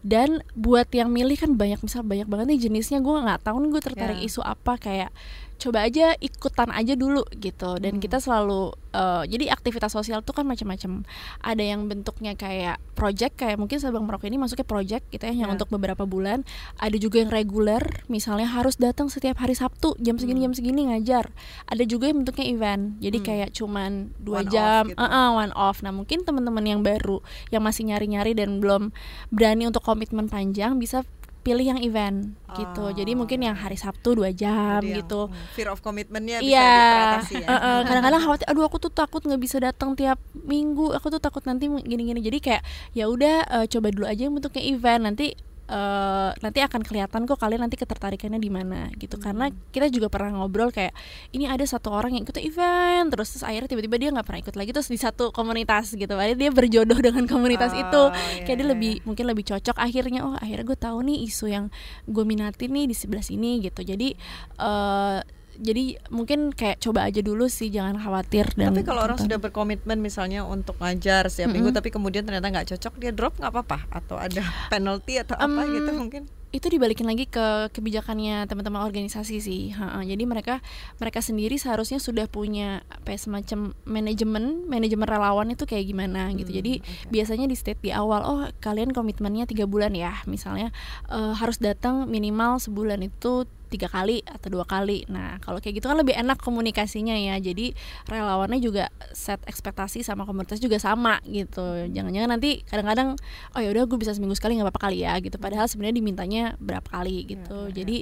dan 0.00 0.44
buat 0.52 0.88
yang 0.90 1.08
milih 1.08 1.34
kan 1.34 1.50
banyak 1.54 1.80
misal 1.80 2.00
banyak 2.00 2.24
banget 2.24 2.46
nih 2.46 2.60
jenisnya 2.62 2.98
gue 2.98 3.16
nggak 3.16 3.40
tahu 3.42 3.56
nih 3.58 3.70
gue 3.70 3.82
tertarik 3.82 4.16
Ya. 4.16 4.24
isu 4.24 4.40
apa 4.40 4.76
kayak 4.76 5.10
coba 5.54 5.82
aja 5.82 6.12
ikutan 6.18 6.68
aja 6.68 6.92
dulu 6.92 7.22
gitu 7.34 7.78
dan 7.78 7.96
Hmm. 7.96 8.02
kita 8.02 8.18
selalu 8.18 8.74
eh, 8.90 9.24
jadi 9.26 9.50
aktivitas 9.50 9.90
sosial 9.90 10.20
tuh 10.20 10.30
kan 10.32 10.44
macam-macam 10.44 11.02
ada 11.40 11.58
yang 11.58 11.84
bentuknya 11.84 12.32
kayak 12.32 12.78
project 12.94 13.34
kayak 13.36 13.56
mungkin 13.56 13.76
Sabang 13.76 14.04
Merauke 14.04 14.24
ini 14.24 14.36
masuknya 14.36 14.62
project 14.62 15.10
gitu 15.10 15.24
ya 15.24 15.34
yang 15.34 15.50
Ya. 15.50 15.54
untuk 15.54 15.66
beberapa 15.68 16.04
bulan 16.04 16.46
ada 16.76 16.94
juga 16.94 17.18
yang 17.18 17.26
reguler 17.28 17.82
misalnya 18.06 18.46
harus 18.46 18.76
datang 18.76 19.08
setiap 19.08 19.34
hari 19.36 19.52
Sabtu 19.52 19.98
jam 19.98 20.14
segini 20.14 20.38
Hmm. 20.38 20.46
jam 20.46 20.54
segini 20.54 20.80
ngajar 20.86 21.26
ada 21.64 21.82
juga 21.82 22.06
yang 22.06 22.22
bentuknya 22.22 22.46
event 22.46 22.82
jadi 22.98 23.18
Hmm. 23.18 23.26
kayak 23.26 23.48
cuman 23.52 23.90
dua 24.16 24.36
One 24.36 24.46
off 24.46 24.52
jam 24.52 24.82
gitu. 24.86 24.96
eh, 24.96 25.08
eh, 25.08 25.28
one 25.32 25.54
off 25.54 25.76
nah 25.80 25.90
mungkin 25.90 26.18
teman-teman 26.22 26.64
yang 26.64 26.80
baru 26.80 27.18
yang 27.50 27.62
masih 27.62 27.82
nyari-nyari 27.84 28.30
dan 28.32 28.58
belum 28.58 28.94
berani 29.28 29.66
untuk 29.66 29.82
komitmen 29.82 30.26
panjang 30.26 30.76
bisa 30.76 31.02
pilih 31.44 31.66
yang 31.66 31.78
event 31.78 32.32
gitu 32.50 32.84
jadi 32.90 33.12
Oh, 33.12 33.18
mungkin 33.20 33.38
ya. 33.38 33.52
yang 33.52 33.56
hari 33.56 33.76
Sabtu 33.76 34.16
dua 34.16 34.32
jam 34.32 34.80
Jadi 34.80 34.96
gitu 34.96 35.28
fear 35.52 35.68
of 35.68 35.78
commitmentnya 35.78 36.40
bisa 36.40 36.56
Iya, 36.56 36.72
teratasi 36.88 37.34
ya. 37.42 37.46
eh, 37.46 37.52
eh, 37.52 37.78
kadang-kadang 37.88 38.20
khawatir. 38.24 38.46
Aduh, 38.48 38.64
aku 38.64 38.78
tuh 38.78 38.88
takut 38.88 39.20
nggak 39.20 39.38
bisa 39.38 39.56
datang 39.58 39.92
tiap 39.92 40.16
minggu. 40.34 40.96
Aku 40.96 41.10
tuh 41.10 41.18
takut 41.18 41.44
nanti 41.44 41.68
gini-gini. 41.68 42.18
Jadi 42.18 42.38
kayak 42.40 42.62
ya 42.92 43.06
udah 43.06 43.44
eh, 43.44 43.66
coba 43.68 43.92
dulu 43.92 44.06
aja 44.06 44.24
yang 44.24 44.34
bentuknya 44.34 44.62
event. 44.64 45.02
Nanti 45.04 45.36
eh, 45.64 46.30
nanti 46.38 46.58
akan 46.60 46.84
kelihatan 46.84 47.24
kok 47.24 47.40
kalian 47.40 47.64
nanti 47.64 47.74
ketertarikannya 47.74 48.36
di 48.36 48.52
mana 48.52 48.92
gitu. 48.94 49.16
Karena 49.16 49.48
Hmm. 49.48 49.56
kita 49.72 49.88
juga 49.88 50.12
pernah 50.12 50.36
ngobrol 50.36 50.68
kayak 50.68 50.92
ini 51.32 51.48
ada 51.48 51.64
satu 51.64 51.88
orang 51.88 52.12
yang 52.12 52.24
ikut 52.24 52.36
event, 52.36 53.08
terus 53.08 53.32
terus 53.32 53.42
akhirnya 53.42 53.68
tiba-tiba 53.68 53.96
dia 53.96 54.08
nggak 54.12 54.26
pernah 54.26 54.40
ikut 54.44 54.56
lagi 54.56 54.70
terus 54.70 54.88
di 54.88 55.00
satu 55.00 55.32
komunitas 55.32 55.96
gitu. 55.96 56.12
Akhirnya 56.12 56.38
dia 56.38 56.50
berjodoh 56.52 56.98
dengan 57.00 57.24
komunitas 57.24 57.72
Oh, 57.72 57.80
itu. 57.80 58.02
iya, 58.12 58.44
Kayak 58.44 58.56
dia 58.56 58.66
iya, 58.66 58.72
lebih 58.76 58.92
mungkin 59.04 59.24
lebih 59.24 59.44
cocok 59.48 59.76
akhirnya 59.80 60.20
oh 60.24 60.36
akhirnya 60.36 60.64
gue 60.64 60.78
tahu 60.78 60.98
nih 61.02 61.18
isu 61.24 61.46
yang 61.48 61.66
gue 62.04 62.24
minati 62.24 62.68
nih 62.68 62.84
di 62.84 62.94
sebelah 62.94 63.24
sini 63.24 63.60
gitu 63.60 63.80
jadi 63.80 64.12
eh 64.58 65.18
jadi 65.56 65.84
mungkin 66.08 66.50
kayak 66.50 66.78
coba 66.78 67.04
aja 67.04 67.18
dulu 67.18 67.46
sih 67.46 67.68
jangan 67.68 67.96
khawatir 67.96 68.50
dan 68.52 68.70
Tapi 68.70 68.82
kalau 68.82 69.02
orang 69.02 69.16
sudah 69.16 69.36
berkomitmen 69.36 69.98
misalnya 69.98 70.42
untuk 70.42 70.74
ngajar 70.76 71.26
setiap 71.26 71.50
minggu 71.50 71.68
Mm-mm. 71.68 71.78
tapi 71.78 71.88
kemudian 71.88 72.22
ternyata 72.22 72.48
nggak 72.48 72.68
cocok 72.70 72.92
dia 72.96 73.10
drop 73.10 73.34
nggak 73.34 73.50
apa-apa 73.50 73.78
atau 73.88 74.16
ada 74.16 74.42
penalty 74.72 75.16
atau 75.16 75.34
apa 75.34 75.60
Em, 75.60 75.70
gitu 75.72 75.92
mungkin. 75.92 76.22
itu 76.50 76.66
dibalikin 76.68 77.02
lagi 77.04 77.26
ke 77.26 77.42
kebijakannya 77.68 78.46
teman-teman 78.46 78.78
organisasi 78.80 79.36
sih 79.38 79.62
Ha-ha. 79.70 80.00
jadi 80.00 80.22
mereka 80.22 80.62
mereka 80.96 81.18
sendiri 81.18 81.54
seharusnya 81.54 81.98
sudah 81.98 82.24
punya 82.24 82.86
apa 82.88 83.10
ya, 83.10 83.18
semacam 83.18 83.58
manajemen 83.84 84.44
manajemen 84.64 85.02
relawan 85.04 85.50
itu 85.50 85.64
kayak 85.64 85.82
gimana 85.84 86.30
gitu 86.32 86.46
Hmm, 86.46 86.58
jadi 86.60 86.72
oke. 86.78 87.10
biasanya 87.10 87.46
di 87.46 87.54
state 87.54 87.80
di 87.80 87.90
awal 87.90 88.22
oh 88.22 88.40
kalian 88.60 88.90
komitmennya 88.90 89.44
tiga 89.44 89.64
bulan 89.64 89.92
ya 89.92 90.14
misalnya 90.24 90.70
eh, 91.08 91.34
harus 91.34 91.58
datang 91.58 92.06
minimal 92.06 92.58
sebulan 92.58 93.02
itu 93.02 93.50
tiga 93.74 93.90
kali 93.90 94.22
atau 94.22 94.48
dua 94.54 94.62
kali. 94.62 95.02
Nah 95.10 95.42
kalau 95.42 95.58
kayak 95.58 95.82
gitu 95.82 95.90
kan 95.90 95.98
lebih 95.98 96.14
enak 96.14 96.38
komunikasinya 96.38 97.18
ya. 97.18 97.34
Jadi 97.42 97.74
relawannya 98.06 98.62
juga 98.62 98.94
set 99.10 99.42
ekspektasi 99.50 100.06
sama 100.06 100.22
komunitas 100.22 100.62
juga 100.62 100.78
sama 100.78 101.18
gitu. 101.26 101.90
Jangan-jangan 101.90 102.30
nanti 102.30 102.62
kadang-kadang 102.62 103.18
oh 103.58 103.60
ya 103.60 103.74
udah 103.74 103.84
gue 103.90 103.98
bisa 103.98 104.14
seminggu 104.14 104.38
sekali 104.38 104.54
nggak 104.56 104.70
apa-apa 104.70 104.82
kali 104.90 105.02
ya 105.02 105.18
gitu. 105.18 105.36
Padahal 105.42 105.66
sebenarnya 105.66 105.96
dimintanya 105.98 106.42
berapa 106.62 106.86
kali 106.86 107.26
gitu. 107.26 107.68
Ya, 107.68 107.74
ya, 107.74 107.74
jadi 107.82 107.96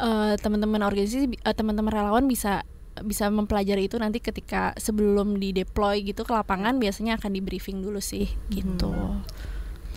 eh, 0.00 0.34
teman-teman 0.40 0.80
organisasi 0.80 1.36
eh, 1.36 1.54
teman-teman 1.54 1.92
relawan 1.92 2.24
bisa 2.24 2.64
bisa 3.00 3.30
mempelajari 3.32 3.86
itu 3.86 3.96
nanti 3.96 4.18
ketika 4.20 4.76
sebelum 4.76 5.38
di 5.40 5.54
deploy 5.54 6.04
gitu 6.04 6.26
ke 6.26 6.32
lapangan 6.34 6.76
biasanya 6.76 7.16
akan 7.16 7.30
di 7.32 7.40
briefing 7.40 7.80
dulu 7.80 8.02
sih 8.02 8.28
gitu. 8.52 8.90
Hmm. 8.90 9.24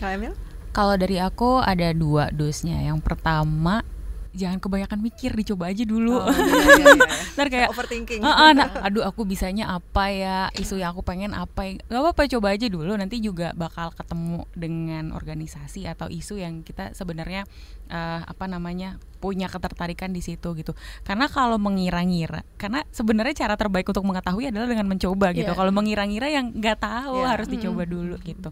Kak 0.00 0.14
Emil? 0.14 0.32
Kalau 0.74 0.98
dari 0.98 1.22
aku 1.22 1.62
ada 1.62 1.94
dua 1.94 2.34
dosnya. 2.34 2.82
Yang 2.82 3.06
pertama 3.06 3.86
jangan 4.34 4.58
kebanyakan 4.58 4.98
mikir, 4.98 5.30
dicoba 5.32 5.70
aja 5.70 5.86
dulu. 5.86 6.18
Oh, 6.18 6.26
iya, 6.28 6.58
iya, 6.74 6.86
iya. 6.98 7.06
Ntar 7.38 7.46
kayak 7.48 7.68
overthinking. 7.70 8.20
"Ah, 8.20 8.34
ah, 8.36 8.50
nah, 8.50 8.68
aduh 8.82 9.02
aku 9.02 9.22
bisanya 9.22 9.70
apa 9.70 10.10
ya 10.10 10.36
isu 10.54 10.76
yang 10.76 10.90
aku 10.90 11.00
pengen 11.00 11.32
apa 11.32 11.64
ya 11.64 11.78
nggak 11.80 12.02
apa-apa 12.02 12.22
coba 12.26 12.52
aja 12.52 12.66
dulu 12.66 12.92
nanti 12.92 13.18
juga 13.18 13.54
bakal 13.54 13.94
ketemu 13.94 14.42
dengan 14.52 15.10
organisasi 15.10 15.86
atau 15.86 16.10
isu 16.10 16.36
yang 16.36 16.60
kita 16.60 16.90
sebenarnya 16.92 17.46
eh, 17.86 18.20
apa 18.20 18.44
namanya 18.44 18.98
punya 19.18 19.48
ketertarikan 19.48 20.10
di 20.10 20.20
situ 20.20 20.52
gitu 20.52 20.76
karena 21.00 21.24
kalau 21.26 21.56
mengira-ngira 21.56 22.44
karena 22.54 22.84
sebenarnya 22.90 23.32
cara 23.40 23.56
terbaik 23.56 23.88
untuk 23.88 24.04
mengetahui 24.04 24.52
adalah 24.52 24.68
dengan 24.68 24.84
mencoba 24.84 25.32
gitu 25.32 25.48
Iya. 25.48 25.56
kalau 25.56 25.72
mengira-ngira 25.72 26.28
yang 26.28 26.52
nggak 26.52 26.76
tahu 26.76 27.24
Iya. 27.24 27.28
harus 27.32 27.48
dicoba 27.48 27.82
Mm. 27.84 27.90
dulu 27.90 28.16
gitu 28.20 28.48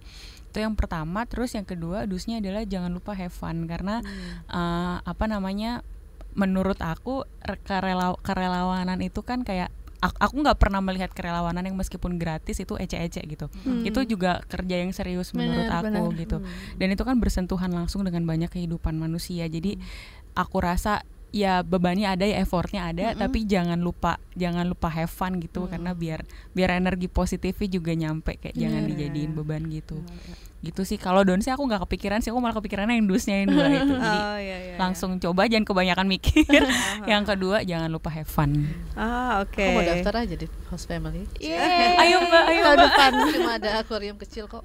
itu 0.52 0.60
yang 0.60 0.76
pertama. 0.76 1.24
Terus 1.24 1.56
yang 1.56 1.64
kedua 1.64 2.04
dusnya 2.04 2.38
adalah 2.38 2.62
jangan 2.62 2.92
lupa 2.92 3.16
have 3.16 3.32
fun. 3.32 3.64
Karena 3.64 4.04
eh, 4.46 4.96
apa 5.00 5.24
namanya 5.24 5.80
menurut 6.36 6.76
aku 6.78 7.24
re- 7.40 7.60
kerela- 7.64 8.20
kerelawanan 8.20 9.00
itu 9.00 9.20
kan 9.20 9.44
kayak 9.44 9.72
ak- 10.00 10.18
aku 10.18 10.34
nggak 10.42 10.58
pernah 10.58 10.80
melihat 10.82 11.12
kerelawanan 11.12 11.62
yang 11.62 11.76
meskipun 11.76 12.18
gratis 12.18 12.58
itu 12.58 12.74
ece-ece 12.74 13.22
gitu. 13.22 13.46
Hmm. 13.62 13.86
itu 13.86 14.02
juga 14.04 14.42
kerja 14.44 14.80
yang 14.82 14.90
serius 14.90 15.30
menurut 15.32 15.70
aku 15.70 15.88
benar. 15.88 16.20
gitu. 16.20 16.36
Dan 16.76 16.88
itu 16.92 17.02
kan 17.04 17.16
bersentuhan 17.16 17.70
langsung 17.70 18.02
dengan 18.04 18.26
banyak 18.26 18.50
kehidupan 18.50 18.98
manusia. 18.98 19.46
Jadi 19.46 19.78
aku 20.34 20.56
rasa 20.58 21.04
ya 21.32 21.64
bebannya 21.64 22.12
ada 22.12 22.28
ya 22.28 22.44
effortnya 22.44 22.92
ada 22.92 23.16
Mm-mm. 23.16 23.20
tapi 23.24 23.48
jangan 23.48 23.80
lupa 23.80 24.20
jangan 24.36 24.68
lupa 24.68 24.92
have 24.92 25.08
fun 25.08 25.40
gitu 25.40 25.64
karena 25.64 25.96
biar 25.96 26.28
biar 26.52 26.76
energi 26.76 27.08
positifnya 27.08 27.68
juga 27.80 27.92
nyampe 27.96 28.36
kayak 28.36 28.52
jangan 28.52 28.84
Benar. 28.84 28.90
dijadiin 28.92 29.32
beban 29.32 29.62
gitu 29.72 29.96
gitu 30.62 30.82
sih 30.82 30.94
kalau 30.94 31.20
don 31.20 31.38
sih 31.38 31.50
aku 31.50 31.60
nggak 31.60 31.82
kepikiran 31.82 32.18
sih 32.18 32.30
aku 32.30 32.38
malah 32.38 32.54
kepikirannya 32.54 32.94
yang 32.94 33.04
dusnya 33.04 33.34
yang 33.36 33.50
dua 33.50 33.66
itu 33.68 33.94
jadi 33.98 34.18
Oh, 34.22 34.36
iya, 34.36 34.56
iya, 34.56 34.56
iya. 34.64 34.76
langsung 34.76 35.18
coba 35.18 35.44
jangan 35.44 35.62
kebanyakan 35.64 36.06
mikir 36.06 36.46
yang 37.10 37.22
kedua 37.22 37.60
jangan 37.62 37.88
lupa 37.88 38.08
have 38.08 38.26
fun 38.26 38.70
Ah, 38.92 39.40
oke. 39.40 39.56
Aku 39.56 39.72
mau 39.72 39.82
daftar 39.82 40.14
aja 40.20 40.34
di 40.34 40.44
host 40.68 40.84
family. 40.84 41.24
Yeay. 41.38 41.96
ayo 41.98 42.20
mbak 42.22 42.44
ayo 42.46 42.60
tahun 42.62 42.76
mbak 42.76 42.84
depan 42.86 43.10
Cuma 43.32 43.50
ada 43.56 43.70
akuarium 43.78 44.16
kecil 44.16 44.44
kok. 44.46 44.60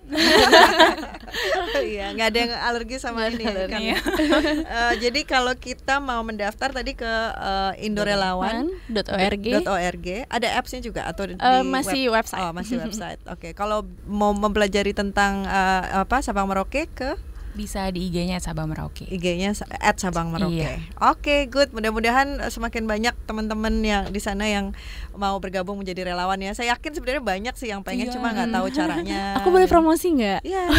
Iya, 1.77 2.11
nggak 2.11 2.27
ada 2.27 2.39
yang 2.41 2.53
alergi 2.59 2.95
sama 2.97 3.29
ini 3.29 3.43
kan. 3.43 3.55
alergi. 3.55 3.85
Eh, 3.87 4.93
jadi 4.99 5.19
kalau 5.23 5.53
kita 5.53 5.99
mau 5.99 6.19
mendaftar 6.21 6.71
tadi 6.71 6.91
ke 6.91 7.07
eh, 7.33 7.85
Indorelawan 7.85 8.67
.org 8.91 9.45
.org 9.63 10.07
ada 10.27 10.47
appsnya 10.55 10.81
juga 10.81 11.05
atau 11.05 11.23
di 11.25 11.33
Eh, 11.35 11.63
masih 11.63 12.09
web- 12.09 12.19
website. 12.19 12.41
Oh, 12.41 12.51
masih 12.51 12.75
website. 12.79 13.19
Oke, 13.25 13.53
kalau 13.53 13.79
mau 14.03 14.33
mempelajari 14.33 14.91
tentang 14.91 15.45
eh, 15.45 15.83
apa 15.91 16.19
Sabang 16.19 16.47
Merauke 16.49 16.87
ke 16.91 17.15
Bisa 17.57 17.89
di 17.89 18.05
IG-nya 18.05 18.37
Sabang 18.37 18.69
Merauke. 18.69 19.09
IG-nya 19.09 19.57
at 19.81 19.97
Sabang 19.97 20.29
Merauke. 20.29 20.61
Iya. 20.61 20.77
Oke, 21.01 21.49
good. 21.49 21.73
Mudah-mudahan 21.73 22.37
semakin 22.47 22.85
banyak 22.85 23.17
teman-teman 23.25 23.81
yang 23.81 24.03
di 24.07 24.21
sana 24.21 24.45
yang 24.45 24.77
mau 25.17 25.41
bergabung 25.41 25.81
menjadi 25.81 26.05
relawan 26.05 26.37
ya. 26.37 26.53
Saya 26.53 26.77
yakin 26.77 26.93
sebenarnya 26.93 27.23
banyak 27.25 27.55
sih 27.57 27.73
yang 27.73 27.81
pengen 27.81 28.07
Iya. 28.07 28.13
cuma 28.13 28.29
nggak 28.29 28.53
tahu 28.53 28.67
caranya. 28.69 29.21
Aku 29.41 29.49
boleh 29.49 29.65
promosi 29.65 30.13
nggak? 30.13 30.45
Iya. 30.45 30.63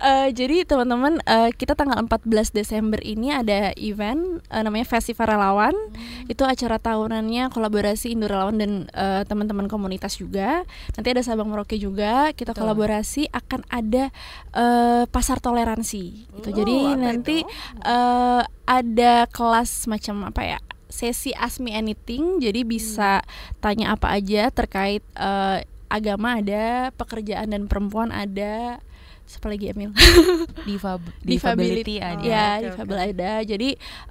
Eh, 0.00 0.32
jadi 0.32 0.64
teman-teman 0.64 1.20
eh, 1.22 1.52
kita 1.52 1.76
tanggal 1.76 2.00
14 2.00 2.24
Desember 2.56 2.96
ini 3.04 3.36
ada 3.36 3.68
event 3.76 4.40
eh, 4.48 4.62
namanya 4.64 4.88
Festival 4.88 5.28
Relawan. 5.28 5.76
Itu 6.24 6.48
acara 6.48 6.80
tahunannya 6.80 7.52
kolaborasi 7.52 8.16
Indo 8.16 8.24
Relawan 8.24 8.56
dan 8.56 8.72
eh, 8.90 9.22
teman-teman 9.28 9.68
komunitas 9.68 10.16
juga. 10.16 10.64
Nanti 10.96 11.08
ada 11.12 11.20
Sabang 11.20 11.52
Merauke 11.52 11.76
juga. 11.76 12.32
Kita 12.32 12.56
Betul. 12.56 12.64
kolaborasi 12.64 13.28
akan 13.28 13.60
ada 13.68 14.08
eh, 14.56 15.04
pasar 15.04 15.36
toleransi. 15.62 16.04
Gitu. 16.26 16.48
Oh, 16.48 16.54
jadi 16.56 16.76
nanti 16.96 17.36
itu? 17.44 17.50
eh, 17.84 18.42
ada 18.64 19.12
kelas 19.28 19.86
macam 19.86 20.24
apa 20.26 20.42
ya? 20.42 20.58
Sesi 20.90 21.30
Ask 21.36 21.62
Me 21.62 21.76
Anything. 21.76 22.42
Jadi 22.42 22.66
bisa 22.66 23.22
tanya 23.62 23.94
apa 23.94 24.10
aja 24.10 24.50
terkait 24.50 25.04
eh, 25.14 25.58
agama 25.90 26.38
ada, 26.38 26.94
pekerjaan 26.94 27.52
dan 27.52 27.66
perempuan 27.66 28.10
ada. 28.14 28.82
Siapa 29.30 29.46
lagi 29.46 29.70
Emil? 29.70 29.94
Difab 30.68 30.98
Disability 31.22 31.70
disability 31.70 31.94
ada. 32.02 32.18
Oh, 32.18 32.26
ya, 32.26 32.48
oke, 32.50 32.64
difabel 32.66 32.98
oke. 32.98 33.06
ada. 33.14 33.32
Jadi 33.46 33.68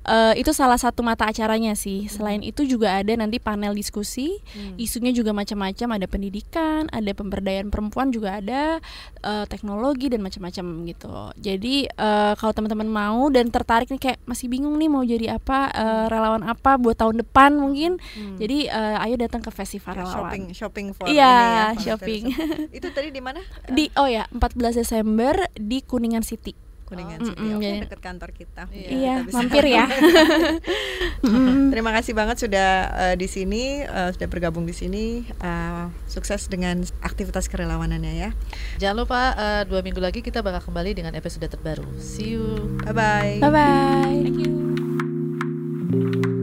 eh, 0.08 0.34
itu 0.40 0.52
salah 0.56 0.80
satu 0.80 1.04
mata 1.04 1.28
acaranya 1.28 1.76
sih. 1.76 2.08
Selain 2.08 2.40
itu 2.40 2.64
juga 2.64 2.96
ada 2.96 3.12
nanti 3.20 3.36
panel 3.36 3.76
diskusi. 3.76 4.40
Hmm. 4.56 4.80
Isunya 4.80 5.12
juga 5.12 5.36
macam-macam. 5.36 6.00
Ada 6.00 6.08
pendidikan, 6.08 6.88
ada 6.88 7.12
pemberdayaan 7.12 7.68
perempuan 7.68 8.16
juga 8.16 8.40
ada, 8.40 8.80
eh, 9.20 9.46
teknologi 9.52 10.08
dan 10.08 10.24
macam-macam 10.24 10.88
gitu. 10.88 11.12
Jadi 11.36 11.92
eh, 11.92 12.34
kalau 12.40 12.56
teman-teman 12.56 12.88
mau 12.88 13.28
dan 13.28 13.52
tertarik 13.52 13.92
nih 13.92 14.00
kayak 14.00 14.24
masih 14.24 14.48
bingung 14.48 14.80
nih 14.80 14.88
mau 14.88 15.04
jadi 15.04 15.36
apa, 15.36 15.68
eh, 15.76 16.06
relawan 16.08 16.48
apa 16.48 16.80
buat 16.80 16.96
tahun 16.96 17.28
depan 17.28 17.60
mungkin. 17.60 18.00
Hmm. 18.00 18.40
Jadi 18.40 18.72
eh, 18.72 19.04
ayo 19.04 19.20
datang 19.20 19.44
ke 19.44 19.52
festival 19.52 20.00
relawan. 20.00 20.16
shopping 20.16 20.44
shopping 20.56 20.88
for 20.96 21.12
Iya, 21.12 21.28
ini 21.28 21.52
ya, 21.52 21.68
shopping. 21.92 22.24
Itu 22.80 22.88
tadi 22.96 23.12
di 23.12 23.20
mana? 23.20 23.44
Di 23.68 23.92
oh 24.00 24.08
ya 24.08 24.24
14 24.32 24.80
Desember 24.80 25.09
di 25.54 25.82
Kuningan 25.82 26.22
City. 26.22 26.54
Kuningan 26.84 27.22
Oh. 27.22 27.28
City. 27.28 27.48
Oke, 27.54 27.62
jadi- 27.62 27.82
dekat 27.86 28.02
kantor 28.02 28.30
kita. 28.34 28.66
Iya, 28.70 29.22
kita 29.22 29.30
bisa- 29.30 29.38
mampir 29.38 29.64
ya. 29.64 29.86
Terima 31.72 31.94
kasih 31.94 32.14
banget 32.14 32.38
sudah 32.40 32.70
eh, 33.04 33.16
di 33.16 33.28
sini, 33.28 33.82
eh, 33.82 34.10
sudah 34.10 34.26
bergabung 34.26 34.66
di 34.66 34.74
sini. 34.74 35.22
Eh, 35.22 35.84
sukses 36.06 36.50
dengan 36.50 36.82
aktivitas 37.00 37.46
kerelawanannya 37.46 38.14
ya. 38.16 38.30
Jangan 38.78 38.96
lupa 38.98 39.22
eh, 39.32 39.62
dua 39.66 39.86
minggu 39.86 40.02
lagi 40.02 40.20
kita 40.20 40.42
bakal 40.42 40.66
kembali 40.66 40.98
dengan 40.98 41.14
episode 41.14 41.46
terbaru. 41.46 41.86
See 42.00 42.34
you. 42.34 42.74
Bye 42.82 42.94
bye. 42.94 43.38
Bye 43.38 43.54
bye. 43.54 44.18
Thank 44.26 44.40
you. 44.42 46.39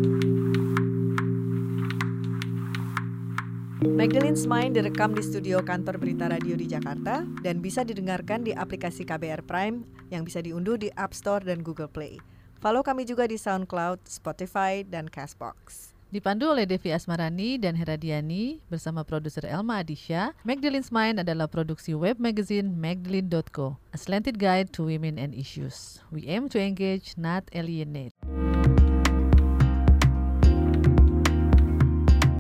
Magdalene's 3.95 4.51
Mind 4.51 4.75
direkam 4.75 5.15
di 5.15 5.23
studio 5.23 5.63
kantor 5.63 6.03
Berita 6.03 6.27
Radio 6.27 6.59
di 6.59 6.67
Jakarta 6.67 7.23
dan 7.47 7.63
bisa 7.63 7.87
didengarkan 7.87 8.43
di 8.43 8.51
aplikasi 8.51 9.07
KBR 9.07 9.47
Prime 9.47 9.87
yang 10.11 10.27
bisa 10.27 10.43
diunduh 10.43 10.75
di 10.75 10.91
App 10.99 11.15
Store 11.15 11.39
dan 11.39 11.63
Google 11.63 11.87
Play. 11.87 12.19
Follow 12.59 12.83
kami 12.83 13.07
juga 13.07 13.31
di 13.31 13.39
SoundCloud, 13.39 14.11
Spotify, 14.11 14.83
dan 14.83 15.07
Castbox. 15.07 15.95
Dipandu 16.11 16.51
oleh 16.51 16.67
Devi 16.67 16.91
Asmarani 16.91 17.63
dan 17.63 17.79
Heradiani 17.79 18.59
bersama 18.67 19.07
produser 19.07 19.47
Elma 19.47 19.83
Adisha, 19.83 20.35
Magdalene's 20.43 20.91
Mind 20.91 21.23
adalah 21.23 21.47
produksi 21.47 21.95
web 21.95 22.19
magazine 22.19 22.75
magdalene.co, 22.75 23.79
a 23.95 23.99
slanted 23.99 24.43
guide 24.43 24.75
to 24.75 24.83
women 24.83 25.15
and 25.15 25.31
issues. 25.31 26.03
We 26.11 26.27
aim 26.27 26.51
to 26.51 26.59
engage, 26.59 27.15
not 27.15 27.47
alienate. 27.55 28.15